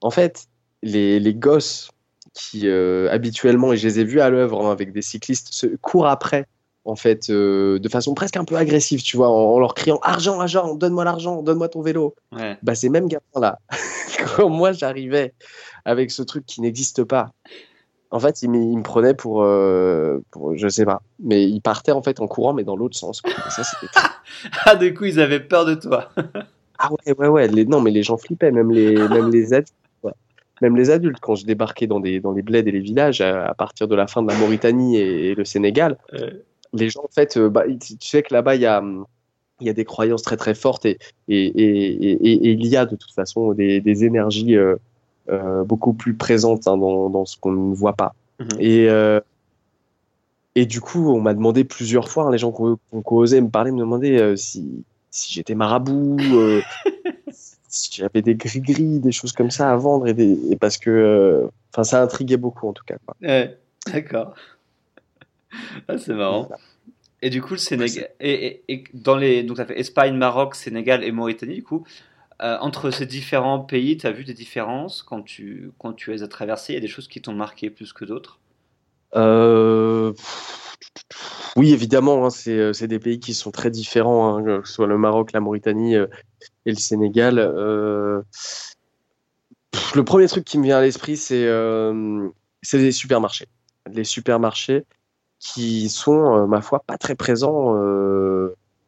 En 0.00 0.10
fait, 0.10 0.46
les, 0.82 1.20
les 1.20 1.34
gosses 1.34 1.90
qui 2.32 2.68
euh, 2.68 3.10
habituellement, 3.10 3.72
et 3.72 3.76
je 3.76 3.86
les 3.86 4.00
ai 4.00 4.04
vus 4.04 4.20
à 4.20 4.30
l'œuvre 4.30 4.64
hein, 4.64 4.70
avec 4.70 4.92
des 4.92 5.02
cyclistes, 5.02 5.48
se 5.52 5.66
courent 5.66 6.06
après, 6.06 6.46
en 6.84 6.96
fait, 6.96 7.28
euh, 7.30 7.78
de 7.78 7.88
façon 7.88 8.14
presque 8.14 8.36
un 8.36 8.44
peu 8.44 8.56
agressive, 8.56 9.02
tu 9.02 9.16
vois, 9.16 9.28
en, 9.28 9.58
leur 9.58 9.74
criant 9.74 9.98
argent, 10.02 10.40
argent, 10.40 10.74
donne-moi 10.74 11.04
l'argent, 11.04 11.42
donne-moi 11.42 11.68
ton 11.68 11.82
vélo. 11.82 12.14
Ouais. 12.32 12.56
Bah, 12.62 12.74
ces 12.74 12.88
mêmes 12.88 13.08
gamins-là, 13.08 13.58
quand 14.36 14.48
moi 14.48 14.72
j'arrivais 14.72 15.34
avec 15.84 16.10
ce 16.10 16.22
truc 16.22 16.46
qui 16.46 16.60
n'existe 16.60 17.04
pas, 17.04 17.32
en 18.12 18.18
fait, 18.18 18.42
il, 18.42 18.50
me 18.50 18.82
prenait 18.82 19.14
pour, 19.14 19.42
euh, 19.42 20.18
pour, 20.29 20.29
je 20.54 20.68
sais 20.68 20.84
pas, 20.84 21.02
mais 21.18 21.44
il 21.44 21.60
partait 21.60 21.92
en 21.92 22.02
fait 22.02 22.20
en 22.20 22.26
courant, 22.26 22.52
mais 22.52 22.64
dans 22.64 22.76
l'autre 22.76 22.96
sens. 22.96 23.20
Quoi. 23.20 23.32
Ça, 23.50 23.62
ah, 24.64 24.76
du 24.76 24.94
coup, 24.94 25.04
ils 25.04 25.20
avaient 25.20 25.40
peur 25.40 25.64
de 25.64 25.74
toi. 25.74 26.10
ah 26.78 26.90
ouais, 26.92 27.14
ouais, 27.16 27.28
ouais. 27.28 27.48
Les, 27.48 27.64
non, 27.64 27.80
mais 27.80 27.90
les 27.90 28.02
gens 28.02 28.16
flippaient, 28.16 28.50
même 28.50 28.70
les, 28.70 28.94
même 29.08 29.30
les 29.30 29.52
adultes. 29.52 29.74
Ouais. 30.02 30.12
Même 30.62 30.76
les 30.76 30.90
adultes, 30.90 31.20
quand 31.20 31.34
je 31.34 31.44
débarquais 31.44 31.86
dans 31.86 32.00
des, 32.00 32.20
dans 32.20 32.32
les 32.32 32.42
bleds 32.42 32.68
et 32.68 32.72
les 32.72 32.80
villages, 32.80 33.20
à, 33.20 33.54
partir 33.54 33.88
de 33.88 33.94
la 33.94 34.06
fin 34.06 34.22
de 34.22 34.28
la 34.28 34.38
Mauritanie 34.38 34.98
et, 34.98 35.34
le 35.34 35.44
Sénégal, 35.44 35.98
euh. 36.14 36.30
les 36.72 36.90
gens, 36.90 37.02
en 37.04 37.12
fait, 37.12 37.36
euh, 37.36 37.48
bah, 37.48 37.64
tu 37.66 37.96
sais 38.00 38.22
que 38.22 38.32
là-bas, 38.32 38.56
il 38.56 38.62
y 38.62 38.66
a, 38.66 38.82
il 39.60 39.66
y 39.66 39.70
a 39.70 39.74
des 39.74 39.84
croyances 39.84 40.22
très 40.22 40.36
très 40.36 40.54
fortes 40.54 40.86
et, 40.86 40.98
et, 41.28 41.46
et, 41.46 42.12
et, 42.12 42.52
il 42.52 42.66
y 42.66 42.76
a 42.76 42.86
de 42.86 42.96
toute 42.96 43.12
façon 43.12 43.52
des, 43.52 43.80
des 43.80 44.04
énergies. 44.04 44.56
Euh, 44.56 44.76
euh, 45.30 45.62
beaucoup 45.62 45.92
plus 45.92 46.14
présente 46.14 46.66
hein, 46.66 46.76
dans, 46.76 47.08
dans, 47.08 47.24
ce 47.24 47.36
qu'on 47.36 47.52
ne 47.52 47.74
voit 47.74 47.92
pas. 47.92 48.14
Mhm. 48.40 48.48
Et, 48.58 48.88
euh, 48.88 49.20
et 50.54 50.66
du 50.66 50.80
coup, 50.80 51.10
on 51.14 51.20
m'a 51.20 51.34
demandé 51.34 51.64
plusieurs 51.64 52.08
fois, 52.08 52.24
hein, 52.24 52.30
les 52.30 52.38
gens 52.38 52.52
qui 52.52 52.62
ont, 52.62 52.78
osé 53.06 53.40
me 53.40 53.50
parler, 53.50 53.70
me 53.70 53.78
demander 53.78 54.18
euh, 54.18 54.36
si, 54.36 54.84
si 55.10 55.32
j'étais 55.32 55.54
marabout, 55.54 56.18
si 57.68 57.90
j'avais 57.92 58.22
des 58.22 58.34
gris-gris, 58.34 59.00
des 59.00 59.12
choses 59.12 59.32
comme 59.32 59.50
ça 59.50 59.70
à 59.70 59.76
vendre, 59.76 60.08
et, 60.08 60.14
des, 60.14 60.38
et 60.50 60.56
parce 60.56 60.76
que 60.76 61.48
enfin 61.72 61.84
ça 61.84 62.02
intriguait 62.02 62.36
beaucoup 62.36 62.68
en 62.68 62.72
tout 62.72 62.84
cas. 62.84 62.96
Ouais, 63.22 63.58
d'accord. 63.92 64.34
Ah, 65.88 65.98
c'est 65.98 66.14
marrant. 66.14 66.48
Et 67.22 67.30
du 67.30 67.42
coup, 67.42 67.54
le 67.54 67.58
Sénégal. 67.58 68.08
Et, 68.20 68.46
et, 68.46 68.62
et, 68.68 68.84
dans 68.94 69.16
les. 69.16 69.42
Donc, 69.42 69.58
ça 69.58 69.66
fait 69.66 69.78
Espagne, 69.78 70.14
Maroc, 70.14 70.54
Sénégal 70.54 71.04
et 71.04 71.12
Mauritanie, 71.12 71.54
du 71.54 71.62
coup. 71.62 71.84
Euh, 72.42 72.56
entre 72.60 72.90
ces 72.90 73.04
différents 73.04 73.60
pays, 73.60 73.98
tu 73.98 74.06
as 74.06 74.12
vu 74.12 74.24
des 74.24 74.32
différences 74.32 75.02
quand 75.02 75.22
tu, 75.22 75.72
quand 75.78 75.92
tu 75.92 76.10
les 76.10 76.22
as 76.22 76.28
traversés 76.28 76.72
Il 76.72 76.76
y 76.76 76.78
a 76.78 76.80
des 76.80 76.88
choses 76.88 77.06
qui 77.06 77.20
t'ont 77.20 77.34
marqué 77.34 77.68
plus 77.68 77.92
que 77.92 78.06
d'autres? 78.06 78.38
Euh... 79.16 80.12
Oui, 81.56 81.72
évidemment, 81.72 82.26
hein, 82.26 82.28
euh, 82.46 82.72
c'est 82.72 82.86
des 82.86 82.98
pays 82.98 83.18
qui 83.18 83.34
sont 83.34 83.50
très 83.50 83.70
différents, 83.70 84.36
hein, 84.36 84.60
que 84.60 84.68
ce 84.68 84.74
soit 84.74 84.86
le 84.86 84.98
Maroc, 84.98 85.32
la 85.32 85.40
Mauritanie 85.40 85.96
euh, 85.96 86.06
et 86.64 86.70
le 86.70 86.76
Sénégal. 86.76 87.38
Le 89.94 90.04
premier 90.04 90.28
truc 90.28 90.44
qui 90.44 90.58
me 90.58 90.64
vient 90.64 90.78
à 90.78 90.82
l'esprit, 90.82 91.16
c'est 91.16 91.46
les 92.72 92.92
supermarchés. 92.92 93.48
Les 93.92 94.04
supermarchés 94.04 94.84
qui 95.38 95.88
sont, 95.88 96.46
ma 96.46 96.60
foi, 96.60 96.80
pas 96.86 96.98
très 96.98 97.14
présents 97.16 97.74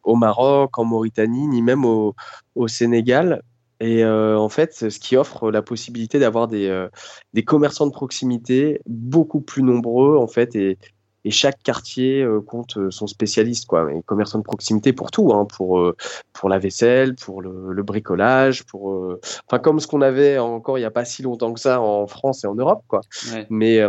au 0.05 0.17
Maroc, 0.17 0.79
en 0.79 0.85
Mauritanie, 0.85 1.49
ni 1.49 1.63
même 1.63 1.85
au, 1.85 2.15
au 2.55 2.69
Sénégal. 2.69 3.43
Et 3.83 4.05
euh, 4.05 4.39
en 4.39 4.49
fait, 4.49 4.91
ce 4.91 4.99
qui 5.01 5.17
offre 5.17 5.51
la 5.51 5.61
possibilité 5.61 6.21
d'avoir 6.21 6.47
des, 6.47 6.69
euh, 6.69 6.89
des 7.35 7.43
commerçants 7.43 7.87
de 7.89 7.91
proximité 7.91 8.81
beaucoup 8.87 9.41
plus 9.41 9.65
nombreux, 9.65 10.17
en 10.17 10.29
fait, 10.29 10.55
et, 10.55 10.79
et 11.25 11.33
chaque 11.33 11.61
quartier 11.65 12.23
euh, 12.23 12.41
compte 12.41 12.79
son 12.91 13.09
spécialiste, 13.09 13.67
quoi. 13.67 13.93
Et 13.93 14.01
commerçants 14.03 14.39
de 14.39 14.45
proximité 14.45 14.93
pour 14.93 15.11
tout, 15.11 15.33
hein, 15.33 15.47
pour, 15.47 15.93
pour 16.33 16.49
la 16.49 16.61
vaisselle, 16.61 17.17
pour 17.17 17.43
le, 17.43 17.73
le 17.73 17.83
bricolage, 17.83 18.63
pour, 18.67 19.17
enfin, 19.49 19.59
comme 19.59 19.81
ce 19.81 19.89
qu'on 19.89 20.01
avait 20.01 20.39
encore 20.39 20.79
il 20.79 20.83
n'y 20.83 20.87
a 20.87 20.93
pas 20.93 21.05
si 21.05 21.23
longtemps 21.23 21.53
que 21.53 21.61
ça 21.61 21.81
en 21.81 22.07
France 22.07 22.45
et 22.45 22.47
en 22.47 22.55
Europe, 22.55 22.85
quoi. 22.87 23.01
Ouais. 23.33 23.49
Mais 23.51 23.81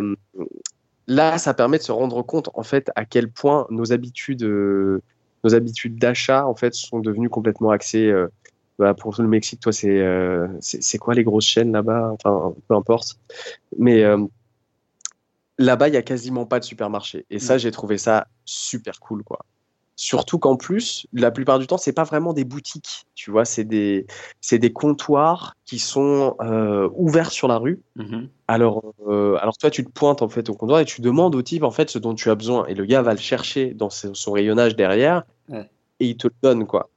là, 1.05 1.37
ça 1.37 1.53
permet 1.53 1.77
de 1.77 1.83
se 1.83 1.91
rendre 1.91 2.23
compte, 2.23 2.49
en 2.55 2.63
fait, 2.63 2.89
à 2.95 3.05
quel 3.05 3.29
point 3.29 3.67
nos 3.69 3.93
habitudes 3.93 4.43
nos 5.43 5.53
habitudes 5.53 5.99
d'achat 5.99 6.47
en 6.47 6.55
fait 6.55 6.73
sont 6.73 6.99
devenues 6.99 7.29
complètement 7.29 7.69
axées. 7.69 8.11
Bah, 8.83 8.93
pour 8.93 9.15
le 9.17 9.29
Mexique, 9.29 9.61
toi, 9.61 9.71
c'est 9.71 10.01
euh, 10.01 10.45
c'est 10.59 10.97
quoi 10.97 11.13
les 11.13 11.23
grosses 11.23 11.45
chaînes 11.45 11.71
là-bas? 11.71 12.11
Enfin, 12.15 12.53
peu 12.67 12.75
importe. 12.75 13.17
Mais 13.79 14.03
euh, 14.03 14.17
là-bas, 15.57 15.87
il 15.87 15.93
y 15.93 15.97
a 15.97 16.01
quasiment 16.01 16.45
pas 16.45 16.59
de 16.59 16.65
supermarché. 16.65 17.25
Et 17.29 17.39
ça, 17.39 17.55
mm. 17.55 17.59
j'ai 17.59 17.71
trouvé 17.71 17.97
ça 17.97 18.27
super 18.43 18.99
cool, 18.99 19.23
quoi. 19.23 19.39
Surtout 19.95 20.37
qu'en 20.37 20.57
plus, 20.57 21.07
la 21.13 21.31
plupart 21.31 21.59
du 21.59 21.67
temps, 21.67 21.77
c'est 21.77 21.93
pas 21.93 22.03
vraiment 22.03 22.33
des 22.33 22.43
boutiques, 22.43 23.05
tu 23.15 23.31
vois, 23.31 23.45
c'est 23.45 23.63
des, 23.63 24.05
des 24.51 24.73
comptoirs 24.73 25.55
qui 25.63 25.79
sont 25.79 26.35
euh, 26.41 26.89
ouverts 26.95 27.31
sur 27.31 27.47
la 27.47 27.57
rue. 27.57 27.79
Mm-hmm. 27.97 28.27
Alors, 28.49 28.83
euh, 29.07 29.37
alors 29.39 29.57
toi, 29.57 29.69
tu 29.69 29.85
te 29.85 29.91
pointes 29.91 30.21
en 30.21 30.27
fait 30.27 30.49
au 30.49 30.55
comptoir 30.55 30.81
et 30.81 30.85
tu 30.85 30.99
demandes 30.99 31.35
au 31.35 31.41
type 31.41 31.63
en 31.63 31.71
fait 31.71 31.89
ce 31.89 31.99
dont 31.99 32.15
tu 32.15 32.29
as 32.29 32.35
besoin, 32.35 32.65
et 32.65 32.73
le 32.73 32.83
gars 32.83 33.01
va 33.01 33.13
le 33.13 33.19
chercher 33.19 33.73
dans 33.73 33.89
son 33.89 34.31
rayonnage 34.33 34.75
derrière 34.75 35.23
ouais. 35.47 35.69
et 36.01 36.07
il 36.07 36.17
te 36.17 36.27
le 36.27 36.33
donne 36.41 36.65
quoi. 36.67 36.89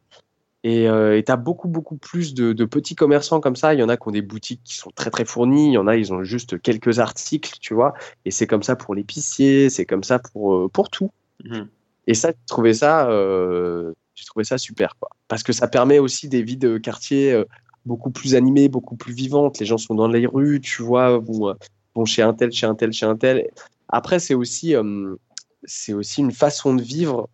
Et 0.65 0.89
euh, 0.89 1.21
tu 1.25 1.31
as 1.31 1.37
beaucoup 1.37 1.69
beaucoup 1.69 1.97
plus 1.97 2.35
de, 2.35 2.53
de, 2.53 2.65
petits 2.65 2.97
commerçants 2.97 3.41
comme 3.41 3.57
ça. 3.57 3.75
Il 3.75 3.81
y 3.81 3.83
en 3.83 3.89
a 3.89 3.97
qui 3.97 4.09
ont 4.09 4.13
des 4.13 4.23
boutiques 4.23 4.63
qui 4.65 4.75
sont 4.75 4.91
très 4.95 5.11
très 5.11 5.25
fournies. 5.25 5.69
Il 5.69 5.73
y 5.75 5.79
en 5.79 5.87
a 5.87 5.97
ils 5.97 6.13
ont 6.13 6.25
juste 6.25 6.61
quelques 6.61 6.99
articles, 6.99 7.59
tu 7.61 7.75
vois. 7.75 7.95
Et 8.25 8.31
c'est 8.31 8.47
comme 8.47 8.63
ça 8.63 8.75
pour 8.75 8.95
l'épicier, 8.95 9.71
c'est 9.71 9.87
comme 9.87 10.03
ça 10.03 10.19
pour 10.19 10.55
euh, 10.55 10.69
pour 10.69 10.91
tout. 10.91 11.11
Mm-hmm. 11.45 11.67
Et 12.07 12.15
ça, 12.15 12.31
j'ai 12.31 12.47
trouvé 12.47 12.75
ça, 12.75 13.09
euh, 13.11 13.93
j'ai 14.15 14.25
trouvé 14.25 14.45
ça 14.45 14.59
super, 14.59 14.97
quoi. 14.99 15.11
Parce 15.29 15.43
que 15.43 15.53
ça 15.53 15.69
permet 15.69 15.99
aussi 15.99 16.29
des 16.29 16.43
vies 16.43 16.57
de 16.57 16.79
quartier 16.79 17.33
euh, 17.33 17.45
beaucoup 17.85 18.11
plus 18.11 18.35
animées, 18.35 18.69
beaucoup 18.69 18.97
plus 18.97 19.13
vivantes. 19.13 19.59
Les 19.59 19.67
gens 19.67 19.79
sont 19.79 19.95
dans 19.95 20.09
les 20.09 20.27
rues, 20.27 20.61
tu 20.61 20.83
vois, 20.83 21.19
vont, 21.19 21.55
vont 21.95 22.05
chez 22.05 22.23
un 22.23 22.33
tel, 22.33 22.53
chez 22.53 22.67
un 22.67 22.75
tel, 22.75 22.93
chez 22.93 23.07
un 23.07 23.17
tel. 23.17 23.49
Après, 23.89 24.19
c'est 24.19 24.35
aussi, 24.35 24.75
euh, 24.75 25.17
c'est 25.65 25.93
aussi 25.93 26.21
une 26.21 26.33
façon 26.33 26.75
de 26.75 26.83
vivre 26.83 27.29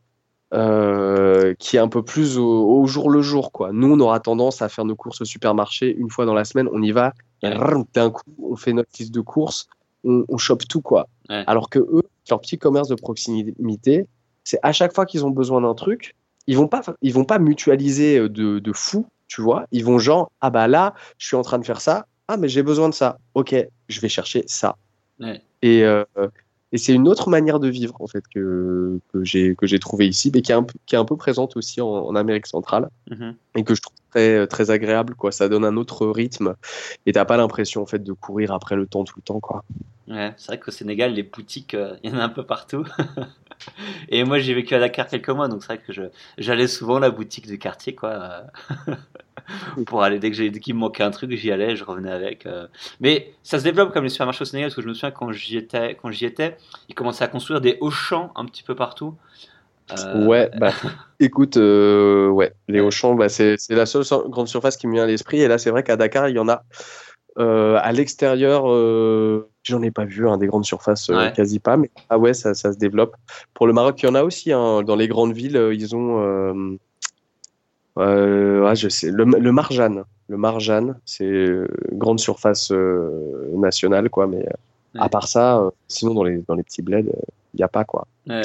euh, 0.53 1.55
qui 1.59 1.77
est 1.77 1.81
un 1.81 1.89
peu 1.89 2.03
plus 2.03 2.39
au, 2.39 2.45
au, 2.45 2.87
jour 2.87 3.11
le 3.11 3.23
jour, 3.23 3.53
quoi. 3.53 3.73
Nous, 3.73 3.91
on 3.91 4.01
aura 4.01 4.21
tendance 4.21 4.61
à 4.61 4.69
faire 4.69 4.85
nos 4.85 4.97
courses 4.97 5.21
au 5.21 5.25
supermarché 5.25 5.95
une 5.97 6.11
fois 6.11 6.27
dans 6.27 6.35
la 6.35 6.45
semaine. 6.45 6.69
On 6.73 6.83
y 6.83 6.93
va, 6.93 7.15
d'un 7.43 8.11
coup, 8.11 8.23
on 8.43 8.57
fait 8.57 8.73
notre 8.73 8.91
liste 8.99 9.15
de 9.15 9.21
courses, 9.21 9.67
on, 10.05 10.25
on 10.29 10.37
chope 10.37 10.67
tout, 10.69 10.83
quoi. 10.83 11.09
Ouais. 11.31 11.45
Alors 11.47 11.71
que 11.71 11.79
eux, 11.79 12.03
leur 12.29 12.41
petit 12.41 12.59
commerce 12.59 12.89
de 12.89 12.95
proximité, 12.95 14.07
c'est 14.45 14.59
à 14.63 14.73
chaque 14.73 14.95
fois 14.95 15.07
qu'ils 15.07 15.25
ont 15.25 15.31
besoin 15.31 15.61
d'un 15.63 15.75
truc, 15.75 16.15
ils 16.47 16.57
vont 16.57 16.69
pas, 16.69 16.83
ils 17.01 17.15
vont 17.15 17.25
pas 17.25 17.39
mutualiser 17.39 18.29
de, 18.29 18.59
de 18.59 18.73
fou, 18.73 19.07
tu 19.29 19.41
vois. 19.41 19.67
Ils 19.73 19.85
vont 19.85 19.99
genre, 19.99 20.31
ah 20.41 20.51
bah 20.51 20.69
là, 20.69 20.95
je 21.19 21.27
suis 21.27 21.37
en 21.37 21.43
train 21.43 21.59
de 21.59 21.65
faire 21.65 21.81
ça. 21.81 22.07
Ah, 22.29 22.37
mais 22.37 22.49
j'ai 22.49 22.63
besoin 22.63 22.89
de 22.89 22.95
ça. 22.95 23.19
Ok, 23.35 23.55
je 23.89 24.01
vais 24.01 24.09
chercher 24.09 24.45
ça. 24.47 24.77
Ouais. 25.21 25.41
Et, 25.63 25.85
euh, 25.85 26.05
et 26.73 26.79
c'est 26.79 26.95
une 26.95 27.07
autre 27.07 27.29
manière 27.29 27.61
de 27.61 27.69
vivre, 27.69 27.97
en 28.01 28.07
fait, 28.07 28.25
que, 28.35 28.99
que 29.13 29.25
j'ai, 29.25 29.55
que 29.55 29.67
j'ai 29.67 29.79
trouvé 29.79 30.09
ici, 30.09 30.31
mais 30.35 30.41
qui 30.41 30.53
est 30.53 30.55
un, 30.55 30.63
peu, 30.63 30.75
qui 30.87 30.95
est 30.95 30.99
un 30.99 31.05
peu 31.05 31.17
présente 31.17 31.57
aussi 31.57 31.83
en, 31.83 31.89
en 31.89 32.15
Amérique 32.17 32.47
centrale. 32.47 32.89
Mm-hmm. 33.11 33.35
Et 33.57 33.65
que 33.65 33.75
je 33.75 33.83
trouve 33.83 33.97
très, 34.11 34.47
très 34.47 34.71
agréable, 34.71 35.15
quoi. 35.15 35.33
Ça 35.33 35.51
donne 35.51 35.67
un 35.67 35.77
autre 35.77 36.07
rythme. 36.07 36.55
Et 37.05 37.13
t'as 37.13 37.27
pas 37.27 37.37
l'impression, 37.37 37.83
en 37.83 37.87
fait, 37.87 38.03
de 38.03 38.13
courir 38.13 38.53
après 38.53 38.77
le 38.77 38.87
temps 38.87 39.05
tout 39.05 39.15
le 39.19 39.23
temps, 39.23 39.41
quoi. 39.41 39.65
Ouais, 40.09 40.33
c'est 40.37 40.47
vrai 40.49 40.59
qu'au 40.59 40.71
Sénégal, 40.71 41.13
les 41.13 41.23
boutiques, 41.23 41.75
euh, 41.75 41.97
il 42.03 42.11
y 42.11 42.15
en 42.15 42.19
a 42.19 42.25
un 42.25 42.29
peu 42.31 42.45
partout. 42.45 42.87
Et 44.09 44.25
moi, 44.25 44.39
j'ai 44.39 44.55
vécu 44.55 44.75
à 44.75 44.81
Dakar 44.81 45.07
quelques 45.09 45.29
mois, 45.29 45.49
donc 45.49 45.63
c'est 45.63 45.75
vrai 45.75 45.79
que 45.79 46.11
j'allais 46.39 46.67
souvent 46.67 46.97
à 46.97 47.01
la 47.01 47.11
boutique 47.11 47.47
du 47.47 47.59
quartier, 47.59 47.95
quoi. 47.95 48.45
pour 49.87 50.03
aller, 50.03 50.19
dès 50.19 50.31
que 50.31 50.49
dès 50.49 50.61
qu'il 50.61 50.75
me 50.75 50.81
manquait 50.81 51.03
un 51.03 51.11
truc, 51.11 51.31
j'y 51.33 51.51
allais, 51.51 51.77
je 51.77 51.85
revenais 51.85 52.11
avec. 52.13 52.47
euh. 52.47 52.67
Mais 53.01 53.33
ça 53.43 53.59
se 53.59 53.65
développe 53.65 53.93
comme 53.93 54.05
les 54.05 54.11
supermarchés 54.11 54.43
au 54.43 54.45
Sénégal, 54.45 54.69
parce 54.69 54.77
que 54.77 54.83
je 54.83 54.89
me 54.89 54.95
souviens 54.95 55.11
quand 55.11 55.33
j'y 55.33 55.57
étais, 55.57 55.97
quand 56.01 56.11
j'y 56.11 56.27
étais, 56.27 56.57
ils 56.89 56.95
commençaient 56.95 57.25
à 57.25 57.29
construire 57.29 57.61
des 57.61 57.79
Auchan 57.81 58.33
un 58.37 58.45
petit 58.45 58.63
peu 58.63 58.75
partout. 58.75 59.15
Euh, 59.93 60.27
Ouais, 60.27 60.51
bah, 60.59 60.71
écoute, 61.21 61.57
euh, 61.57 62.29
ouais, 62.29 62.53
les 62.69 62.81
Auchan, 62.81 63.15
bah, 63.15 63.29
c'est, 63.29 63.57
la 63.71 63.87
seule 63.87 64.05
grande 64.29 64.49
surface 64.49 64.77
qui 64.77 64.87
me 64.87 64.93
vient 64.95 65.05
à 65.05 65.07
l'esprit. 65.07 65.41
Et 65.41 65.49
là, 65.49 65.59
c'est 65.59 65.71
vrai 65.71 65.83
qu'à 65.83 65.97
Dakar, 65.97 66.29
il 66.29 66.37
y 66.37 66.39
en 66.39 66.49
a. 66.49 66.63
À 67.39 67.93
l'extérieur, 67.93 68.65
j'en 69.63 69.83
ai 69.83 69.91
pas 69.91 70.05
vu, 70.05 70.29
hein, 70.29 70.37
des 70.37 70.47
grandes 70.47 70.67
surfaces, 70.67 71.09
Ouais. 71.09 71.33
quasi 71.35 71.59
pas. 71.59 71.77
Mais 71.79 71.91
ah 72.11 72.19
ouais, 72.19 72.35
ça, 72.35 72.55
ça 72.55 72.73
se 72.73 72.79
développe. 72.79 73.17
Pour 73.55 73.67
le 73.67 73.73
Maroc, 73.73 74.03
il 74.03 74.07
y 74.07 74.09
en 74.09 74.15
a 74.15 74.23
aussi. 74.23 74.53
Hein, 74.53 74.83
dans 74.83 74.97
les 74.97 75.09
grandes 75.09 75.33
villes, 75.33 75.71
ils 75.73 75.97
ont. 75.97 76.79
Euh, 77.99 78.67
ah, 78.67 78.75
je 78.75 78.89
sais, 78.89 79.11
le, 79.11 79.25
le 79.25 79.53
Marjan. 79.53 80.05
Le 80.29 80.37
Marjan, 80.37 80.95
c'est 81.05 81.27
euh, 81.27 81.69
grande 81.93 82.19
surface 82.19 82.71
euh, 82.73 83.51
nationale, 83.55 84.09
quoi. 84.09 84.27
Mais 84.27 84.47
à 84.99 85.09
part 85.09 85.29
ça, 85.29 85.59
euh, 85.59 85.71
sinon 85.89 86.15
dans 86.15 86.25
les 86.25 86.43
dans 86.49 86.55
les 86.55 86.63
petits 86.63 86.83
bleds, 86.83 87.13
il 87.55 87.57
n'y 87.59 87.63
a 87.63 87.69
pas 87.69 87.85
quoi. 87.85 88.07
ouais. 88.27 88.43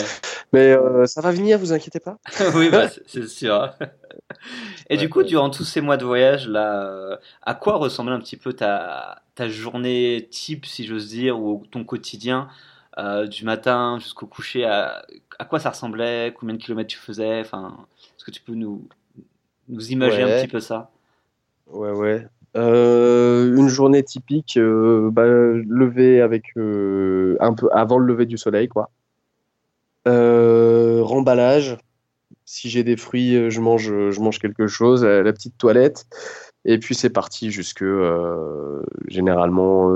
Mais 0.53 0.75
ça 1.05 1.21
va 1.21 1.31
venir, 1.31 1.59
vous 1.59 1.73
inquiétez 1.73 1.99
pas. 1.99 2.17
oui, 2.55 2.69
bah, 2.69 2.87
c'est 3.05 3.27
sûr. 3.27 3.73
Et 4.89 4.97
du 4.97 5.09
coup, 5.09 5.23
durant 5.23 5.49
tous 5.49 5.65
ces 5.65 5.81
mois 5.81 5.97
de 5.97 6.05
voyage, 6.05 6.47
là, 6.47 7.19
à 7.41 7.53
quoi 7.53 7.75
ressemblait 7.75 8.15
un 8.15 8.19
petit 8.19 8.37
peu 8.37 8.53
ta, 8.53 9.21
ta 9.35 9.49
journée 9.49 10.27
type, 10.31 10.65
si 10.65 10.85
j'ose 10.85 11.09
dire, 11.09 11.39
ou 11.39 11.63
ton 11.69 11.83
quotidien, 11.83 12.47
du 13.29 13.45
matin 13.45 13.99
jusqu'au 13.99 14.25
coucher 14.25 14.65
à, 14.65 15.05
à, 15.37 15.45
quoi 15.45 15.59
ça 15.59 15.69
ressemblait? 15.69 16.33
Combien 16.37 16.55
de 16.55 16.61
kilomètres 16.61 16.89
tu 16.89 16.97
faisais? 16.97 17.41
Enfin, 17.41 17.77
est-ce 18.17 18.25
que 18.25 18.31
tu 18.31 18.41
peux 18.41 18.55
nous, 18.55 18.87
nous 19.67 19.91
imaginer 19.91 20.23
un 20.23 20.41
petit 20.41 20.47
peu 20.47 20.59
ça 20.59 20.91
Ouais, 21.67 21.91
ouais. 21.91 22.25
Euh, 22.55 23.55
une 23.55 23.67
journée 23.67 24.03
typique, 24.03 24.57
euh, 24.57 25.09
bah, 25.11 25.25
lever 25.25 26.21
avec 26.21 26.45
euh, 26.57 27.37
un 27.39 27.53
peu 27.53 27.69
avant 27.71 27.99
le 27.99 28.07
lever 28.07 28.25
du 28.25 28.37
soleil, 28.37 28.67
quoi. 28.67 28.89
remballage. 30.05 31.77
Si 32.45 32.69
j'ai 32.69 32.83
des 32.83 32.97
fruits, 32.97 33.51
je 33.51 33.61
mange, 33.61 33.87
je 33.87 34.19
mange 34.19 34.39
quelque 34.39 34.67
chose. 34.67 35.03
La 35.03 35.33
petite 35.33 35.57
toilette. 35.57 36.05
Et 36.65 36.79
puis 36.79 36.95
c'est 36.95 37.09
parti 37.09 37.51
jusque 37.51 37.83
généralement 39.07 39.91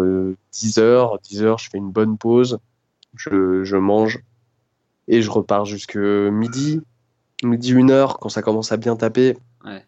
10 0.51 0.77
heures. 0.79 1.19
10 1.19 1.43
heures, 1.43 1.57
je 1.57 1.69
fais 1.69 1.77
une 1.77 1.91
bonne 1.91 2.17
pause. 2.17 2.59
Je, 3.15 3.63
je 3.63 3.77
mange 3.77 4.19
et 5.07 5.21
je 5.21 5.29
repars 5.29 5.65
jusque 5.65 5.97
midi, 5.97 6.81
midi 7.43 7.71
une 7.71 7.91
heure 7.91 8.19
quand 8.19 8.29
ça 8.29 8.41
commence 8.41 8.71
à 8.71 8.77
bien 8.77 8.95
taper. 8.95 9.37
Ouais. 9.65 9.85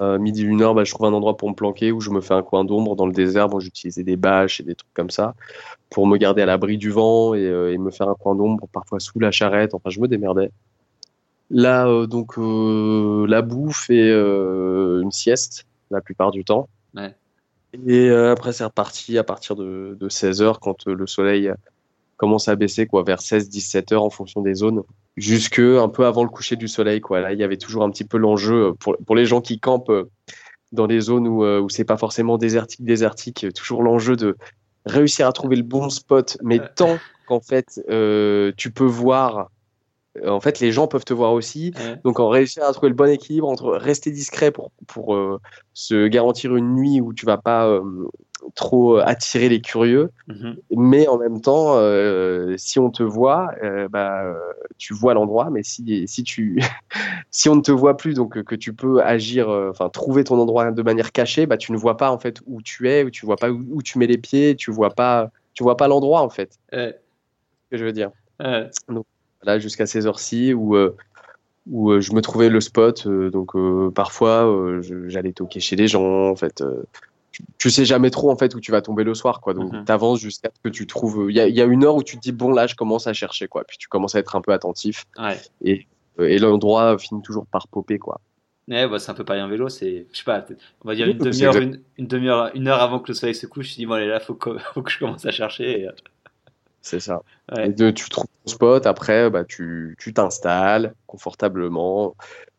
Euh, 0.00 0.18
midi, 0.18 0.42
une 0.42 0.62
heure, 0.62 0.74
bah, 0.74 0.84
je 0.84 0.92
trouve 0.92 1.06
un 1.06 1.12
endroit 1.12 1.36
pour 1.36 1.50
me 1.50 1.54
planquer 1.54 1.92
où 1.92 2.00
je 2.00 2.10
me 2.10 2.20
fais 2.20 2.34
un 2.34 2.42
coin 2.42 2.64
d'ombre 2.64 2.96
dans 2.96 3.06
le 3.06 3.12
désert. 3.12 3.48
Bon, 3.48 3.60
j'utilisais 3.60 4.02
des 4.02 4.16
bâches 4.16 4.60
et 4.60 4.62
des 4.62 4.74
trucs 4.74 4.92
comme 4.94 5.10
ça 5.10 5.34
pour 5.90 6.06
me 6.06 6.16
garder 6.16 6.42
à 6.42 6.46
l'abri 6.46 6.78
du 6.78 6.90
vent 6.90 7.34
et, 7.34 7.44
euh, 7.44 7.72
et, 7.72 7.78
me 7.78 7.90
faire 7.90 8.08
un 8.08 8.14
coin 8.14 8.34
d'ombre, 8.34 8.66
parfois 8.72 9.00
sous 9.00 9.20
la 9.20 9.30
charrette. 9.30 9.74
Enfin, 9.74 9.90
je 9.90 10.00
me 10.00 10.08
démerdais. 10.08 10.50
Là, 11.50 11.86
euh, 11.86 12.06
donc, 12.06 12.34
la 12.36 13.42
bouffe 13.42 13.90
et 13.90 14.10
une 14.10 15.12
sieste 15.12 15.66
la 15.90 16.00
plupart 16.00 16.30
du 16.30 16.42
temps. 16.42 16.68
Ouais. 16.94 17.14
Et 17.86 18.10
après, 18.10 18.52
c'est 18.52 18.64
reparti 18.64 19.18
à 19.18 19.24
partir 19.24 19.56
de, 19.56 19.96
de 19.98 20.08
16 20.08 20.42
heures 20.42 20.60
quand 20.60 20.86
le 20.86 21.06
soleil 21.06 21.52
commence 22.16 22.48
à 22.48 22.56
baisser, 22.56 22.86
quoi, 22.86 23.02
vers 23.02 23.20
16-17 23.20 23.92
heures 23.92 24.04
en 24.04 24.10
fonction 24.10 24.40
des 24.40 24.54
zones 24.54 24.82
jusque 25.16 25.58
un 25.58 25.88
peu 25.88 26.06
avant 26.06 26.24
le 26.24 26.30
coucher 26.30 26.56
du 26.56 26.68
soleil. 26.68 27.00
Quoi. 27.00 27.20
Là, 27.20 27.32
il 27.32 27.38
y 27.38 27.44
avait 27.44 27.56
toujours 27.56 27.82
un 27.82 27.90
petit 27.90 28.04
peu 28.04 28.18
l'enjeu 28.18 28.72
pour, 28.80 28.96
pour 29.04 29.16
les 29.16 29.26
gens 29.26 29.40
qui 29.40 29.58
campent 29.60 29.90
euh, 29.90 30.10
dans 30.72 30.86
des 30.86 31.00
zones 31.00 31.28
où, 31.28 31.44
euh, 31.44 31.60
où 31.60 31.68
c'est 31.68 31.84
pas 31.84 31.96
forcément 31.98 32.38
désertique, 32.38 32.84
désertique, 32.84 33.46
toujours 33.54 33.82
l'enjeu 33.82 34.16
de 34.16 34.36
réussir 34.86 35.26
à 35.28 35.32
trouver 35.32 35.56
le 35.56 35.62
bon 35.62 35.90
spot, 35.90 36.38
mais 36.42 36.60
tant 36.74 36.98
qu'en 37.26 37.40
fait 37.40 37.80
euh, 37.90 38.52
tu 38.56 38.70
peux 38.70 38.84
voir. 38.86 39.50
En 40.26 40.40
fait, 40.40 40.60
les 40.60 40.72
gens 40.72 40.88
peuvent 40.88 41.04
te 41.04 41.14
voir 41.14 41.32
aussi. 41.32 41.72
Ouais. 41.76 41.96
Donc, 42.04 42.20
en 42.20 42.28
réussir 42.28 42.64
à 42.64 42.72
trouver 42.72 42.90
le 42.90 42.94
bon 42.94 43.08
équilibre 43.08 43.48
entre 43.48 43.70
rester 43.70 44.10
discret 44.10 44.50
pour, 44.50 44.70
pour 44.86 45.14
euh, 45.14 45.40
se 45.72 46.06
garantir 46.08 46.54
une 46.54 46.74
nuit 46.74 47.00
où 47.00 47.14
tu 47.14 47.24
vas 47.24 47.38
pas 47.38 47.66
euh, 47.66 47.80
trop 48.54 48.96
attirer 48.98 49.48
les 49.48 49.60
curieux, 49.62 50.10
Mhm. 50.28 50.56
mais 50.76 51.08
en 51.08 51.16
même 51.16 51.40
temps, 51.40 51.76
euh, 51.76 52.54
si 52.58 52.78
on 52.78 52.90
te 52.90 53.02
voit, 53.02 53.52
euh, 53.62 53.88
bah, 53.88 54.24
euh, 54.24 54.34
tu 54.78 54.92
vois 54.92 55.14
l'endroit, 55.14 55.48
mais 55.50 55.62
si, 55.62 56.06
si, 56.08 56.24
tu, 56.24 56.58
si 57.30 57.48
on 57.48 57.54
ne 57.56 57.62
te 57.62 57.70
voit 57.72 57.96
plus, 57.96 58.14
donc 58.14 58.36
euh, 58.36 58.42
que 58.42 58.56
tu 58.56 58.74
peux 58.74 59.00
agir, 59.02 59.48
euh, 59.48 59.70
enfin 59.70 59.88
trouver 59.88 60.24
ton 60.24 60.38
endroit 60.40 60.72
de 60.72 60.82
manière 60.82 61.12
cachée, 61.12 61.46
bah, 61.46 61.56
tu 61.56 61.72
ne 61.72 61.76
vois 61.78 61.96
pas 61.96 62.10
en 62.10 62.18
fait 62.18 62.40
où 62.46 62.60
tu 62.60 62.90
es, 62.90 63.04
où 63.04 63.10
tu 63.10 63.24
vois 63.24 63.36
pas 63.36 63.50
où, 63.50 63.64
où 63.70 63.80
tu 63.82 63.98
mets 63.98 64.08
les 64.08 64.18
pieds, 64.18 64.56
tu 64.56 64.70
vois 64.72 64.90
pas, 64.90 65.30
tu 65.54 65.62
vois 65.62 65.76
pas 65.76 65.88
l'endroit 65.88 66.20
en 66.20 66.28
fait. 66.28 66.58
Ouais. 66.72 66.98
Ce 67.64 67.70
que 67.70 67.78
je 67.78 67.84
veux 67.84 67.92
dire. 67.92 68.10
Ouais. 68.40 68.68
Là, 69.44 69.58
jusqu'à 69.58 69.86
ces 69.86 70.06
heures-ci 70.06 70.54
où, 70.54 70.76
euh, 70.76 70.96
où 71.70 71.90
euh, 71.90 72.00
je 72.00 72.12
me 72.12 72.20
trouvais 72.20 72.48
le 72.48 72.60
spot, 72.60 73.06
euh, 73.06 73.30
donc 73.30 73.52
parfois 73.94 74.46
j'allais 75.08 75.32
toquer 75.32 75.60
chez 75.60 75.76
les 75.76 75.88
gens, 75.88 76.28
en 76.30 76.36
fait. 76.36 76.62
tu, 77.58 77.70
sais 77.70 77.84
jamais 77.86 78.10
trop 78.10 78.30
en 78.30 78.36
fait 78.36 78.54
où 78.54 78.60
tu 78.60 78.70
vas 78.72 78.82
tomber 78.82 79.04
le 79.04 79.14
soir, 79.14 79.40
quoi. 79.40 79.54
Donc 79.54 79.72
Mhm. 79.72 79.84
t'avances 79.84 80.20
jusqu'à 80.20 80.50
ce 80.54 80.60
que 80.62 80.68
tu 80.68 80.86
trouves. 80.86 81.26
Il 81.30 81.36
y 81.36 81.40
a, 81.40 81.48
y 81.48 81.60
a 81.60 81.64
une 81.64 81.84
heure 81.84 81.96
où 81.96 82.02
tu 82.02 82.16
te 82.16 82.20
dis 82.20 82.32
bon 82.32 82.50
là, 82.52 82.66
je 82.66 82.74
commence 82.74 83.06
à 83.06 83.12
chercher, 83.14 83.48
quoi. 83.48 83.64
Puis 83.64 83.78
tu 83.78 83.88
commences 83.88 84.14
à 84.14 84.18
être 84.18 84.36
un 84.36 84.42
peu 84.42 84.52
attentif 84.52 85.04
Ouais. 85.18 85.40
et, 85.64 85.86
et 86.18 86.38
l'endroit 86.38 86.98
finit 86.98 87.22
toujours 87.22 87.46
par 87.46 87.68
popper, 87.68 87.98
quoi. 87.98 88.20
Ouais, 88.68 88.86
bah, 88.86 88.98
c'est 89.00 89.10
un 89.10 89.14
peu 89.14 89.24
pareil 89.24 89.42
en 89.42 89.48
vélo, 89.48 89.68
c'est, 89.68 90.06
je 90.12 90.18
sais 90.18 90.24
pas, 90.24 90.46
on 90.84 90.88
va 90.88 90.94
dire 90.94 91.08
une 91.08 91.18
demi-heure, 91.18 91.56
une, 91.56 91.80
une 91.98 92.06
demi-heure, 92.06 92.50
une 92.54 92.68
heure 92.68 92.80
avant 92.80 93.00
que 93.00 93.08
le 93.08 93.14
soleil 93.14 93.34
se 93.34 93.46
couche, 93.46 93.70
je 93.70 93.74
dis, 93.74 93.86
bon, 93.86 93.94
allez, 93.94 94.06
là, 94.06 94.20
faut 94.20 94.34
que, 94.34 94.56
faut 94.74 94.82
que 94.82 94.90
je 94.90 94.98
commence 95.00 95.26
à 95.26 95.32
chercher. 95.32 95.80
et, 95.82 95.88
C'est 96.82 97.00
ça. 97.00 97.22
Ouais. 97.56 97.68
Et 97.68 97.68
de, 97.70 97.90
tu 97.90 98.08
trouves 98.10 98.26
ton 98.44 98.50
spot, 98.50 98.86
après, 98.86 99.30
bah, 99.30 99.44
tu 99.44 99.96
tu 99.98 100.12
t'installes 100.12 100.94
confortablement, 101.06 102.14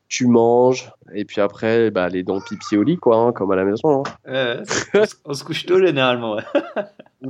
tu 0.07 0.27
manges, 0.27 0.91
et 1.13 1.25
puis 1.25 1.41
après, 1.41 1.91
bah, 1.91 2.07
les 2.09 2.23
dents 2.23 2.39
pipi 2.39 2.77
au 2.77 2.83
lit, 2.83 2.97
quoi, 2.97 3.17
hein, 3.17 3.31
comme 3.33 3.51
à 3.51 3.55
la 3.55 3.65
maison. 3.65 4.03
hein. 4.25 4.63
Ouais, 4.95 5.03
on, 5.25 5.33
se- 5.33 5.43
couche 5.43 5.65
tôt 5.65 5.79
généralement. 5.79 6.35
Ouais. 6.35 6.43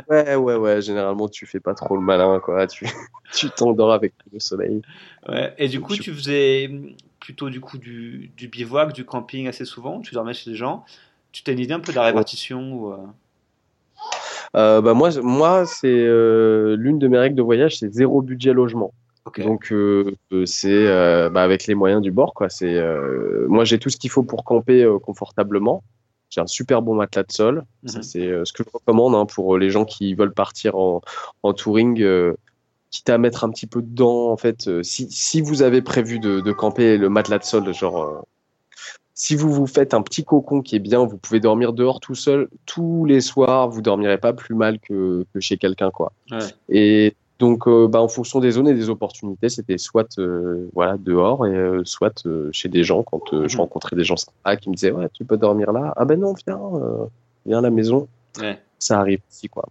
Ouais, 0.10 0.34
ouais, 0.36 0.56
ouais. 0.56 0.82
Généralement, 0.82 1.30
tu 1.30 1.46
fais 1.46 1.60
pas 1.60 1.76
trop 1.76 1.96
le 1.96 2.02
malin, 2.02 2.40
quoi. 2.40 2.66
Tu 2.66 2.88
tu 3.32 3.50
t'endors 3.52 3.94
avec 3.94 4.14
le 4.32 4.40
soleil. 4.40 4.82
Ouais. 5.30 5.54
Et 5.60 5.68
du 5.68 5.82
coup, 5.82 5.94
Tu- 5.96 6.02
tu 6.02 6.14
faisais 6.14 6.72
plutôt 7.20 7.52
du 7.52 7.62
coup 7.62 7.78
du, 7.78 8.32
du 8.36 8.48
bivouac, 8.48 8.92
du 8.94 9.06
camping 9.06 9.48
assez 9.48 9.66
souvent. 9.66 10.02
Tu 10.02 10.16
dormais 10.16 10.34
chez 10.34 10.50
des 10.50 10.56
gens. 10.58 10.84
Tu 11.32 11.44
t'as 11.44 11.52
une 11.52 11.60
idée 11.60 11.76
un 11.76 11.80
peu 11.80 11.92
de 11.92 11.98
la 11.98 12.06
répartition 12.06 12.74
ou, 12.74 12.92
euh, 12.92 12.98
Euh, 14.56 14.82
bah 14.82 14.94
moi, 14.94 15.10
moi, 15.22 15.66
c'est 15.66 15.88
euh, 15.88 16.76
l'une 16.78 17.00
de 17.00 17.08
mes 17.08 17.18
règles 17.18 17.36
de 17.36 17.42
voyage, 17.42 17.78
c'est 17.80 17.92
zéro 17.94 18.22
budget 18.22 18.54
logement. 18.54 18.94
Donc 19.38 19.72
euh, 19.72 20.14
euh, 20.34 20.46
c'est 20.46 20.70
euh, 20.88 21.30
bah, 21.30 21.44
avec 21.44 21.66
les 21.66 21.76
moyens 21.76 22.02
du 22.02 22.12
bord, 22.12 22.34
quoi. 22.34 22.50
C'est 22.50 22.76
euh, 22.76 23.48
moi, 23.50 23.64
j'ai 23.66 23.80
tout 23.80 23.90
ce 23.90 23.98
qu'il 23.98 24.10
faut 24.10 24.24
pour 24.24 24.44
camper 24.44 24.84
euh, 24.84 25.00
confortablement. 25.00 25.84
J'ai 26.30 26.42
un 26.42 26.48
super 26.48 26.82
bon 26.82 26.96
matelas 26.96 27.24
de 27.24 27.32
sol. 27.32 27.64
Ça, 27.86 28.00
Mhm. 28.00 28.04
c'est 28.04 28.28
euh, 28.28 28.46
ce 28.46 28.54
que 28.54 28.64
je 28.64 28.70
recommande 28.74 29.16
hein, 29.16 29.26
pour 29.26 29.58
les 29.58 29.70
gens 29.70 29.86
qui 29.86 30.14
veulent 30.16 30.34
partir 30.34 30.76
en, 30.78 31.02
en 31.44 31.54
touring. 31.54 32.02
euh, 32.02 32.34
quitte 32.92 33.10
à 33.10 33.18
mettre 33.18 33.44
un 33.44 33.50
petit 33.50 33.66
peu 33.66 33.82
dedans, 33.82 34.30
en 34.32 34.38
fait, 34.38 34.68
euh, 34.68 34.84
si, 34.84 35.10
si 35.12 35.42
vous 35.42 35.64
avez 35.64 35.82
prévu 35.82 36.20
de, 36.20 36.42
de 36.42 36.52
camper 36.52 36.98
le 36.98 37.10
matelas 37.10 37.40
de 37.40 37.44
sol, 37.44 37.74
genre, 37.74 38.04
euh, 38.04 38.22
si 39.16 39.36
vous 39.36 39.52
vous 39.52 39.68
faites 39.68 39.94
un 39.94 40.02
petit 40.02 40.24
cocon 40.24 40.62
qui 40.62 40.76
est 40.76 40.80
bien, 40.80 41.06
vous 41.06 41.18
pouvez 41.18 41.40
dormir 41.40 41.74
dehors 41.74 42.00
tout 42.00 42.16
seul 42.16 42.48
tous 42.66 43.06
les 43.06 43.22
soirs, 43.22 43.70
vous 43.70 43.82
dormirez 43.82 44.18
pas 44.18 44.34
plus 44.34 44.56
mal 44.56 44.80
que, 44.80 45.26
que 45.34 45.40
chez 45.40 45.58
quelqu'un, 45.58 45.92
quoi. 45.92 46.12
Ouais. 46.32 46.40
Et 46.70 47.16
donc, 47.40 47.68
euh, 47.68 47.88
bah, 47.88 48.02
en 48.02 48.08
fonction 48.08 48.40
des 48.40 48.52
zones 48.52 48.68
et 48.68 48.74
des 48.74 48.90
opportunités, 48.90 49.50
c'était 49.50 49.78
soit 49.78 50.18
euh, 50.20 50.70
voilà 50.74 50.98
dehors 50.98 51.46
et 51.46 51.56
euh, 51.56 51.82
soit 51.84 52.26
chez 52.52 52.70
des 52.70 52.84
gens 52.84 53.04
quand 53.04 53.22
je 53.32 53.56
Mhm. 53.56 53.62
rencontrais 53.62 53.96
des 53.96 54.04
gens 54.04 54.16
sympas 54.16 54.56
qui 54.56 54.70
me 54.70 54.76
disaient 54.76 54.92
ouais 54.92 55.10
tu 55.14 55.26
peux 55.26 55.38
dormir 55.38 55.74
là 55.74 55.94
ah 55.98 56.06
ben 56.06 56.20
non 56.20 56.34
viens 56.48 56.60
viens 57.46 57.58
à 57.58 57.62
la 57.62 57.70
maison 57.72 58.08
Ouais. 58.40 58.60
ça 58.80 59.00
arrive 59.00 59.20
aussi 59.30 59.48
quoi 59.50 59.66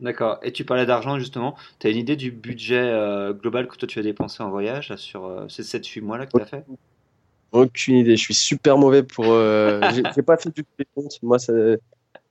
D'accord. 0.00 0.38
Et 0.42 0.52
tu 0.52 0.64
parlais 0.64 0.86
d'argent 0.86 1.18
justement. 1.18 1.56
Tu 1.80 1.88
as 1.88 1.90
une 1.90 1.96
idée 1.96 2.14
du 2.14 2.30
budget 2.30 2.92
global 3.40 3.66
que 3.66 3.76
toi 3.76 3.88
tu 3.88 3.98
as 3.98 4.02
dépensé 4.02 4.42
en 4.44 4.48
voyage 4.50 4.90
là, 4.90 4.96
sur 4.96 5.44
ces 5.48 5.62
7-8 5.64 6.00
mois 6.02 6.18
là 6.18 6.26
que 6.26 6.36
tu 6.36 6.40
as 6.40 6.46
fait? 6.46 6.64
Aucune 7.52 7.96
idée 7.96 8.16
je 8.16 8.22
suis 8.22 8.34
super 8.34 8.76
mauvais 8.78 9.02
pour 9.02 9.26
euh, 9.28 9.80
j'ai 10.14 10.22
pas 10.22 10.36
fait 10.36 10.50
du 10.54 10.62
tout 10.64 10.70
les 10.78 10.86
comptes 10.94 11.18
moi 11.22 11.38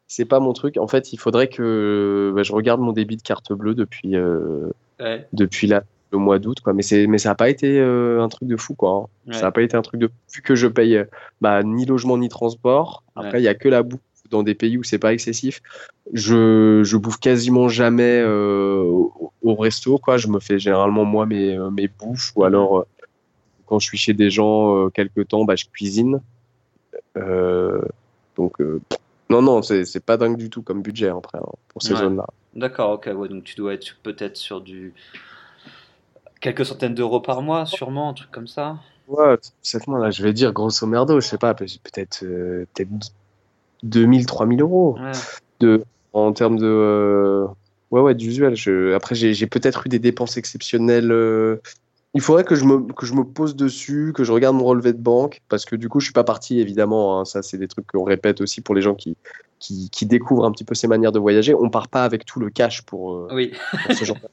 c'est 0.07 0.25
pas 0.25 0.39
mon 0.39 0.53
truc 0.53 0.77
en 0.77 0.87
fait 0.87 1.11
il 1.13 1.17
faudrait 1.17 1.47
que 1.47 2.31
bah, 2.35 2.43
je 2.43 2.53
regarde 2.53 2.79
mon 2.79 2.91
débit 2.93 3.17
de 3.17 3.21
carte 3.21 3.51
bleue 3.53 3.75
depuis 3.75 4.15
euh, 4.15 4.69
Ouais. 4.99 5.27
depuis 5.31 5.67
là 5.67 5.83
le 6.11 6.17
mois 6.17 6.39
d'août 6.39 6.59
quoi 6.63 6.73
mais 6.73 6.81
c'est 6.81 7.05
mais 7.05 7.19
ça 7.19 7.29
a 7.31 7.35
pas 7.35 7.49
été 7.49 7.79
euh, 7.79 8.19
un 8.23 8.29
truc 8.29 8.47
de 8.49 8.57
fou 8.57 8.73
quoi 8.73 8.89
hein. 8.91 9.05
Ouais. 9.31 9.33
ça 9.37 9.45
a 9.47 9.51
pas 9.51 9.61
été 9.61 9.77
un 9.77 9.83
truc 9.83 9.99
de 10.01 10.09
vu 10.33 10.41
que 10.41 10.55
je 10.55 10.65
paye 10.67 11.03
bah, 11.41 11.61
ni 11.61 11.85
logement 11.85 12.17
ni 12.17 12.29
transport 12.29 13.03
après 13.15 13.33
il 13.33 13.35
Ouais. 13.35 13.41
y 13.43 13.47
a 13.47 13.53
que 13.53 13.69
la 13.69 13.83
bouffe 13.83 13.99
dans 14.31 14.41
des 14.43 14.55
pays 14.55 14.77
où 14.77 14.83
c'est 14.83 14.97
pas 14.97 15.13
excessif 15.13 15.61
je 16.13 16.81
je 16.83 16.97
bouffe 16.97 17.17
quasiment 17.19 17.67
jamais 17.69 18.23
au, 18.23 19.31
au 19.43 19.55
resto 19.55 19.97
quoi 19.99 20.17
je 20.17 20.27
me 20.29 20.39
fais 20.39 20.57
généralement 20.57 21.05
moi 21.05 21.25
mes 21.25 21.57
mes 21.71 21.87
bouffes 21.87 22.31
ou 22.35 22.43
alors 22.43 22.85
quand 23.67 23.79
je 23.79 23.87
suis 23.87 23.97
chez 23.97 24.13
des 24.13 24.29
gens 24.31 24.75
euh, 24.75 24.89
quelque 24.89 25.21
temps 25.21 25.45
bah 25.45 25.55
je 25.55 25.65
cuisine 25.65 26.21
euh, 27.17 27.81
donc 28.35 28.59
euh, 28.61 28.81
non 29.29 29.41
non 29.41 29.61
c'est 29.61 29.99
pas 30.03 30.17
dingue 30.17 30.37
du 30.37 30.49
tout 30.49 30.61
comme 30.61 30.81
budget 30.81 31.09
après 31.09 31.37
hein, 31.37 31.51
pour 31.69 31.81
ces 31.83 31.93
Ouais. 31.93 31.99
zones 31.99 32.17
là 32.17 32.25
D'accord. 32.55 32.91
Ok. 32.93 33.07
Ouais. 33.13 33.27
Donc 33.27 33.43
tu 33.43 33.53
dois 33.55 33.75
être 33.75 33.97
peut-être 34.01 34.35
sur 34.35 34.61
du 34.61 34.93
quelques 36.39 36.65
centaines 36.65 36.95
d'euros 36.95 37.19
par 37.19 37.41
mois, 37.43 37.65
sûrement, 37.67 38.09
un 38.09 38.13
truc 38.13 38.31
comme 38.31 38.47
ça. 38.47 38.77
Ouais, 39.07 39.37
cette 39.61 39.87
mois 39.87 39.99
là, 39.99 40.09
je 40.11 40.23
vais 40.23 40.33
dire 40.33 40.53
grosso 40.53 40.85
merdo, 40.87 41.19
je 41.19 41.27
sais 41.27 41.37
pas, 41.37 41.53
peut-être 41.53 42.23
euh, 42.23 42.65
peut-être 42.73 42.89
2000, 43.83 44.25
3000 44.25 44.61
euros 44.61 44.97
Ouais. 44.99 45.11
de 45.59 45.83
en 46.13 46.31
termes 46.33 46.57
de 46.57 46.65
euh, 46.65 47.45
ouais 47.91 48.01
ouais 48.01 48.15
d'usuel. 48.15 48.55
Je, 48.55 48.93
après 48.93 49.13
j'ai 49.13 49.33
j'ai 49.35 49.45
peut-être 49.47 49.85
eu 49.85 49.89
des 49.89 49.99
dépenses 49.99 50.37
exceptionnelles. 50.37 51.11
euh, 51.11 51.61
il 52.13 52.21
faudrait 52.21 52.43
que 52.43 52.55
je 52.55 52.65
me 52.65 52.91
que 52.93 53.05
je 53.05 53.13
me 53.13 53.23
pose 53.23 53.55
dessus, 53.55 54.11
que 54.15 54.23
je 54.23 54.31
regarde 54.31 54.55
mon 54.55 54.65
relevé 54.65 54.93
de 54.93 55.01
banque 55.01 55.41
parce 55.49 55.65
que 55.65 55.75
du 55.75 55.89
coup 55.89 55.99
je 55.99 56.05
suis 56.05 56.13
pas 56.13 56.23
parti 56.23 56.59
évidemment. 56.59 57.19
hein, 57.19 57.25
ça 57.25 57.41
c'est 57.41 57.57
des 57.57 57.67
trucs 57.67 57.87
qu'on 57.87 58.03
répète 58.03 58.41
aussi 58.41 58.61
pour 58.61 58.75
les 58.75 58.81
gens 58.81 58.95
qui 58.95 59.15
qui 59.59 59.89
qui 59.89 60.05
découvrent 60.05 60.45
un 60.45 60.51
petit 60.51 60.63
peu 60.63 60.73
ces 60.73 60.87
manières 60.87 61.11
de 61.11 61.19
voyager. 61.19 61.53
On 61.53 61.69
part 61.69 61.89
pas 61.89 62.03
avec 62.03 62.25
tout 62.25 62.39
le 62.39 62.49
cash 62.49 62.81
pour, 62.83 63.13
euh, 63.13 63.27
Oui. 63.33 63.51
pour 63.85 63.95
ce 63.95 64.05
genre. 64.05 64.17
de- 64.17 64.29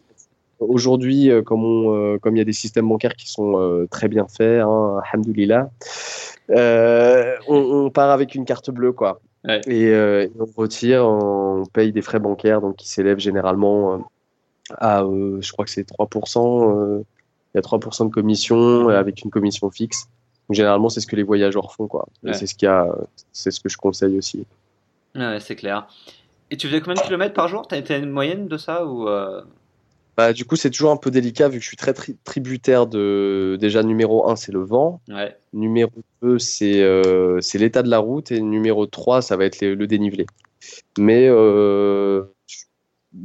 aujourd'hui, 0.61 1.31
comme 1.45 1.65
on, 1.65 2.19
comme 2.21 2.37
il 2.37 2.39
y 2.39 2.43
a 2.43 2.45
des 2.45 2.53
systèmes 2.53 2.89
bancaires 2.89 3.17
qui 3.17 3.29
sont 3.29 3.87
très 3.91 4.09
bien 4.09 4.27
faits, 4.29 4.63
hein, 4.63 5.01
alhamdoulilah, 5.13 5.69
on, 7.49 7.91
part 7.93 8.11
avec 8.11 8.35
une 8.35 8.45
carte 8.45 8.71
bleue, 8.71 8.93
quoi. 8.93 9.21
Et, 9.67 9.93
on 10.39 10.47
retire, 10.57 11.05
on 11.05 11.65
paye 11.71 11.93
des 11.93 12.03
frais 12.03 12.21
bancaires, 12.21 12.61
donc 12.61 12.77
qui 12.77 12.89
s'élèvent 12.89 13.19
généralement 13.19 14.09
à, 14.79 15.03
je 15.03 15.53
crois 15.53 15.65
que 15.65 15.71
c'est 15.71 15.87
3%. 15.87 17.05
Il 17.55 17.59
y 17.59 17.59
a 17.59 17.63
3% 17.63 18.09
de 18.09 18.13
commission 18.13 18.89
avec 18.89 19.23
une 19.23 19.31
commission 19.31 19.71
fixe. 19.71 20.09
généralement, 20.51 20.89
c'est 20.89 21.01
ce 21.01 21.07
que 21.07 21.17
les 21.17 21.23
voyageurs 21.23 21.73
font, 21.73 21.87
quoi. 21.87 22.09
C'est 22.33 22.47
ce 22.47 22.55
qu'il 22.55 22.69
a, 22.69 22.89
c'est 23.33 23.51
ce 23.51 23.61
que 23.61 23.69
je 23.69 23.77
conseille 23.77 24.19
aussi. 24.19 24.45
Ouais, 25.15 25.39
c'est 25.41 25.57
clair. 25.57 25.87
Et 26.51 26.57
tu 26.57 26.67
faisais 26.67 26.81
combien 26.81 26.95
de 26.95 27.07
kilomètres 27.07 27.35
par 27.35 27.49
jour? 27.49 27.67
T'as 27.67 27.77
été 27.77 27.97
une 27.97 28.11
moyenne 28.11 28.49
de 28.49 28.57
ça 28.57 28.85
ou 28.85 29.09
euh? 29.09 29.43
bah, 30.17 30.33
du 30.33 30.45
coup, 30.45 30.57
c'est 30.57 30.71
toujours 30.71 30.91
un 30.91 30.97
peu 30.97 31.11
délicat 31.11 31.49
vu 31.49 31.59
que 31.59 31.63
je 31.63 31.69
suis 31.69 31.77
très 31.77 31.95
tributaire 32.25 32.87
de. 32.87 33.57
Déjà, 33.61 33.83
numéro 33.83 34.29
1, 34.29 34.37
c'est 34.37 34.53
le 34.53 34.63
vent. 34.63 35.01
Ouais. 35.09 35.37
Numéro 35.53 35.93
2, 36.23 36.37
euh, 36.63 37.41
c'est 37.41 37.59
l'état 37.59 37.83
de 37.83 37.91
la 37.91 37.99
route. 37.99 38.31
Et 38.33 38.41
numéro 38.41 38.87
3, 38.87 39.23
ça 39.23 39.37
va 39.37 39.45
être 39.45 39.61
le 39.63 39.87
dénivelé. 39.87 40.27
Mais 40.99 41.29
euh, 41.29 42.25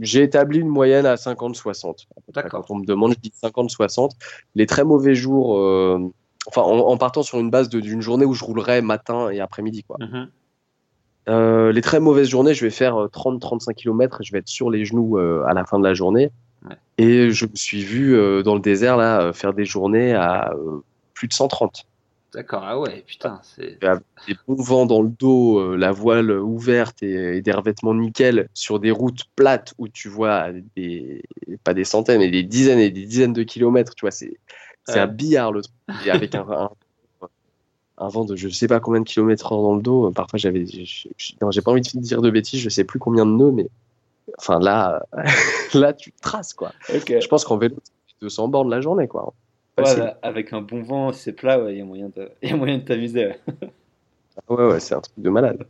j'ai 0.01 0.23
établi 0.23 0.59
une 0.59 0.67
moyenne 0.67 1.05
à 1.05 1.15
50-60. 1.15 2.07
Quand 2.49 2.69
on 2.69 2.75
me 2.75 2.85
demande, 2.85 3.13
je 3.13 3.19
dis 3.19 3.33
50-60. 3.41 4.11
Les 4.55 4.65
très 4.65 4.83
mauvais 4.83 5.15
jours, 5.15 5.51
enfin, 6.47 6.61
en, 6.61 6.97
partant 6.97 7.23
sur 7.23 7.39
une 7.39 7.49
base 7.49 7.69
d'une 7.69 8.01
journée 8.01 8.25
où 8.25 8.33
je 8.33 8.43
roulerais 8.43 8.81
matin 8.81 9.29
et 9.29 9.39
après-midi. 9.39 9.83
quoi. 9.83 9.97
Mm-hmm. 9.99 10.27
Euh, 11.29 11.71
les 11.71 11.81
très 11.81 11.99
mauvaises 11.99 12.29
journées, 12.29 12.53
je 12.53 12.65
vais 12.65 12.71
faire 12.71 12.95
30-35 12.95 13.69
euh, 13.69 13.73
km, 13.73 14.19
je 14.23 14.31
vais 14.31 14.39
être 14.39 14.47
sur 14.47 14.69
les 14.69 14.83
genoux 14.83 15.17
euh, 15.17 15.43
à 15.47 15.53
la 15.53 15.63
fin 15.63 15.77
de 15.79 15.83
la 15.83 15.93
journée. 15.93 16.31
Et 16.97 17.31
je 17.31 17.45
me 17.45 17.55
suis 17.55 17.83
vu 17.83 18.13
dans 18.43 18.53
le 18.53 18.59
désert 18.59 18.97
là 18.97 19.31
faire 19.31 19.53
des 19.53 19.63
journées 19.63 20.13
à 20.13 20.53
plus 21.13 21.29
de 21.29 21.33
130. 21.33 21.85
D'accord, 22.33 22.63
ah 22.63 22.79
ouais, 22.79 23.03
putain. 23.07 23.39
C'est... 23.43 23.79
Des 23.79 24.35
bons 24.47 24.61
vents 24.61 24.85
dans 24.85 25.01
le 25.01 25.09
dos, 25.09 25.75
la 25.75 25.91
voile 25.91 26.31
ouverte 26.31 27.01
et, 27.01 27.41
des 27.41 27.51
revêtements 27.51 27.95
nickel 27.95 28.49
sur 28.53 28.79
des 28.79 28.91
routes 28.91 29.23
plates 29.35 29.73
où 29.79 29.87
tu 29.87 30.09
vois 30.09 30.49
des, 30.75 31.23
pas 31.63 31.73
des 31.73 31.83
centaines, 31.83 32.19
mais 32.19 32.29
des 32.29 32.43
dizaines 32.43 32.79
et 32.79 32.91
des 32.91 33.05
dizaines 33.05 33.33
de 33.33 33.43
kilomètres, 33.43 33.95
tu 33.95 34.01
vois, 34.01 34.11
c'est, 34.11 34.37
c'est 34.85 34.99
un 34.99 35.07
billard 35.07 35.51
le 35.51 35.61
truc. 35.61 35.73
avec 36.07 36.35
un, 36.35 36.69
un 37.99 38.07
vent 38.07 38.25
de 38.25 38.35
je 38.35 38.47
sais 38.49 38.67
pas 38.67 38.79
combien 38.79 39.01
de 39.01 39.05
kilomètres 39.05 39.51
heure 39.51 39.61
dans 39.61 39.75
le 39.75 39.81
dos. 39.81 40.11
Parfois, 40.11 40.39
j'avais, 40.39 40.65
j'ai 40.65 41.61
pas 41.61 41.71
envie 41.71 41.81
de 41.81 41.99
dire 41.99 42.21
de 42.21 42.29
bêtises, 42.29 42.61
je 42.61 42.69
sais 42.69 42.85
plus 42.85 42.99
combien 42.99 43.25
de 43.25 43.31
nœuds, 43.31 43.51
mais 43.51 43.69
enfin 44.37 44.59
là, 44.59 45.05
là, 45.73 45.93
tu 45.93 46.13
traces 46.21 46.53
quoi. 46.53 46.71
Je 46.89 47.27
pense 47.27 47.43
qu'en 47.43 47.57
vélo, 47.57 47.75
tu 48.07 48.15
200 48.21 48.47
bornes 48.47 48.69
la 48.69 48.81
journée 48.81 49.07
quoi. 49.07 49.33
Avec 50.21 50.53
un 50.53 50.61
bon 50.61 50.81
vent, 50.81 51.11
c'est 51.11 51.33
plat, 51.33 51.59
il 51.69 51.77
y 51.77 51.81
a 51.81 51.85
moyen 51.85 52.09
de, 52.15 52.29
y 52.43 52.51
a 52.51 52.55
moyen 52.55 52.77
de 52.77 52.83
t'amuser. 52.83 53.33
ouais, 54.49 54.65
ouais, 54.65 54.79
c'est 54.79 54.95
un 54.95 55.01
truc 55.01 55.17
de 55.17 55.29
malade. 55.29 55.65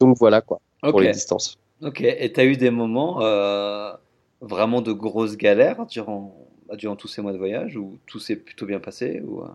Donc 0.00 0.16
voilà 0.18 0.40
quoi 0.40 0.60
pour 0.82 1.00
les 1.00 1.12
distances. 1.12 1.58
Ok, 1.82 2.00
et 2.00 2.32
tu 2.32 2.40
as 2.40 2.44
eu 2.44 2.56
des 2.56 2.70
moments 2.70 3.22
euh, 3.22 3.92
vraiment 4.40 4.80
de 4.80 4.92
grosses 4.92 5.36
galères 5.36 5.86
durant, 5.86 6.34
durant 6.72 6.96
tous 6.96 7.08
ces 7.08 7.22
mois 7.22 7.32
de 7.32 7.38
voyage 7.38 7.76
ou 7.76 7.98
tout 8.06 8.18
s'est 8.18 8.36
plutôt 8.36 8.66
bien 8.66 8.80
passé 8.80 9.22
ou... 9.24 9.42
Euh? 9.42 9.48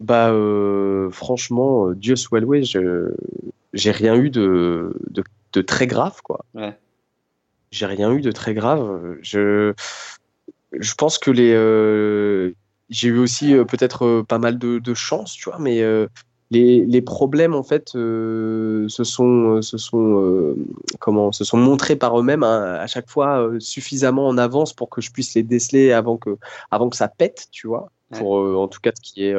Bah, 0.00 0.30
euh, 0.30 1.10
franchement, 1.10 1.90
Dieu 1.90 2.16
soit 2.16 2.40
loué, 2.40 2.62
je 2.62 3.12
j'ai 3.74 3.90
rien 3.90 4.16
eu 4.16 4.30
de, 4.30 4.96
de, 5.10 5.22
de, 5.52 5.62
très 5.62 5.86
grave, 5.86 6.22
quoi. 6.22 6.44
Ouais. 6.54 6.76
J'ai 7.70 7.86
rien 7.86 8.10
eu 8.12 8.22
de 8.22 8.32
très 8.32 8.54
grave. 8.54 9.18
Je, 9.22 9.74
je 10.72 10.94
pense 10.94 11.18
que 11.18 11.30
les. 11.30 11.52
Euh, 11.54 12.54
j'ai 12.90 13.08
eu 13.08 13.18
aussi 13.18 13.54
peut-être 13.68 14.22
pas 14.28 14.38
mal 14.38 14.58
de, 14.58 14.78
de, 14.78 14.94
chance, 14.94 15.32
tu 15.32 15.48
vois, 15.48 15.58
mais 15.58 15.82
les, 16.50 16.84
les, 16.84 17.02
problèmes, 17.02 17.54
en 17.54 17.62
fait, 17.62 17.90
se 17.90 18.86
sont, 18.88 19.62
se 19.62 19.78
sont, 19.78 20.56
comment, 20.98 21.32
se 21.32 21.44
sont 21.44 21.56
montrés 21.56 21.96
par 21.96 22.18
eux-mêmes 22.18 22.42
hein, 22.42 22.74
à 22.80 22.86
chaque 22.86 23.08
fois 23.08 23.48
suffisamment 23.60 24.26
en 24.26 24.36
avance 24.36 24.72
pour 24.72 24.90
que 24.90 25.00
je 25.00 25.12
puisse 25.12 25.34
les 25.34 25.44
déceler 25.44 25.92
avant 25.92 26.16
que, 26.16 26.36
avant 26.70 26.90
que 26.90 26.96
ça 26.96 27.08
pète, 27.08 27.46
tu 27.52 27.68
vois. 27.68 27.90
Pour, 28.12 28.32
en 28.32 28.66
tout 28.66 28.80
cas, 28.80 28.90
ce 28.94 29.00
qui 29.00 29.24
est 29.24 29.34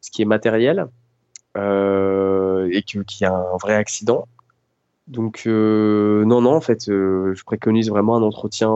ce 0.00 0.10
qui 0.10 0.22
est 0.22 0.26
matériel, 0.26 0.88
euh, 1.56 2.68
et 2.72 2.82
qu'il 2.82 3.04
y 3.20 3.24
a 3.24 3.32
un 3.32 3.56
vrai 3.56 3.74
accident. 3.74 4.26
Donc 5.08 5.42
euh, 5.46 6.24
non, 6.24 6.40
non, 6.40 6.54
en 6.54 6.60
fait, 6.60 6.88
euh, 6.88 7.34
je 7.34 7.44
préconise 7.44 7.90
vraiment 7.90 8.16
un 8.16 8.22
entretien 8.22 8.70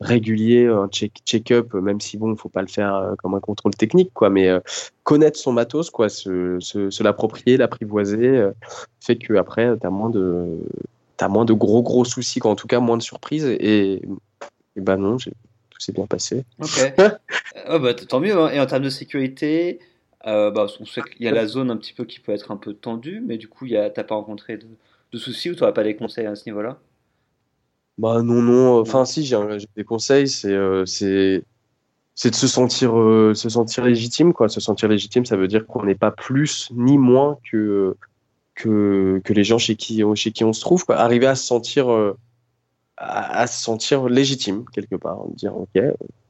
régulier, 0.00 0.66
un 0.66 0.88
check-up, 0.90 1.72
même 1.74 2.00
si 2.00 2.18
bon, 2.18 2.32
il 2.32 2.38
faut 2.38 2.48
pas 2.48 2.60
le 2.60 2.68
faire 2.68 3.14
comme 3.18 3.34
un 3.34 3.40
contrôle 3.40 3.74
technique, 3.74 4.10
quoi, 4.12 4.28
mais 4.30 4.50
connaître 5.04 5.38
son 5.38 5.52
matos, 5.52 5.90
quoi, 5.90 6.08
se, 6.08 6.58
se, 6.60 7.02
l'approprier, 7.02 7.56
l'apprivoiser, 7.56 8.50
fait 9.00 9.16
que 9.16 9.34
après, 9.34 9.74
t'as 9.78 9.90
moins 9.90 10.10
de, 10.10 10.58
as 11.18 11.28
moins 11.28 11.46
de 11.46 11.54
gros 11.54 11.82
gros 11.82 12.04
soucis, 12.04 12.40
quoi, 12.40 12.50
en 12.50 12.56
tout 12.56 12.66
cas 12.66 12.80
moins 12.80 12.98
de 12.98 13.02
surprises, 13.02 13.46
et, 13.46 14.02
et 14.76 14.80
bah 14.80 14.96
non, 14.96 15.16
tout 15.16 15.30
s'est 15.78 15.92
bien 15.92 16.06
passé. 16.06 16.44
Ok. 16.60 16.92
oh 17.68 17.78
bah, 17.78 17.94
tant 17.94 18.20
mieux. 18.20 18.36
Hein. 18.36 18.50
Et 18.50 18.60
en 18.60 18.66
termes 18.66 18.84
de 18.84 18.90
sécurité, 18.90 19.80
euh, 20.26 20.50
bah, 20.50 20.66
on 20.80 20.86
sait 20.86 21.02
qu'il 21.02 21.24
y 21.24 21.28
a 21.28 21.32
la 21.32 21.46
zone 21.46 21.70
un 21.70 21.76
petit 21.76 21.92
peu 21.92 22.04
qui 22.04 22.20
peut 22.20 22.32
être 22.32 22.50
un 22.50 22.56
peu 22.56 22.74
tendue, 22.74 23.22
mais 23.24 23.36
du 23.36 23.48
coup, 23.48 23.66
tu 23.66 23.74
n'as 23.74 23.90
pas 23.90 24.14
rencontré 24.14 24.58
de, 24.58 25.18
soucis 25.18 25.50
ou 25.50 25.54
tu 25.54 25.60
n'auras 25.60 25.72
pas 25.72 25.84
des 25.84 25.96
conseils 25.96 26.26
à 26.26 26.34
ce 26.34 26.48
niveau-là? 26.48 26.78
Bah 27.98 28.22
non, 28.22 28.42
non. 28.42 28.80
Enfin, 28.80 29.04
si, 29.04 29.24
j'ai 29.24 29.36
des 29.76 29.84
conseils. 29.84 30.28
C'est 30.28 30.52
euh, 30.52 30.84
c'est 30.86 32.30
de 32.30 32.34
se 32.34 32.46
sentir, 32.48 32.98
euh, 32.98 33.34
se 33.34 33.48
sentir 33.48 33.84
légitime. 33.84 34.32
Quoi. 34.32 34.48
Se 34.48 34.60
sentir 34.60 34.88
légitime, 34.88 35.24
ça 35.26 35.36
veut 35.36 35.48
dire 35.48 35.66
qu'on 35.66 35.84
n'est 35.84 35.94
pas 35.94 36.10
plus 36.10 36.70
ni 36.74 36.98
moins 36.98 37.38
que, 37.50 37.96
que, 38.54 39.20
que 39.24 39.32
les 39.32 39.44
gens 39.44 39.58
chez 39.58 39.76
qui, 39.76 40.02
chez 40.14 40.32
qui 40.32 40.44
on 40.44 40.52
se 40.52 40.60
trouve. 40.60 40.84
Quoi. 40.84 40.96
Arriver 40.96 41.26
à 41.26 41.34
se 41.34 41.44
sentir, 41.44 41.88
à, 42.96 43.40
à, 43.40 43.46
se 43.46 43.62
sentir 43.62 44.08
légitime 44.08 44.64
quelque 44.72 44.96
part. 44.96 45.26
Dire, 45.34 45.56
ok, 45.56 45.78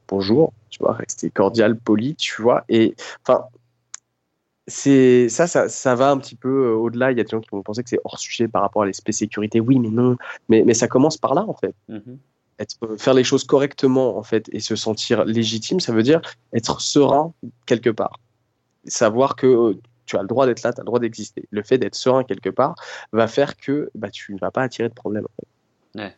bonjour, 0.07 0.53
tu 0.69 0.79
vois, 0.79 0.93
rester 0.93 1.29
cordial, 1.29 1.77
poli, 1.77 2.15
tu 2.15 2.41
vois. 2.41 2.63
Et 2.69 2.95
enfin, 3.23 3.45
c'est 4.67 5.29
ça, 5.29 5.47
ça, 5.47 5.69
ça, 5.69 5.95
va 5.95 6.11
un 6.11 6.17
petit 6.17 6.35
peu 6.35 6.67
euh, 6.67 6.75
au-delà. 6.75 7.11
Il 7.11 7.17
y 7.17 7.21
a 7.21 7.23
des 7.23 7.29
gens 7.29 7.39
qui 7.39 7.49
vont 7.51 7.63
penser 7.63 7.83
que 7.83 7.89
c'est 7.89 7.99
hors 8.03 8.19
sujet 8.19 8.47
par 8.47 8.61
rapport 8.61 8.83
à 8.83 8.85
l'aspect 8.85 9.13
sécurité. 9.13 9.59
Oui, 9.61 9.79
mais 9.79 9.89
non. 9.89 10.17
Mais, 10.49 10.63
mais 10.65 10.73
ça 10.73 10.87
commence 10.87 11.17
par 11.17 11.33
là, 11.33 11.45
en 11.47 11.53
fait. 11.53 11.73
Mm-hmm. 11.89 12.17
Être, 12.59 12.75
euh, 12.83 12.97
faire 12.97 13.13
les 13.13 13.23
choses 13.23 13.45
correctement, 13.45 14.17
en 14.17 14.23
fait, 14.23 14.49
et 14.51 14.59
se 14.59 14.75
sentir 14.75 15.23
légitime, 15.23 15.79
ça 15.79 15.93
veut 15.93 16.03
dire 16.03 16.21
être 16.53 16.81
serein 16.81 17.33
quelque 17.65 17.89
part. 17.89 18.19
Savoir 18.85 19.35
que 19.37 19.47
euh, 19.47 19.79
tu 20.05 20.17
as 20.17 20.21
le 20.21 20.27
droit 20.27 20.45
d'être 20.45 20.63
là, 20.63 20.73
tu 20.73 20.79
as 20.79 20.83
le 20.83 20.87
droit 20.87 20.99
d'exister. 20.99 21.47
Le 21.49 21.63
fait 21.63 21.77
d'être 21.77 21.95
serein 21.95 22.23
quelque 22.23 22.49
part 22.49 22.75
va 23.13 23.27
faire 23.27 23.55
que 23.55 23.89
bah, 23.95 24.09
tu 24.09 24.33
ne 24.33 24.39
vas 24.39 24.51
pas 24.51 24.63
attirer 24.63 24.89
de 24.89 24.93
problème. 24.93 25.25
En 25.95 26.01
ouais. 26.01 26.15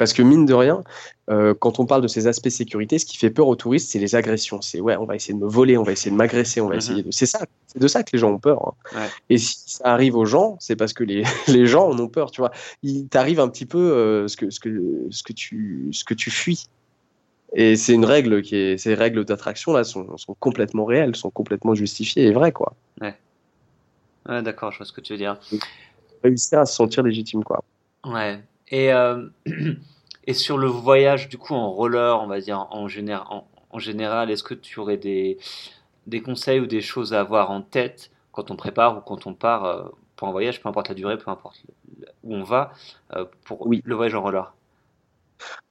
Parce 0.00 0.14
que 0.14 0.22
mine 0.22 0.46
de 0.46 0.54
rien, 0.54 0.82
euh, 1.28 1.52
quand 1.52 1.78
on 1.78 1.84
parle 1.84 2.00
de 2.00 2.08
ces 2.08 2.26
aspects 2.26 2.48
sécurité, 2.48 2.98
ce 2.98 3.04
qui 3.04 3.18
fait 3.18 3.28
peur 3.28 3.48
aux 3.48 3.54
touristes, 3.54 3.90
c'est 3.90 3.98
les 3.98 4.14
agressions. 4.14 4.62
C'est 4.62 4.80
ouais, 4.80 4.96
on 4.96 5.04
va 5.04 5.14
essayer 5.14 5.34
de 5.34 5.38
me 5.38 5.46
voler, 5.46 5.76
on 5.76 5.82
va 5.82 5.92
essayer 5.92 6.10
de 6.10 6.16
m'agresser, 6.16 6.62
on 6.62 6.68
va 6.68 6.76
mhm. 6.76 6.78
essayer 6.78 7.02
de. 7.02 7.10
C'est 7.10 7.26
ça, 7.26 7.40
c'est 7.66 7.78
de 7.78 7.86
ça 7.86 8.02
que 8.02 8.08
les 8.14 8.18
gens 8.18 8.30
ont 8.30 8.38
peur. 8.38 8.74
Hein. 8.94 9.08
Et 9.28 9.36
si 9.36 9.58
ça 9.66 9.84
arrive 9.84 10.16
aux 10.16 10.24
gens, 10.24 10.56
c'est 10.58 10.74
parce 10.74 10.94
que 10.94 11.04
les, 11.04 11.22
les 11.48 11.66
gens 11.66 11.86
en 11.86 11.98
ont 11.98 12.08
peur. 12.08 12.30
Tu 12.30 12.40
vois, 12.40 12.50
il 12.82 13.08
t'arrive 13.08 13.40
un 13.40 13.48
petit 13.50 13.66
peu 13.66 13.76
euh, 13.76 14.26
ce 14.26 14.38
que 14.38 14.48
ce 14.48 14.58
que 14.58 15.06
ce 15.10 15.22
que 15.22 15.34
tu 15.34 15.90
ce 15.92 16.02
que 16.02 16.14
tu 16.14 16.30
fuis. 16.30 16.64
Et 17.52 17.76
c'est 17.76 17.92
une 17.92 18.06
règle 18.06 18.40
qui 18.40 18.56
est 18.56 18.78
ces 18.78 18.94
règles 18.94 19.26
d'attraction 19.26 19.74
là 19.74 19.84
sont, 19.84 20.16
sont 20.16 20.34
complètement 20.40 20.86
réelles, 20.86 21.14
sont 21.14 21.30
complètement 21.30 21.74
justifiées 21.74 22.24
et 22.24 22.32
vraies 22.32 22.52
quoi. 22.52 22.72
Ouais. 23.02 23.14
ouais 24.30 24.42
D'accord, 24.42 24.72
je 24.72 24.78
vois 24.78 24.86
ce 24.86 24.94
que 24.94 25.02
tu 25.02 25.12
veux 25.12 25.18
dire. 25.18 25.38
Réussir 26.24 26.60
à 26.60 26.64
se 26.64 26.74
sentir 26.74 27.02
légitime 27.02 27.44
quoi. 27.44 27.62
Ouais. 28.06 28.40
Et, 28.70 28.92
euh, 28.92 29.26
et 30.26 30.34
sur 30.34 30.58
le 30.58 30.66
voyage, 30.66 31.28
du 31.28 31.38
coup, 31.38 31.54
en 31.54 31.70
roller, 31.70 32.20
on 32.20 32.26
va 32.26 32.40
dire 32.40 32.66
en, 32.70 32.88
général, 32.88 33.26
en, 33.70 33.78
général 33.78 34.30
est-ce 34.30 34.42
que 34.42 34.54
tu 34.54 34.78
aurais 34.78 34.96
des, 34.96 35.38
des 36.06 36.20
conseils 36.20 36.60
ou 36.60 36.66
des 36.66 36.80
choses 36.80 37.14
à 37.14 37.20
avoir 37.20 37.50
en 37.50 37.62
tête 37.62 38.10
quand 38.32 38.50
on 38.50 38.56
prépare 38.56 38.98
ou 38.98 39.00
quand 39.00 39.26
on 39.26 39.34
part 39.34 39.64
euh, 39.64 39.84
pour 40.16 40.28
un 40.28 40.32
voyage, 40.32 40.60
peu 40.60 40.68
importe 40.68 40.88
la 40.88 40.94
durée, 40.94 41.16
peu 41.16 41.30
importe 41.30 41.62
où 42.22 42.34
on 42.34 42.42
va, 42.42 42.72
euh, 43.14 43.24
pour 43.44 43.66
oui. 43.66 43.82
le 43.84 43.94
voyage 43.94 44.14
en 44.14 44.22
roller? 44.22 44.52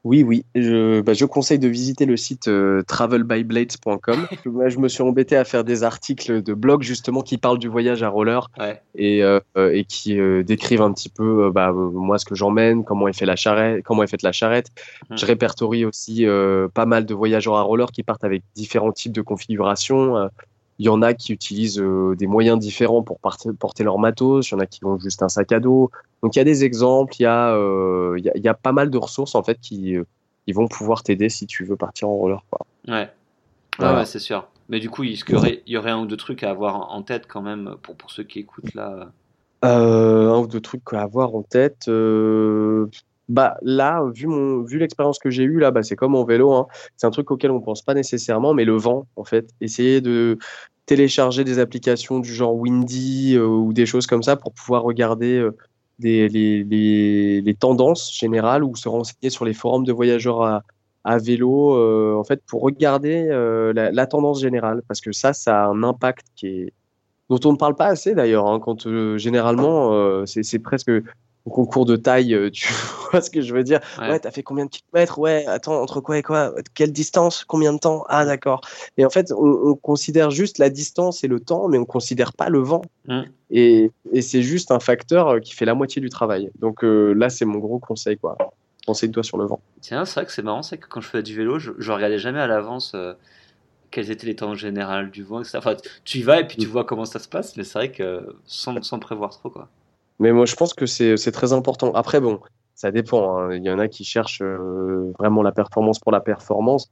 Oui, 0.06 0.24
oui. 0.24 0.46
Je, 0.56 1.02
bah, 1.02 1.14
je, 1.14 1.26
conseille 1.26 1.60
de 1.60 1.68
visiter 1.68 2.06
le 2.06 2.16
site 2.16 2.48
euh, 2.48 2.82
travelbyblades.com. 2.84 4.28
je 4.46 4.78
me 4.80 4.88
suis 4.88 5.04
embêté 5.04 5.36
à 5.36 5.44
faire 5.44 5.64
des 5.64 5.84
articles 5.84 6.42
de 6.42 6.54
blog 6.54 6.84
justement 6.84 7.22
qui 7.22 7.38
parlent 7.38 7.60
du 7.60 7.68
voyage 7.68 8.02
à 8.02 8.10
roller 8.10 8.50
et, 8.96 9.24
euh, 9.24 9.40
et, 9.56 9.84
qui 9.84 10.20
euh, 10.20 10.42
décrivent 10.44 10.82
un 10.82 10.94
petit 10.94 11.10
peu 11.10 11.52
bah, 11.52 11.74
moi 11.74 12.18
ce 12.18 12.26
que 12.26 12.36
j'emmène, 12.36 12.86
comment 12.86 13.08
est 13.08 13.18
fait 13.18 13.26
la 13.26 13.36
charrette, 13.36 13.84
comment 13.84 14.04
est 14.04 14.08
faite 14.08 14.24
la 14.24 14.32
charrette. 14.32 14.68
Mhm. 15.10 15.18
Je 15.18 15.26
répertorie 15.26 15.86
aussi 15.86 16.26
pas 16.74 16.86
mal 16.86 17.06
de 17.06 17.14
voyageurs 17.14 17.58
à 17.58 17.62
roller 17.62 17.92
qui 17.92 18.04
partent 18.04 18.24
avec 18.24 18.44
différents 18.56 18.94
types 18.94 19.14
de 19.14 19.22
configurations. 19.22 20.30
Il 20.80 20.86
y 20.86 20.90
en 20.90 21.02
a 21.02 21.14
qui 21.14 21.34
utilisent 21.34 21.84
des 22.18 22.28
moyens 22.28 22.58
différents 22.58 23.04
pour 23.04 23.20
porter 23.20 23.84
leur 23.84 24.00
matos. 24.00 24.50
Il 24.50 24.54
y 24.54 24.56
en 24.56 24.60
a 24.60 24.66
qui 24.66 24.84
ont 24.86 24.98
juste 24.98 25.22
un 25.22 25.30
sac 25.30 25.52
à 25.52 25.60
dos. 25.60 25.92
Donc 26.24 26.36
il 26.36 26.40
y 26.40 26.42
a 26.42 26.46
des 26.46 26.64
exemples, 26.64 27.14
il 27.20 27.24
y 27.24 27.26
a, 27.26 27.54
euh, 27.54 28.18
il 28.18 28.42
y, 28.44 28.48
a, 28.48 28.54
pas 28.54 28.72
mal 28.72 28.90
de 28.90 28.98
ressources 28.98 29.36
en 29.36 29.44
fait 29.44 29.60
qui, 29.60 29.92
il 29.92 30.06
ils 30.48 30.56
vont 30.56 30.68
pouvoir 30.68 31.04
t'aider 31.04 31.30
si 31.30 31.46
tu 31.46 31.64
veux 31.64 31.76
partir 31.76 32.10
en 32.10 32.16
roller. 32.16 32.44
Quoi. 32.50 32.66
Ouais. 32.88 33.10
Ouais, 33.80 34.06
c'est 34.06 34.20
sûr. 34.20 34.48
Mais 34.68 34.80
du 34.80 34.90
coup, 34.90 35.04
il 35.04 35.18
y, 35.18 35.36
aurait, 35.36 35.62
il 35.68 35.74
y 35.74 35.78
aurait 35.78 35.92
un 35.92 36.00
ou 36.00 36.06
deux 36.06 36.18
trucs 36.18 36.44
à 36.44 36.50
avoir 36.50 36.92
en 36.92 37.02
tête 37.02 37.28
quand 37.28 37.42
même 37.42 37.76
pour, 37.82 37.96
pour 37.96 38.12
ceux 38.12 38.24
qui 38.24 38.40
écoutent 38.40 38.74
là. 38.74 39.12
Euh, 39.64 40.32
un 40.34 40.40
ou 40.40 40.48
deux 40.48 40.60
trucs 40.60 40.82
à 40.94 41.02
avoir 41.02 41.36
en 41.36 41.44
tête. 41.44 41.88
Euh, 43.30 43.34
bah 43.34 43.58
là, 43.62 44.04
vu 44.14 44.28
mon, 44.28 44.64
vu 44.64 44.78
l'expérience 44.80 45.20
que 45.20 45.30
j'ai 45.30 45.44
eue 45.44 45.60
là, 45.60 45.72
bah 45.72 45.84
c'est 45.84 45.96
comme 45.96 46.16
en 46.16 46.24
vélo. 46.24 46.54
Hein. 46.54 46.68
C'est 46.98 47.08
un 47.08 47.12
truc 47.12 47.32
auquel 47.32 47.52
on 47.52 47.62
pense 47.62 47.82
pas 47.82 47.94
nécessairement, 47.94 48.54
mais 48.54 48.66
le 48.66 48.76
vent, 48.76 49.08
en 49.16 49.24
fait, 49.24 49.50
essayer 49.62 50.02
de 50.02 50.38
télécharger 50.86 51.44
des 51.44 51.60
applications 51.60 52.20
du 52.20 52.34
genre 52.34 52.56
Windy 52.56 53.36
euh, 53.36 53.46
ou 53.46 53.74
des 53.74 53.86
choses 53.86 54.08
comme 54.08 54.24
ça 54.24 54.36
pour 54.36 54.54
pouvoir 54.54 54.84
regarder 54.84 55.48
des, 56.00 56.28
les, 56.30 56.64
les, 56.64 57.42
les, 57.42 57.54
tendances 57.56 58.16
générales 58.18 58.64
ou 58.64 58.76
se 58.76 58.90
renseigner 58.90 59.30
sur 59.30 59.46
les 59.46 59.54
forums 59.54 59.86
de 59.86 59.92
voyageurs 59.92 60.42
à, 60.44 60.64
à 61.04 61.18
vélo, 61.18 62.18
en 62.18 62.24
fait, 62.24 62.42
pour 62.48 62.62
regarder 62.62 63.28
la, 63.74 64.08
tendance 64.08 64.42
générale, 64.42 64.82
parce 64.88 65.02
que 65.02 65.12
ça, 65.12 65.34
ça 65.34 65.66
a 65.66 65.68
un 65.68 65.84
impact 65.84 66.26
qui 66.36 66.48
est 66.48 66.74
dont 67.30 67.40
on 67.46 67.54
ne 67.54 67.58
parle 67.58 67.76
pas 67.76 67.88
assez 67.88 68.16
d'ailleurs. 68.16 68.48
Hein, 68.48 68.60
quand 68.60 68.88
euh, 68.88 69.18
généralement, 69.18 69.94
euh, 69.94 70.26
c'est 70.26 70.60
presque 70.60 70.92
au 71.50 71.52
concours 71.52 71.86
de 71.86 71.96
taille, 71.96 72.34
euh, 72.34 72.50
tu 72.52 72.72
vois 73.12 73.22
ce 73.22 73.30
que 73.30 73.42
je 73.42 73.54
veux 73.54 73.64
dire 73.64 73.80
Ouais, 74.00 74.20
t'as 74.20 74.32
fait 74.32 74.44
combien 74.44 74.66
de 74.66 74.70
kilomètres 74.70 75.18
Ouais, 75.18 75.46
attends, 75.48 75.82
entre 75.82 76.00
quoi 76.00 76.18
et 76.18 76.24
quoi 76.24 76.54
Quelle 76.76 76.92
distance 76.92 77.44
Combien 77.44 77.74
de 77.74 77.80
temps 77.80 78.06
Ah, 78.08 78.26
d'accord. 78.26 78.62
Et 78.98 79.06
en 79.06 79.10
fait, 79.10 79.32
on, 79.32 79.76
considère 79.76 80.30
juste 80.30 80.58
la 80.58 80.70
distance 80.70 81.24
et 81.24 81.28
le 81.28 81.40
temps, 81.40 81.68
mais 81.68 81.78
on 81.78 81.86
considère 81.86 82.34
pas 82.34 82.50
le 82.50 82.60
vent. 82.60 82.82
Mmh. 83.08 83.22
Et, 83.52 83.92
et 84.12 84.22
c'est 84.22 84.44
juste 84.44 84.72
un 84.72 84.80
facteur 84.80 85.42
qui 85.42 85.54
fait 85.54 85.66
la 85.66 85.74
moitié 85.74 86.02
du 86.02 86.10
travail. 86.10 86.52
Donc 86.60 86.84
là, 86.84 87.30
c'est 87.30 87.46
mon 87.46 87.60
gros 87.60 87.80
conseil, 87.80 88.18
quoi. 88.18 88.38
Conseille-toi 88.86 89.24
sur 89.24 89.38
le 89.38 89.46
vent. 89.46 89.60
Tiens, 89.82 90.06
c'est 90.06 90.16
vrai 90.16 90.26
que 90.26 90.32
c'est 90.32 90.42
marrant, 90.42 90.64
c'est 90.64 90.78
que 90.78 90.88
quand 90.88 91.02
je 91.02 91.08
fais 91.08 91.24
du 91.24 91.36
vélo, 91.36 91.60
je, 91.60 91.72
je 91.78 91.92
regardais 91.92 92.20
jamais 92.20 92.40
à 92.40 92.48
l'avance 92.48 92.96
quels 93.92 94.12
étaient 94.12 94.28
les 94.28 94.36
temps 94.36 94.56
généraux 94.56 95.04
du 95.04 95.24
vent, 95.24 95.42
etc. 95.42 95.58
Enfin, 95.58 95.76
tu 96.04 96.20
y 96.20 96.22
vas 96.22 96.40
et 96.40 96.48
puis 96.48 96.58
tu 96.58 96.68
mm. 96.68 96.72
vois 96.72 96.84
comment 96.84 97.06
ça 97.06 97.20
se 97.20 97.28
passe, 97.28 97.56
mais 97.58 97.64
c'est 97.64 97.80
vrai 97.80 97.92
que 97.92 98.36
sans, 98.46 98.82
sans, 98.84 99.00
prévoir 99.00 99.32
trop, 99.32 99.50
quoi. 99.50 99.70
Mais 100.20 100.32
moi, 100.34 100.46
je 100.46 100.56
pense 100.56 100.74
que 100.74 100.86
c'est 100.86 101.32
très 101.32 101.54
important. 101.54 101.94
Après, 101.94 102.20
bon, 102.20 102.40
ça 102.76 102.92
dépend. 102.92 103.38
Hein. 103.38 103.56
Il 103.56 103.64
y 103.64 103.72
en 103.72 103.80
a 103.80 103.88
qui 103.88 104.04
cherchent 104.04 104.42
euh, 104.42 105.12
vraiment 105.20 105.44
la 105.44 105.52
performance 105.52 106.00
pour 106.00 106.12
la 106.12 106.22
performance. 106.22 106.90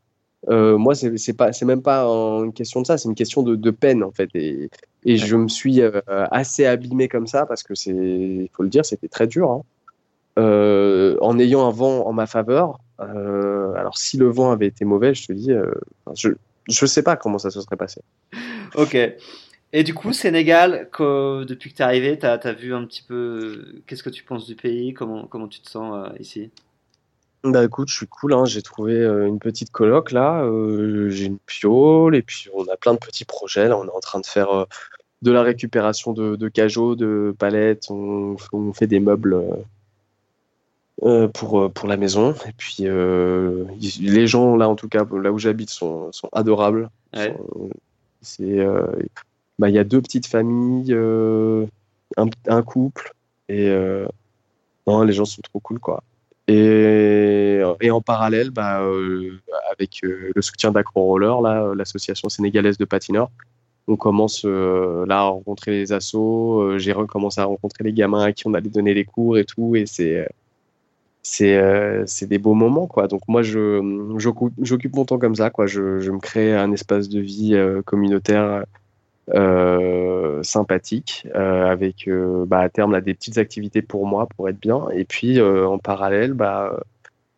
Euh, 0.50 0.78
moi, 0.78 0.96
c'est 0.96 1.34
pas, 1.34 1.52
c'est 1.52 1.66
même 1.66 1.82
pas 1.82 2.04
une 2.04 2.54
question 2.54 2.82
de 2.82 2.86
ça, 2.86 2.98
c'est 2.98 3.10
une 3.10 3.16
question 3.16 3.42
de, 3.42 3.56
de, 3.56 3.72
peine 3.72 4.04
en 4.04 4.12
fait. 4.12 4.30
Et, 4.36 4.70
et 5.04 5.18
je 5.18 5.36
me 5.36 5.48
suis 5.48 5.82
euh, 5.82 6.00
assez 6.08 6.66
abîmé 6.66 7.08
comme 7.08 7.26
ça 7.26 7.46
parce 7.46 7.64
que 7.64 7.74
c'est, 7.74 7.92
il 7.92 8.50
faut 8.54 8.64
le 8.64 8.70
dire, 8.70 8.86
c'était 8.86 9.08
très 9.08 9.28
dur. 9.28 9.50
Hein. 9.50 11.18
en 11.22 11.40
ayant 11.40 11.68
un 11.68 11.72
vent 11.72 12.06
en 12.06 12.14
ma 12.14 12.28
faveur. 12.28 12.80
alors, 13.00 13.98
si 13.98 14.18
le 14.18 14.28
vent 14.28 14.52
avait 14.52 14.68
été 14.68 14.86
mauvais, 14.86 15.14
je 15.14 15.28
te 15.28 15.34
dis, 15.34 15.52
je, 16.16 16.30
je 16.68 16.86
sais 16.86 17.02
pas 17.02 17.16
comment 17.16 17.40
ça 17.40 17.50
se 17.50 17.62
serait 17.62 17.78
passé. 17.78 18.02
ok. 18.76 18.96
Et 19.74 19.84
du 19.84 19.94
coup, 19.94 20.14
Sénégal, 20.14 20.90
que, 20.92 21.44
depuis 21.44 21.72
que 21.72 21.78
tu 21.78 21.82
es 21.82 21.86
arrivé, 21.86 22.18
tu 22.18 22.26
as, 22.26 22.54
vu 22.54 22.74
un 22.74 22.86
petit 22.86 23.04
peu. 23.04 23.82
Qu'est-ce 23.86 24.04
que 24.04 24.10
tu 24.10 24.24
penses 24.24 24.46
du 24.46 24.56
pays? 24.56 24.94
Comment, 24.94 25.26
comment 25.28 25.48
tu 25.48 25.60
te 25.60 25.70
sens 25.70 25.94
euh, 25.94 26.14
ici? 26.20 26.50
Bah 27.44 27.64
écoute, 27.64 27.90
je 27.90 27.96
suis 27.96 28.08
cool. 28.08 28.34
Hein. 28.34 28.46
J'ai 28.46 28.62
trouvé 28.62 28.94
euh, 28.94 29.28
une 29.28 29.40
petite 29.40 29.72
coloc 29.72 30.12
là. 30.12 30.42
Euh, 30.44 31.10
j'ai 31.10 31.26
une 31.26 31.40
piole 31.40 32.16
et 32.16 32.22
puis 32.22 32.50
on 32.54 32.66
a 32.68 32.78
plein 32.78 32.94
de 32.94 33.00
petits 33.00 33.26
projets. 33.26 33.68
Là, 33.68 33.78
on 33.78 33.86
est 33.86 33.96
en 33.96 34.00
train 34.00 34.20
de 34.20 34.26
faire 34.26 34.66
de 35.22 35.32
la 35.32 35.44
récupération 35.44 36.14
de, 36.14 36.36
de 36.36 36.48
cajots, 36.48 36.96
de 36.96 37.36
palettes. 37.38 37.88
On, 37.90 38.38
on 38.54 38.74
fait 38.74 38.88
des 38.88 39.00
meubles 39.00 39.38
euh, 41.04 41.28
pour, 41.28 41.62
euh, 41.62 41.70
pour 41.70 41.88
la 41.88 41.96
maison. 41.96 42.34
Et 42.48 42.54
puis, 42.58 42.78
euh, 42.82 43.66
les 44.00 44.26
gens, 44.26 44.56
là, 44.56 44.68
en 44.68 44.76
tout 44.76 44.90
cas, 44.90 45.06
là 45.22 45.32
où 45.32 45.38
j'habite, 45.38 45.70
sont, 45.70 46.12
sont 46.12 46.30
adorables. 46.32 46.90
C'est, 48.22 48.66
bah, 49.60 49.70
y 49.70 49.80
a 49.80 49.84
deux 49.84 50.02
petites 50.02 50.28
familles, 50.28 50.94
un, 50.94 52.28
un, 52.48 52.62
couple, 52.64 53.14
et 53.50 53.70
non, 54.88 55.04
les 55.04 55.14
gens 55.14 55.26
sont 55.26 55.42
trop 55.42 55.60
cool, 55.60 55.80
quoi. 55.80 56.04
Et, 56.48 57.62
et 57.82 57.92
en 57.92 58.02
parallèle, 58.02 58.52
bah, 58.52 58.82
avec 59.72 60.00
le 60.04 60.42
soutien 60.42 60.72
d'Acro 60.72 61.04
Roller, 61.04 61.42
l'association 61.76 62.30
sénégalaise 62.30 62.78
de 62.78 62.86
patineurs, 62.86 63.30
on 63.88 63.96
commence 63.96 64.44
là 64.44 65.20
à 65.20 65.24
rencontrer 65.24 65.72
les 65.72 65.94
assos. 65.94 66.78
J'ai 66.78 66.94
recommencé 66.94 67.42
à 67.42 67.46
rencontrer 67.46 67.84
les 67.84 67.94
gamins 67.94 68.24
à 68.24 68.34
qui 68.34 68.48
on 68.48 68.54
allait 68.54 68.70
donner 68.70 68.94
les 68.94 69.06
cours 69.06 69.38
et 69.38 69.46
tout. 69.46 69.76
Et 69.76 69.86
c'est 69.86 70.28
euh, 71.42 72.06
des 72.22 72.38
beaux 72.38 72.54
moments 72.54 72.88
quoi 72.88 73.08
donc 73.08 73.22
moi 73.28 73.42
j'occupe 73.42 74.96
mon 74.96 75.06
temps 75.06 75.20
comme 75.20 75.36
ça 75.36 75.50
quoi 75.50 75.68
je, 75.68 76.10
me 76.10 76.20
crée 76.20 76.56
un 76.56 76.72
espace 76.72 77.10
de 77.10 77.20
vie 77.20 77.54
euh, 77.54 77.82
communautaire 77.82 78.64
euh, 79.34 80.42
sympathique 80.44 81.28
avec 81.34 82.10
bah, 82.48 82.60
à 82.60 82.70
terme 82.70 82.92
là 82.92 83.02
des 83.02 83.14
petites 83.14 83.38
activités 83.38 83.82
pour 83.82 84.06
moi 84.06 84.28
pour 84.28 84.50
être 84.50 84.60
bien. 84.60 84.88
Et 84.94 85.06
puis 85.06 85.42
en 85.42 85.80
parallèle 85.80 86.34
bah, 86.34 86.80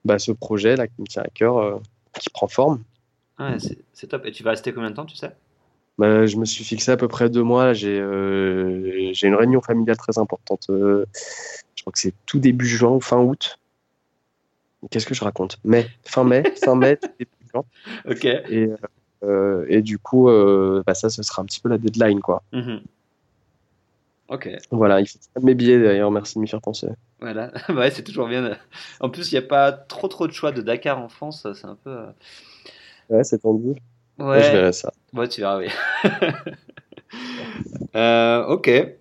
bah, 0.06 0.20
ce 0.20 0.32
projet 0.32 0.76
là 0.76 0.88
qui 0.88 1.02
me 1.02 1.08
tient 1.08 1.24
à 1.24 1.30
cœur 1.30 1.82
qui 2.20 2.30
prend 2.30 2.48
forme. 2.48 2.84
Ouais, 3.40 3.58
c'est 3.94 4.08
top. 4.08 4.26
Et 4.26 4.32
tu 4.32 4.44
vas 4.44 4.52
rester 4.52 4.74
combien 4.74 4.92
de 4.92 4.96
temps 4.96 5.06
tu 5.06 5.16
sais? 5.16 5.32
Bah, 5.98 6.26
je 6.26 6.38
me 6.38 6.46
suis 6.46 6.64
fixé 6.64 6.92
à 6.92 6.98
peu 6.98 7.08
près 7.08 7.30
deux 7.30 7.44
mois 7.44 7.74
j'ai 7.74 7.98
j'ai 9.14 9.28
une 9.28 9.36
réunion 9.36 9.62
familiale 9.62 9.98
très 9.98 10.18
importante 10.18 10.70
je 11.80 11.84
crois 11.84 11.94
que 11.94 12.00
c'est 12.00 12.14
tout 12.26 12.40
début 12.40 12.68
juin 12.68 12.92
ou 12.92 13.00
fin 13.00 13.20
août. 13.20 13.58
Qu'est-ce 14.92 15.06
que 15.06 15.14
je 15.14 15.24
raconte? 15.24 15.60
Mai, 15.64 15.88
fin 16.04 16.26
mai, 16.26 16.44
fin 16.62 16.76
mai, 16.76 17.00
Ok. 18.06 18.26
Et, 18.26 18.70
euh, 19.24 19.66
et 19.68 19.82
du 19.82 19.98
coup, 19.98 20.30
euh, 20.30 20.84
bah 20.86 20.94
ça, 20.94 21.10
ce 21.10 21.24
sera 21.24 21.42
un 21.42 21.46
petit 21.46 21.60
peu 21.60 21.70
la 21.70 21.78
deadline, 21.78 22.22
quoi. 22.22 22.44
Mhm. 22.54 22.82
Ok. 24.30 24.50
Voilà, 24.72 25.02
il 25.02 25.08
faut 25.08 25.18
mes 25.42 25.56
billets 25.56 25.82
d'ailleurs, 25.82 26.12
merci 26.12 26.36
de 26.36 26.42
m'y 26.42 26.48
faire 26.48 26.62
penser. 26.62 26.88
Voilà, 27.20 27.52
ouais, 27.70 27.92
c'est 27.92 28.04
toujours 28.04 28.28
bien. 28.28 28.58
En 29.00 29.10
plus, 29.10 29.32
il 29.32 29.36
n'y 29.36 29.40
a 29.40 29.48
pas 29.48 29.72
trop 29.72 30.08
trop 30.08 30.28
de 30.28 30.32
choix 30.32 30.52
de 30.52 30.62
Dakar 30.62 31.00
en 31.00 31.10
France, 31.10 31.48
c'est 31.54 31.66
un 31.66 31.78
peu. 31.84 31.90
Euh, 31.90 32.06
ouais, 33.10 33.24
c'est 33.24 33.40
tendu. 33.40 33.76
Ouais. 34.20 34.44
je 34.44 34.52
verrai 34.52 34.74
ça. 34.74 34.92
Ouais, 35.14 35.28
tu 35.28 35.42
verras, 35.42 35.58
oui. 35.58 35.70
ok. 38.48 39.00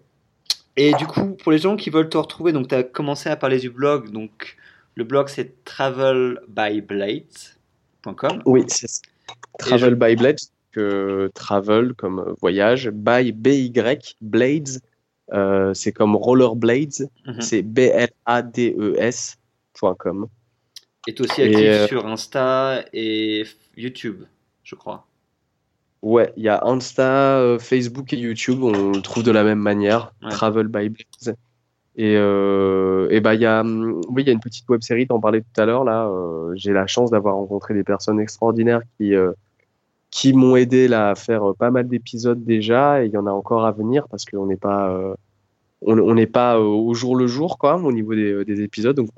Et 0.80 0.94
du 0.94 1.06
coup, 1.06 1.34
pour 1.34 1.52
les 1.52 1.58
gens 1.58 1.76
qui 1.76 1.90
veulent 1.90 2.08
te 2.08 2.16
retrouver, 2.16 2.52
donc 2.52 2.68
tu 2.68 2.74
as 2.74 2.82
commencé 2.84 3.28
à 3.28 3.36
parler 3.36 3.58
du 3.58 3.68
blog, 3.68 4.10
donc 4.10 4.56
le 4.94 5.04
blog, 5.04 5.28
c'est 5.28 5.62
travelbyblades.com. 5.64 8.42
Oui, 8.46 8.64
c'est 8.68 9.02
Travelbyblades, 9.58 10.38
que 10.72 11.30
travel 11.34 11.94
comme 11.94 12.34
voyage, 12.40 12.90
by 12.90 13.32
BY, 13.32 13.72
blades, 14.20 14.80
euh, 15.32 15.74
c'est 15.74 15.92
comme 15.92 16.16
rollerblades, 16.16 17.08
mhm. 17.26 17.40
c'est 17.40 17.62
B-L-A-D-E-S.com. 17.62 18.08
Et 21.06 21.14
tu 21.14 21.22
aussi 21.22 21.42
actif 21.42 21.60
euh, 21.60 21.86
sur 21.86 22.06
Insta 22.06 22.84
et 22.92 23.44
YouTube, 23.76 24.24
je 24.62 24.74
crois. 24.74 25.06
Ouais, 26.02 26.32
il 26.36 26.44
y 26.44 26.48
a 26.48 26.64
Insta, 26.64 27.38
euh, 27.38 27.58
Facebook 27.58 28.12
et 28.12 28.18
YouTube, 28.18 28.62
on 28.62 28.92
le 28.92 29.02
trouve 29.02 29.22
de 29.24 29.30
la 29.30 29.44
même 29.44 29.58
manière, 29.58 30.12
Travel 30.30 30.68
by 30.68 30.88
Blades. 30.88 31.36
Et, 32.01 32.14
euh, 32.16 33.20
bah 33.20 33.34
il 33.34 33.40
y 33.40 33.44
a, 33.44 33.64
oui, 33.64 34.22
il 34.22 34.26
y 34.28 34.30
a 34.30 34.32
une 34.32 34.38
petite 34.38 34.68
web 34.68 34.82
série, 34.82 35.09
t'en 35.09 35.18
parlais 35.18 35.40
tout 35.40 35.61
à 35.61 35.66
l'heure 35.66 35.82
là. 35.82 36.07
Euh, 36.07 36.53
j'ai 36.55 36.72
la 36.72 36.86
chance 36.86 37.11
d'avoir 37.11 37.34
rencontré 37.34 37.74
des 37.74 37.82
personnes 37.82 38.20
extraordinaires 38.20 38.82
qui 38.96 39.16
euh, 39.16 39.32
qui 40.11 40.32
m'ont 40.32 40.55
aidé 40.55 40.86
là 40.86 41.11
à 41.11 41.14
faire 41.16 41.42
pas 41.59 41.72
mal 41.72 41.88
d'épisodes 41.88 42.44
déjà, 42.44 43.03
et 43.03 43.07
il 43.07 43.12
y 43.12 43.16
en 43.16 43.26
a 43.26 43.32
encore 43.32 43.66
à 43.66 43.72
venir 43.72 44.07
parce 44.09 44.24
qu'on 44.24 44.46
n'est 44.46 44.57
pas 44.57 44.90
euh, 44.90 45.14
on 45.82 46.14
n'est 46.14 46.28
pas 46.28 46.61
au 46.61 46.94
jour 46.94 47.16
le 47.16 47.26
jour 47.26 47.59
quoi 47.59 47.76
au 47.76 47.92
niveau 47.92 48.14
des, 48.14 48.44
des 48.44 48.62
épisodes. 48.62 48.94
Donc 48.94 49.11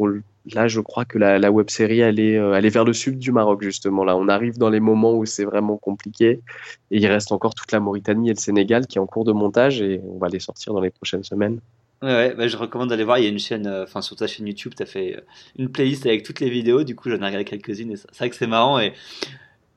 là, 0.54 0.66
je 0.66 0.80
crois 0.80 1.04
que 1.04 1.18
la, 1.18 1.38
la 1.38 1.50
web 1.50 1.68
série 1.68 2.00
elle 2.00 2.18
est 2.18 2.32
elle 2.32 2.64
est 2.64 2.70
vers 2.70 2.86
le 2.86 2.94
sud 2.94 3.18
du 3.18 3.30
Maroc 3.30 3.62
justement. 3.62 4.04
Là, 4.04 4.16
on 4.16 4.26
arrive 4.26 4.56
dans 4.56 4.70
les 4.70 4.80
moments 4.80 5.14
où 5.18 5.26
c'est 5.26 5.44
vraiment 5.44 5.76
compliqué, 5.76 6.40
et 6.90 6.96
il 6.96 7.06
reste 7.06 7.30
encore 7.30 7.54
toute 7.54 7.72
la 7.72 7.80
Mauritanie 7.80 8.30
et 8.30 8.34
le 8.34 8.38
Sénégal 8.40 8.86
qui 8.86 8.96
est 8.96 9.00
en 9.02 9.06
cours 9.06 9.24
de 9.26 9.32
montage, 9.32 9.82
et 9.82 10.00
on 10.08 10.18
va 10.18 10.28
les 10.28 10.40
sortir 10.40 10.72
dans 10.72 10.80
les 10.80 10.90
prochaines 10.90 11.24
semaines. 11.24 11.60
Ouais, 12.02 12.08
ouais 12.08 12.34
bah, 12.34 12.48
je 12.48 12.56
recommande 12.56 12.88
d'aller 12.88 13.04
voir. 13.04 13.18
Il 13.18 13.24
y 13.24 13.26
a 13.26 13.30
une 13.30 13.38
chaîne, 13.38 13.66
euh, 13.66 13.84
enfin 13.84 14.00
sur 14.00 14.16
ta 14.16 14.26
chaîne 14.26 14.46
YouTube, 14.46 14.72
tu 14.76 14.82
as 14.82 14.86
fait 14.86 15.16
euh, 15.16 15.20
une 15.56 15.70
playlist 15.70 16.06
avec 16.06 16.22
toutes 16.22 16.40
les 16.40 16.50
vidéos. 16.50 16.82
Du 16.82 16.96
coup, 16.96 17.10
j'en 17.10 17.16
ai 17.16 17.26
regardé 17.26 17.44
quelques-unes 17.44 17.96
c'est 17.96 18.16
vrai 18.16 18.30
que 18.30 18.36
c'est 18.36 18.46
marrant 18.46 18.78
et 18.78 18.94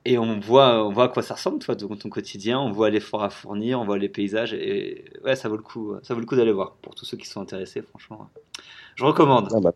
et 0.06 0.18
on 0.18 0.38
voit 0.40 0.86
on 0.86 0.92
voit 0.92 1.06
à 1.06 1.08
quoi 1.08 1.24
ça 1.24 1.36
ressemble 1.36 1.60
toi 1.60 1.76
ton, 1.76 1.96
ton 1.96 2.10
quotidien. 2.10 2.60
On 2.60 2.72
voit 2.72 2.90
l'effort 2.90 3.24
à 3.24 3.30
fournir, 3.30 3.80
on 3.80 3.86
voit 3.86 3.98
les 3.98 4.10
paysages 4.10 4.54
et 4.54 5.06
ouais, 5.26 5.36
ça 5.36 5.50
vaut 5.50 5.58
le 5.58 5.64
coup. 5.64 5.96
Ça 6.04 6.14
vaut 6.14 6.20
le 6.20 6.26
coup 6.26 6.36
d'aller 6.36 6.52
voir 6.52 6.76
pour 6.82 6.96
tous 6.96 7.06
ceux 7.06 7.18
qui 7.18 7.28
sont 7.28 7.42
intéressés. 7.42 7.82
Franchement, 7.82 8.30
je 8.96 9.04
recommande. 9.04 9.50
Ah 9.54 9.60
bah, 9.60 9.74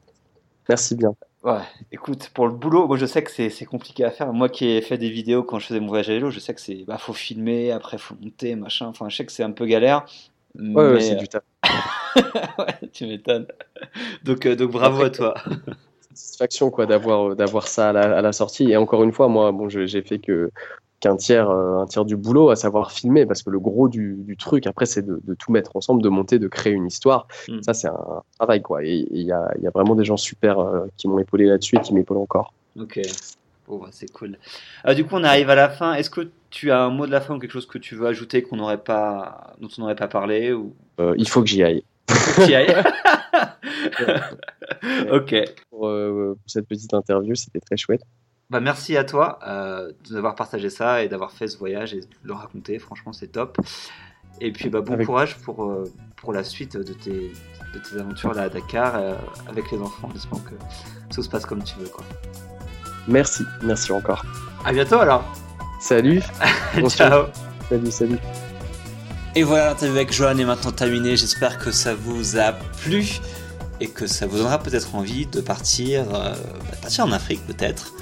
merci 0.69 0.95
bien. 0.95 1.15
Ouais, 1.43 1.61
écoute, 1.91 2.29
pour 2.33 2.47
le 2.47 2.53
boulot, 2.53 2.87
moi 2.87 2.97
je 2.97 3.05
sais 3.05 3.23
que 3.23 3.31
c'est 3.31 3.65
compliqué 3.65 4.03
à 4.03 4.11
faire. 4.11 4.33
Moi 4.33 4.49
qui 4.49 4.67
ai 4.67 4.81
fait 4.81 4.97
des 4.97 5.09
vidéos 5.09 5.43
quand 5.43 5.59
je 5.59 5.67
faisais 5.67 5.79
mon 5.79 5.87
voyage 5.87 6.09
à 6.09 6.13
vélo, 6.13 6.31
je 6.31 6.39
sais 6.39 6.53
que 6.53 6.61
c'est 6.61 6.83
bah 6.85 6.97
faut 6.97 7.13
filmer, 7.13 7.71
après 7.71 7.97
faut 7.97 8.15
monter, 8.21 8.55
machin. 8.55 8.87
Enfin, 8.87 9.07
je 9.09 9.17
sais 9.17 9.25
que 9.25 9.31
c'est 9.31 9.43
un 9.43 9.51
peu 9.51 9.65
galère. 9.65 10.05
Ouais, 10.55 10.99
c'est 10.99 11.15
du 11.15 11.27
taf. 11.27 11.43
ouais, 12.59 12.89
tu 12.91 13.05
m'étonnes. 13.05 13.47
Donc, 14.23 14.45
euh, 14.45 14.55
donc 14.55 14.71
bravo 14.71 15.03
à 15.03 15.09
toi. 15.09 15.35
satisfaction 16.13 16.71
quoi 16.71 16.85
d'avoir 16.85 17.35
d'avoir 17.35 17.67
ça 17.67 17.89
à 17.89 17.93
la, 17.93 18.17
à 18.17 18.21
la, 18.21 18.31
sortie. 18.31 18.71
Et 18.71 18.77
encore 18.77 19.03
une 19.03 19.11
fois, 19.11 19.27
moi, 19.27 19.51
bon, 19.51 19.69
j'ai 19.69 20.01
fait 20.01 20.19
que 20.19 20.51
qu'un 20.99 21.15
tiers, 21.15 21.49
un 21.49 21.85
tiers 21.85 22.05
du 22.05 22.15
boulot, 22.15 22.49
à 22.49 22.55
savoir 22.55 22.91
filmer, 22.91 23.27
parce 23.27 23.43
que 23.43 23.51
le 23.51 23.59
gros 23.59 23.87
du, 23.87 24.15
du 24.17 24.35
truc, 24.35 24.65
après, 24.65 24.87
c'est 24.87 25.03
de, 25.03 25.21
de, 25.23 25.33
tout 25.35 25.51
mettre 25.51 25.75
ensemble, 25.75 26.01
de 26.01 26.09
monter, 26.09 26.39
de 26.39 26.47
créer 26.47 26.73
une 26.73 26.87
histoire. 26.87 27.27
Mm. 27.47 27.61
Ça, 27.61 27.75
c'est 27.75 27.87
un 27.87 28.23
travail, 28.39 28.63
quoi. 28.63 28.83
Et 28.83 29.07
il 29.11 29.21
y 29.21 29.31
a, 29.31 29.47
y 29.61 29.67
a, 29.67 29.69
vraiment 29.69 29.93
des 29.93 30.05
gens 30.05 30.17
super 30.17 30.57
qui 30.97 31.07
m'ont 31.07 31.19
épaulé 31.19 31.45
là-dessus 31.45 31.75
et 31.75 31.81
qui 31.81 31.93
m'épaulent 31.93 32.17
encore. 32.17 32.51
Ok. 32.79 32.99
Bah, 33.67 33.87
c'est 33.91 34.11
cool. 34.11 34.37
Euh, 34.85 34.93
du 34.93 35.05
coup, 35.05 35.15
on 35.15 35.23
arrive 35.23 35.49
à 35.49 35.55
la 35.55 35.69
fin. 35.69 35.93
Est-ce 35.93 36.09
que 36.09 36.29
tu 36.49 36.71
as 36.71 36.81
un 36.81 36.89
mot 36.89 37.05
de 37.05 37.11
la 37.11 37.19
fin 37.19 37.35
ou 37.35 37.39
quelque 37.39 37.51
chose 37.51 37.65
que 37.65 37.77
tu 37.77 37.95
veux 37.95 38.07
ajouter 38.07 38.41
qu'on 38.41 38.55
n'aurait 38.55 38.81
pas, 38.81 39.55
dont 39.59 39.67
on 39.77 39.81
n'aurait 39.81 39.95
pas 39.95 40.07
parlé 40.07 40.53
ou... 40.53 40.73
Euh, 40.99 41.13
il 41.17 41.27
faut 41.27 41.41
que 41.41 41.49
j'y 41.49 41.63
aille. 41.63 41.83
Ok. 45.11 45.35
Pour, 45.69 45.87
euh, 45.87 46.37
pour, 46.39 46.49
cette 46.49 46.67
petite 46.67 46.93
interview, 46.93 47.35
c'était 47.35 47.59
très 47.59 47.77
chouette. 47.77 48.01
Bah, 48.49 48.61
merci 48.61 48.95
à 48.95 49.03
toi 49.03 49.39
euh, 49.45 49.91
d'avoir 50.09 50.35
partagé 50.35 50.69
ça 50.69 51.03
et 51.03 51.09
d'avoir 51.09 51.31
fait 51.31 51.47
ce 51.47 51.57
voyage 51.57 51.93
et 51.93 52.01
de 52.01 52.07
le 52.23 52.33
raconter. 52.33 52.79
Franchement, 52.79 53.11
c'est 53.11 53.27
top. 53.27 53.57
Et 54.39 54.51
puis, 54.51 54.69
bah, 54.69 54.81
bon 54.81 54.93
avec... 54.93 55.05
courage 55.05 55.37
pour, 55.39 55.65
euh, 55.65 55.83
pour 56.15 56.31
la 56.31 56.43
suite 56.43 56.77
de 56.77 56.93
tes, 56.93 57.31
de 57.73 57.79
tes 57.79 57.99
aventures 57.99 58.33
là 58.33 58.43
à 58.43 58.49
Dakar 58.49 58.95
euh, 58.95 59.15
avec 59.49 59.69
les 59.71 59.79
enfants. 59.79 60.09
J'espère 60.13 60.43
que 60.43 60.55
tout 61.13 61.21
se 61.21 61.29
passe 61.29 61.45
comme 61.45 61.63
tu 61.63 61.77
veux. 61.79 61.89
Quoi. 61.89 62.05
Merci, 63.07 63.43
merci 63.63 63.91
encore. 63.91 64.23
À 64.63 64.71
bientôt 64.71 64.99
alors. 64.99 65.23
Salut. 65.81 66.21
Ciao. 66.87 67.25
Salut, 67.69 67.91
salut. 67.91 68.17
Et 69.37 69.43
voilà, 69.43 69.67
l'interview 69.67 69.97
avec 69.97 70.11
Johan 70.11 70.35
est 70.39 70.45
maintenant 70.45 70.71
terminée. 70.71 71.15
J'espère 71.15 71.59
que 71.59 71.69
ça 71.69 71.93
vous 71.93 72.39
a 72.39 72.53
plu 72.53 73.19
et 73.79 73.87
que 73.87 74.07
ça 74.07 74.25
vous 74.25 74.37
donnera 74.37 74.57
peut-être 74.57 74.95
envie 74.95 75.27
de 75.27 75.41
partir, 75.41 76.05
euh, 76.11 76.31
de 76.31 76.75
partir 76.81 77.05
en 77.05 77.11
Afrique 77.11 77.45
peut-être, 77.45 77.93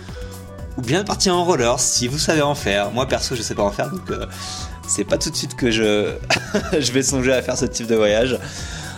ou 0.77 0.81
bien 0.81 1.01
de 1.01 1.05
partir 1.05 1.36
en 1.36 1.43
roller 1.43 1.77
si 1.77 2.07
vous 2.07 2.19
savez 2.19 2.41
en 2.41 2.55
faire. 2.55 2.89
Moi 2.91 3.05
perso, 3.05 3.36
je 3.36 3.41
sais 3.41 3.53
pas 3.53 3.63
en 3.63 3.71
faire, 3.71 3.91
donc 3.91 4.09
euh, 4.11 4.27
c'est 4.88 5.03
pas 5.03 5.17
tout 5.17 5.29
de 5.29 5.36
suite 5.36 5.57
que 5.57 5.71
je 5.71 6.13
je 6.79 6.91
vais 6.93 7.03
songer 7.03 7.33
à 7.33 7.41
faire 7.41 7.57
ce 7.57 7.65
type 7.65 7.88
de 7.88 7.95
voyage. 7.95 8.39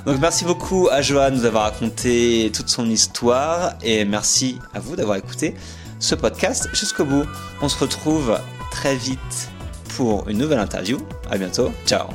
Donc 0.05 0.19
merci 0.21 0.45
beaucoup 0.45 0.89
à 0.91 1.01
Johan 1.01 1.31
de 1.31 1.38
nous 1.38 1.45
avoir 1.45 1.63
raconté 1.63 2.51
toute 2.53 2.69
son 2.69 2.88
histoire 2.88 3.73
et 3.81 4.05
merci 4.05 4.59
à 4.75 4.79
vous 4.79 4.95
d'avoir 4.95 5.17
écouté 5.17 5.55
ce 5.97 6.13
podcast 6.13 6.69
jusqu'au 6.71 7.05
bout. 7.05 7.25
On 7.63 7.67
se 7.67 7.79
retrouve 7.79 8.38
très 8.69 8.95
vite 8.95 9.49
pour 9.95 10.29
une 10.29 10.38
nouvelle 10.38 10.59
interview. 10.59 10.99
À 11.31 11.39
bientôt. 11.39 11.71
Ciao. 11.88 12.09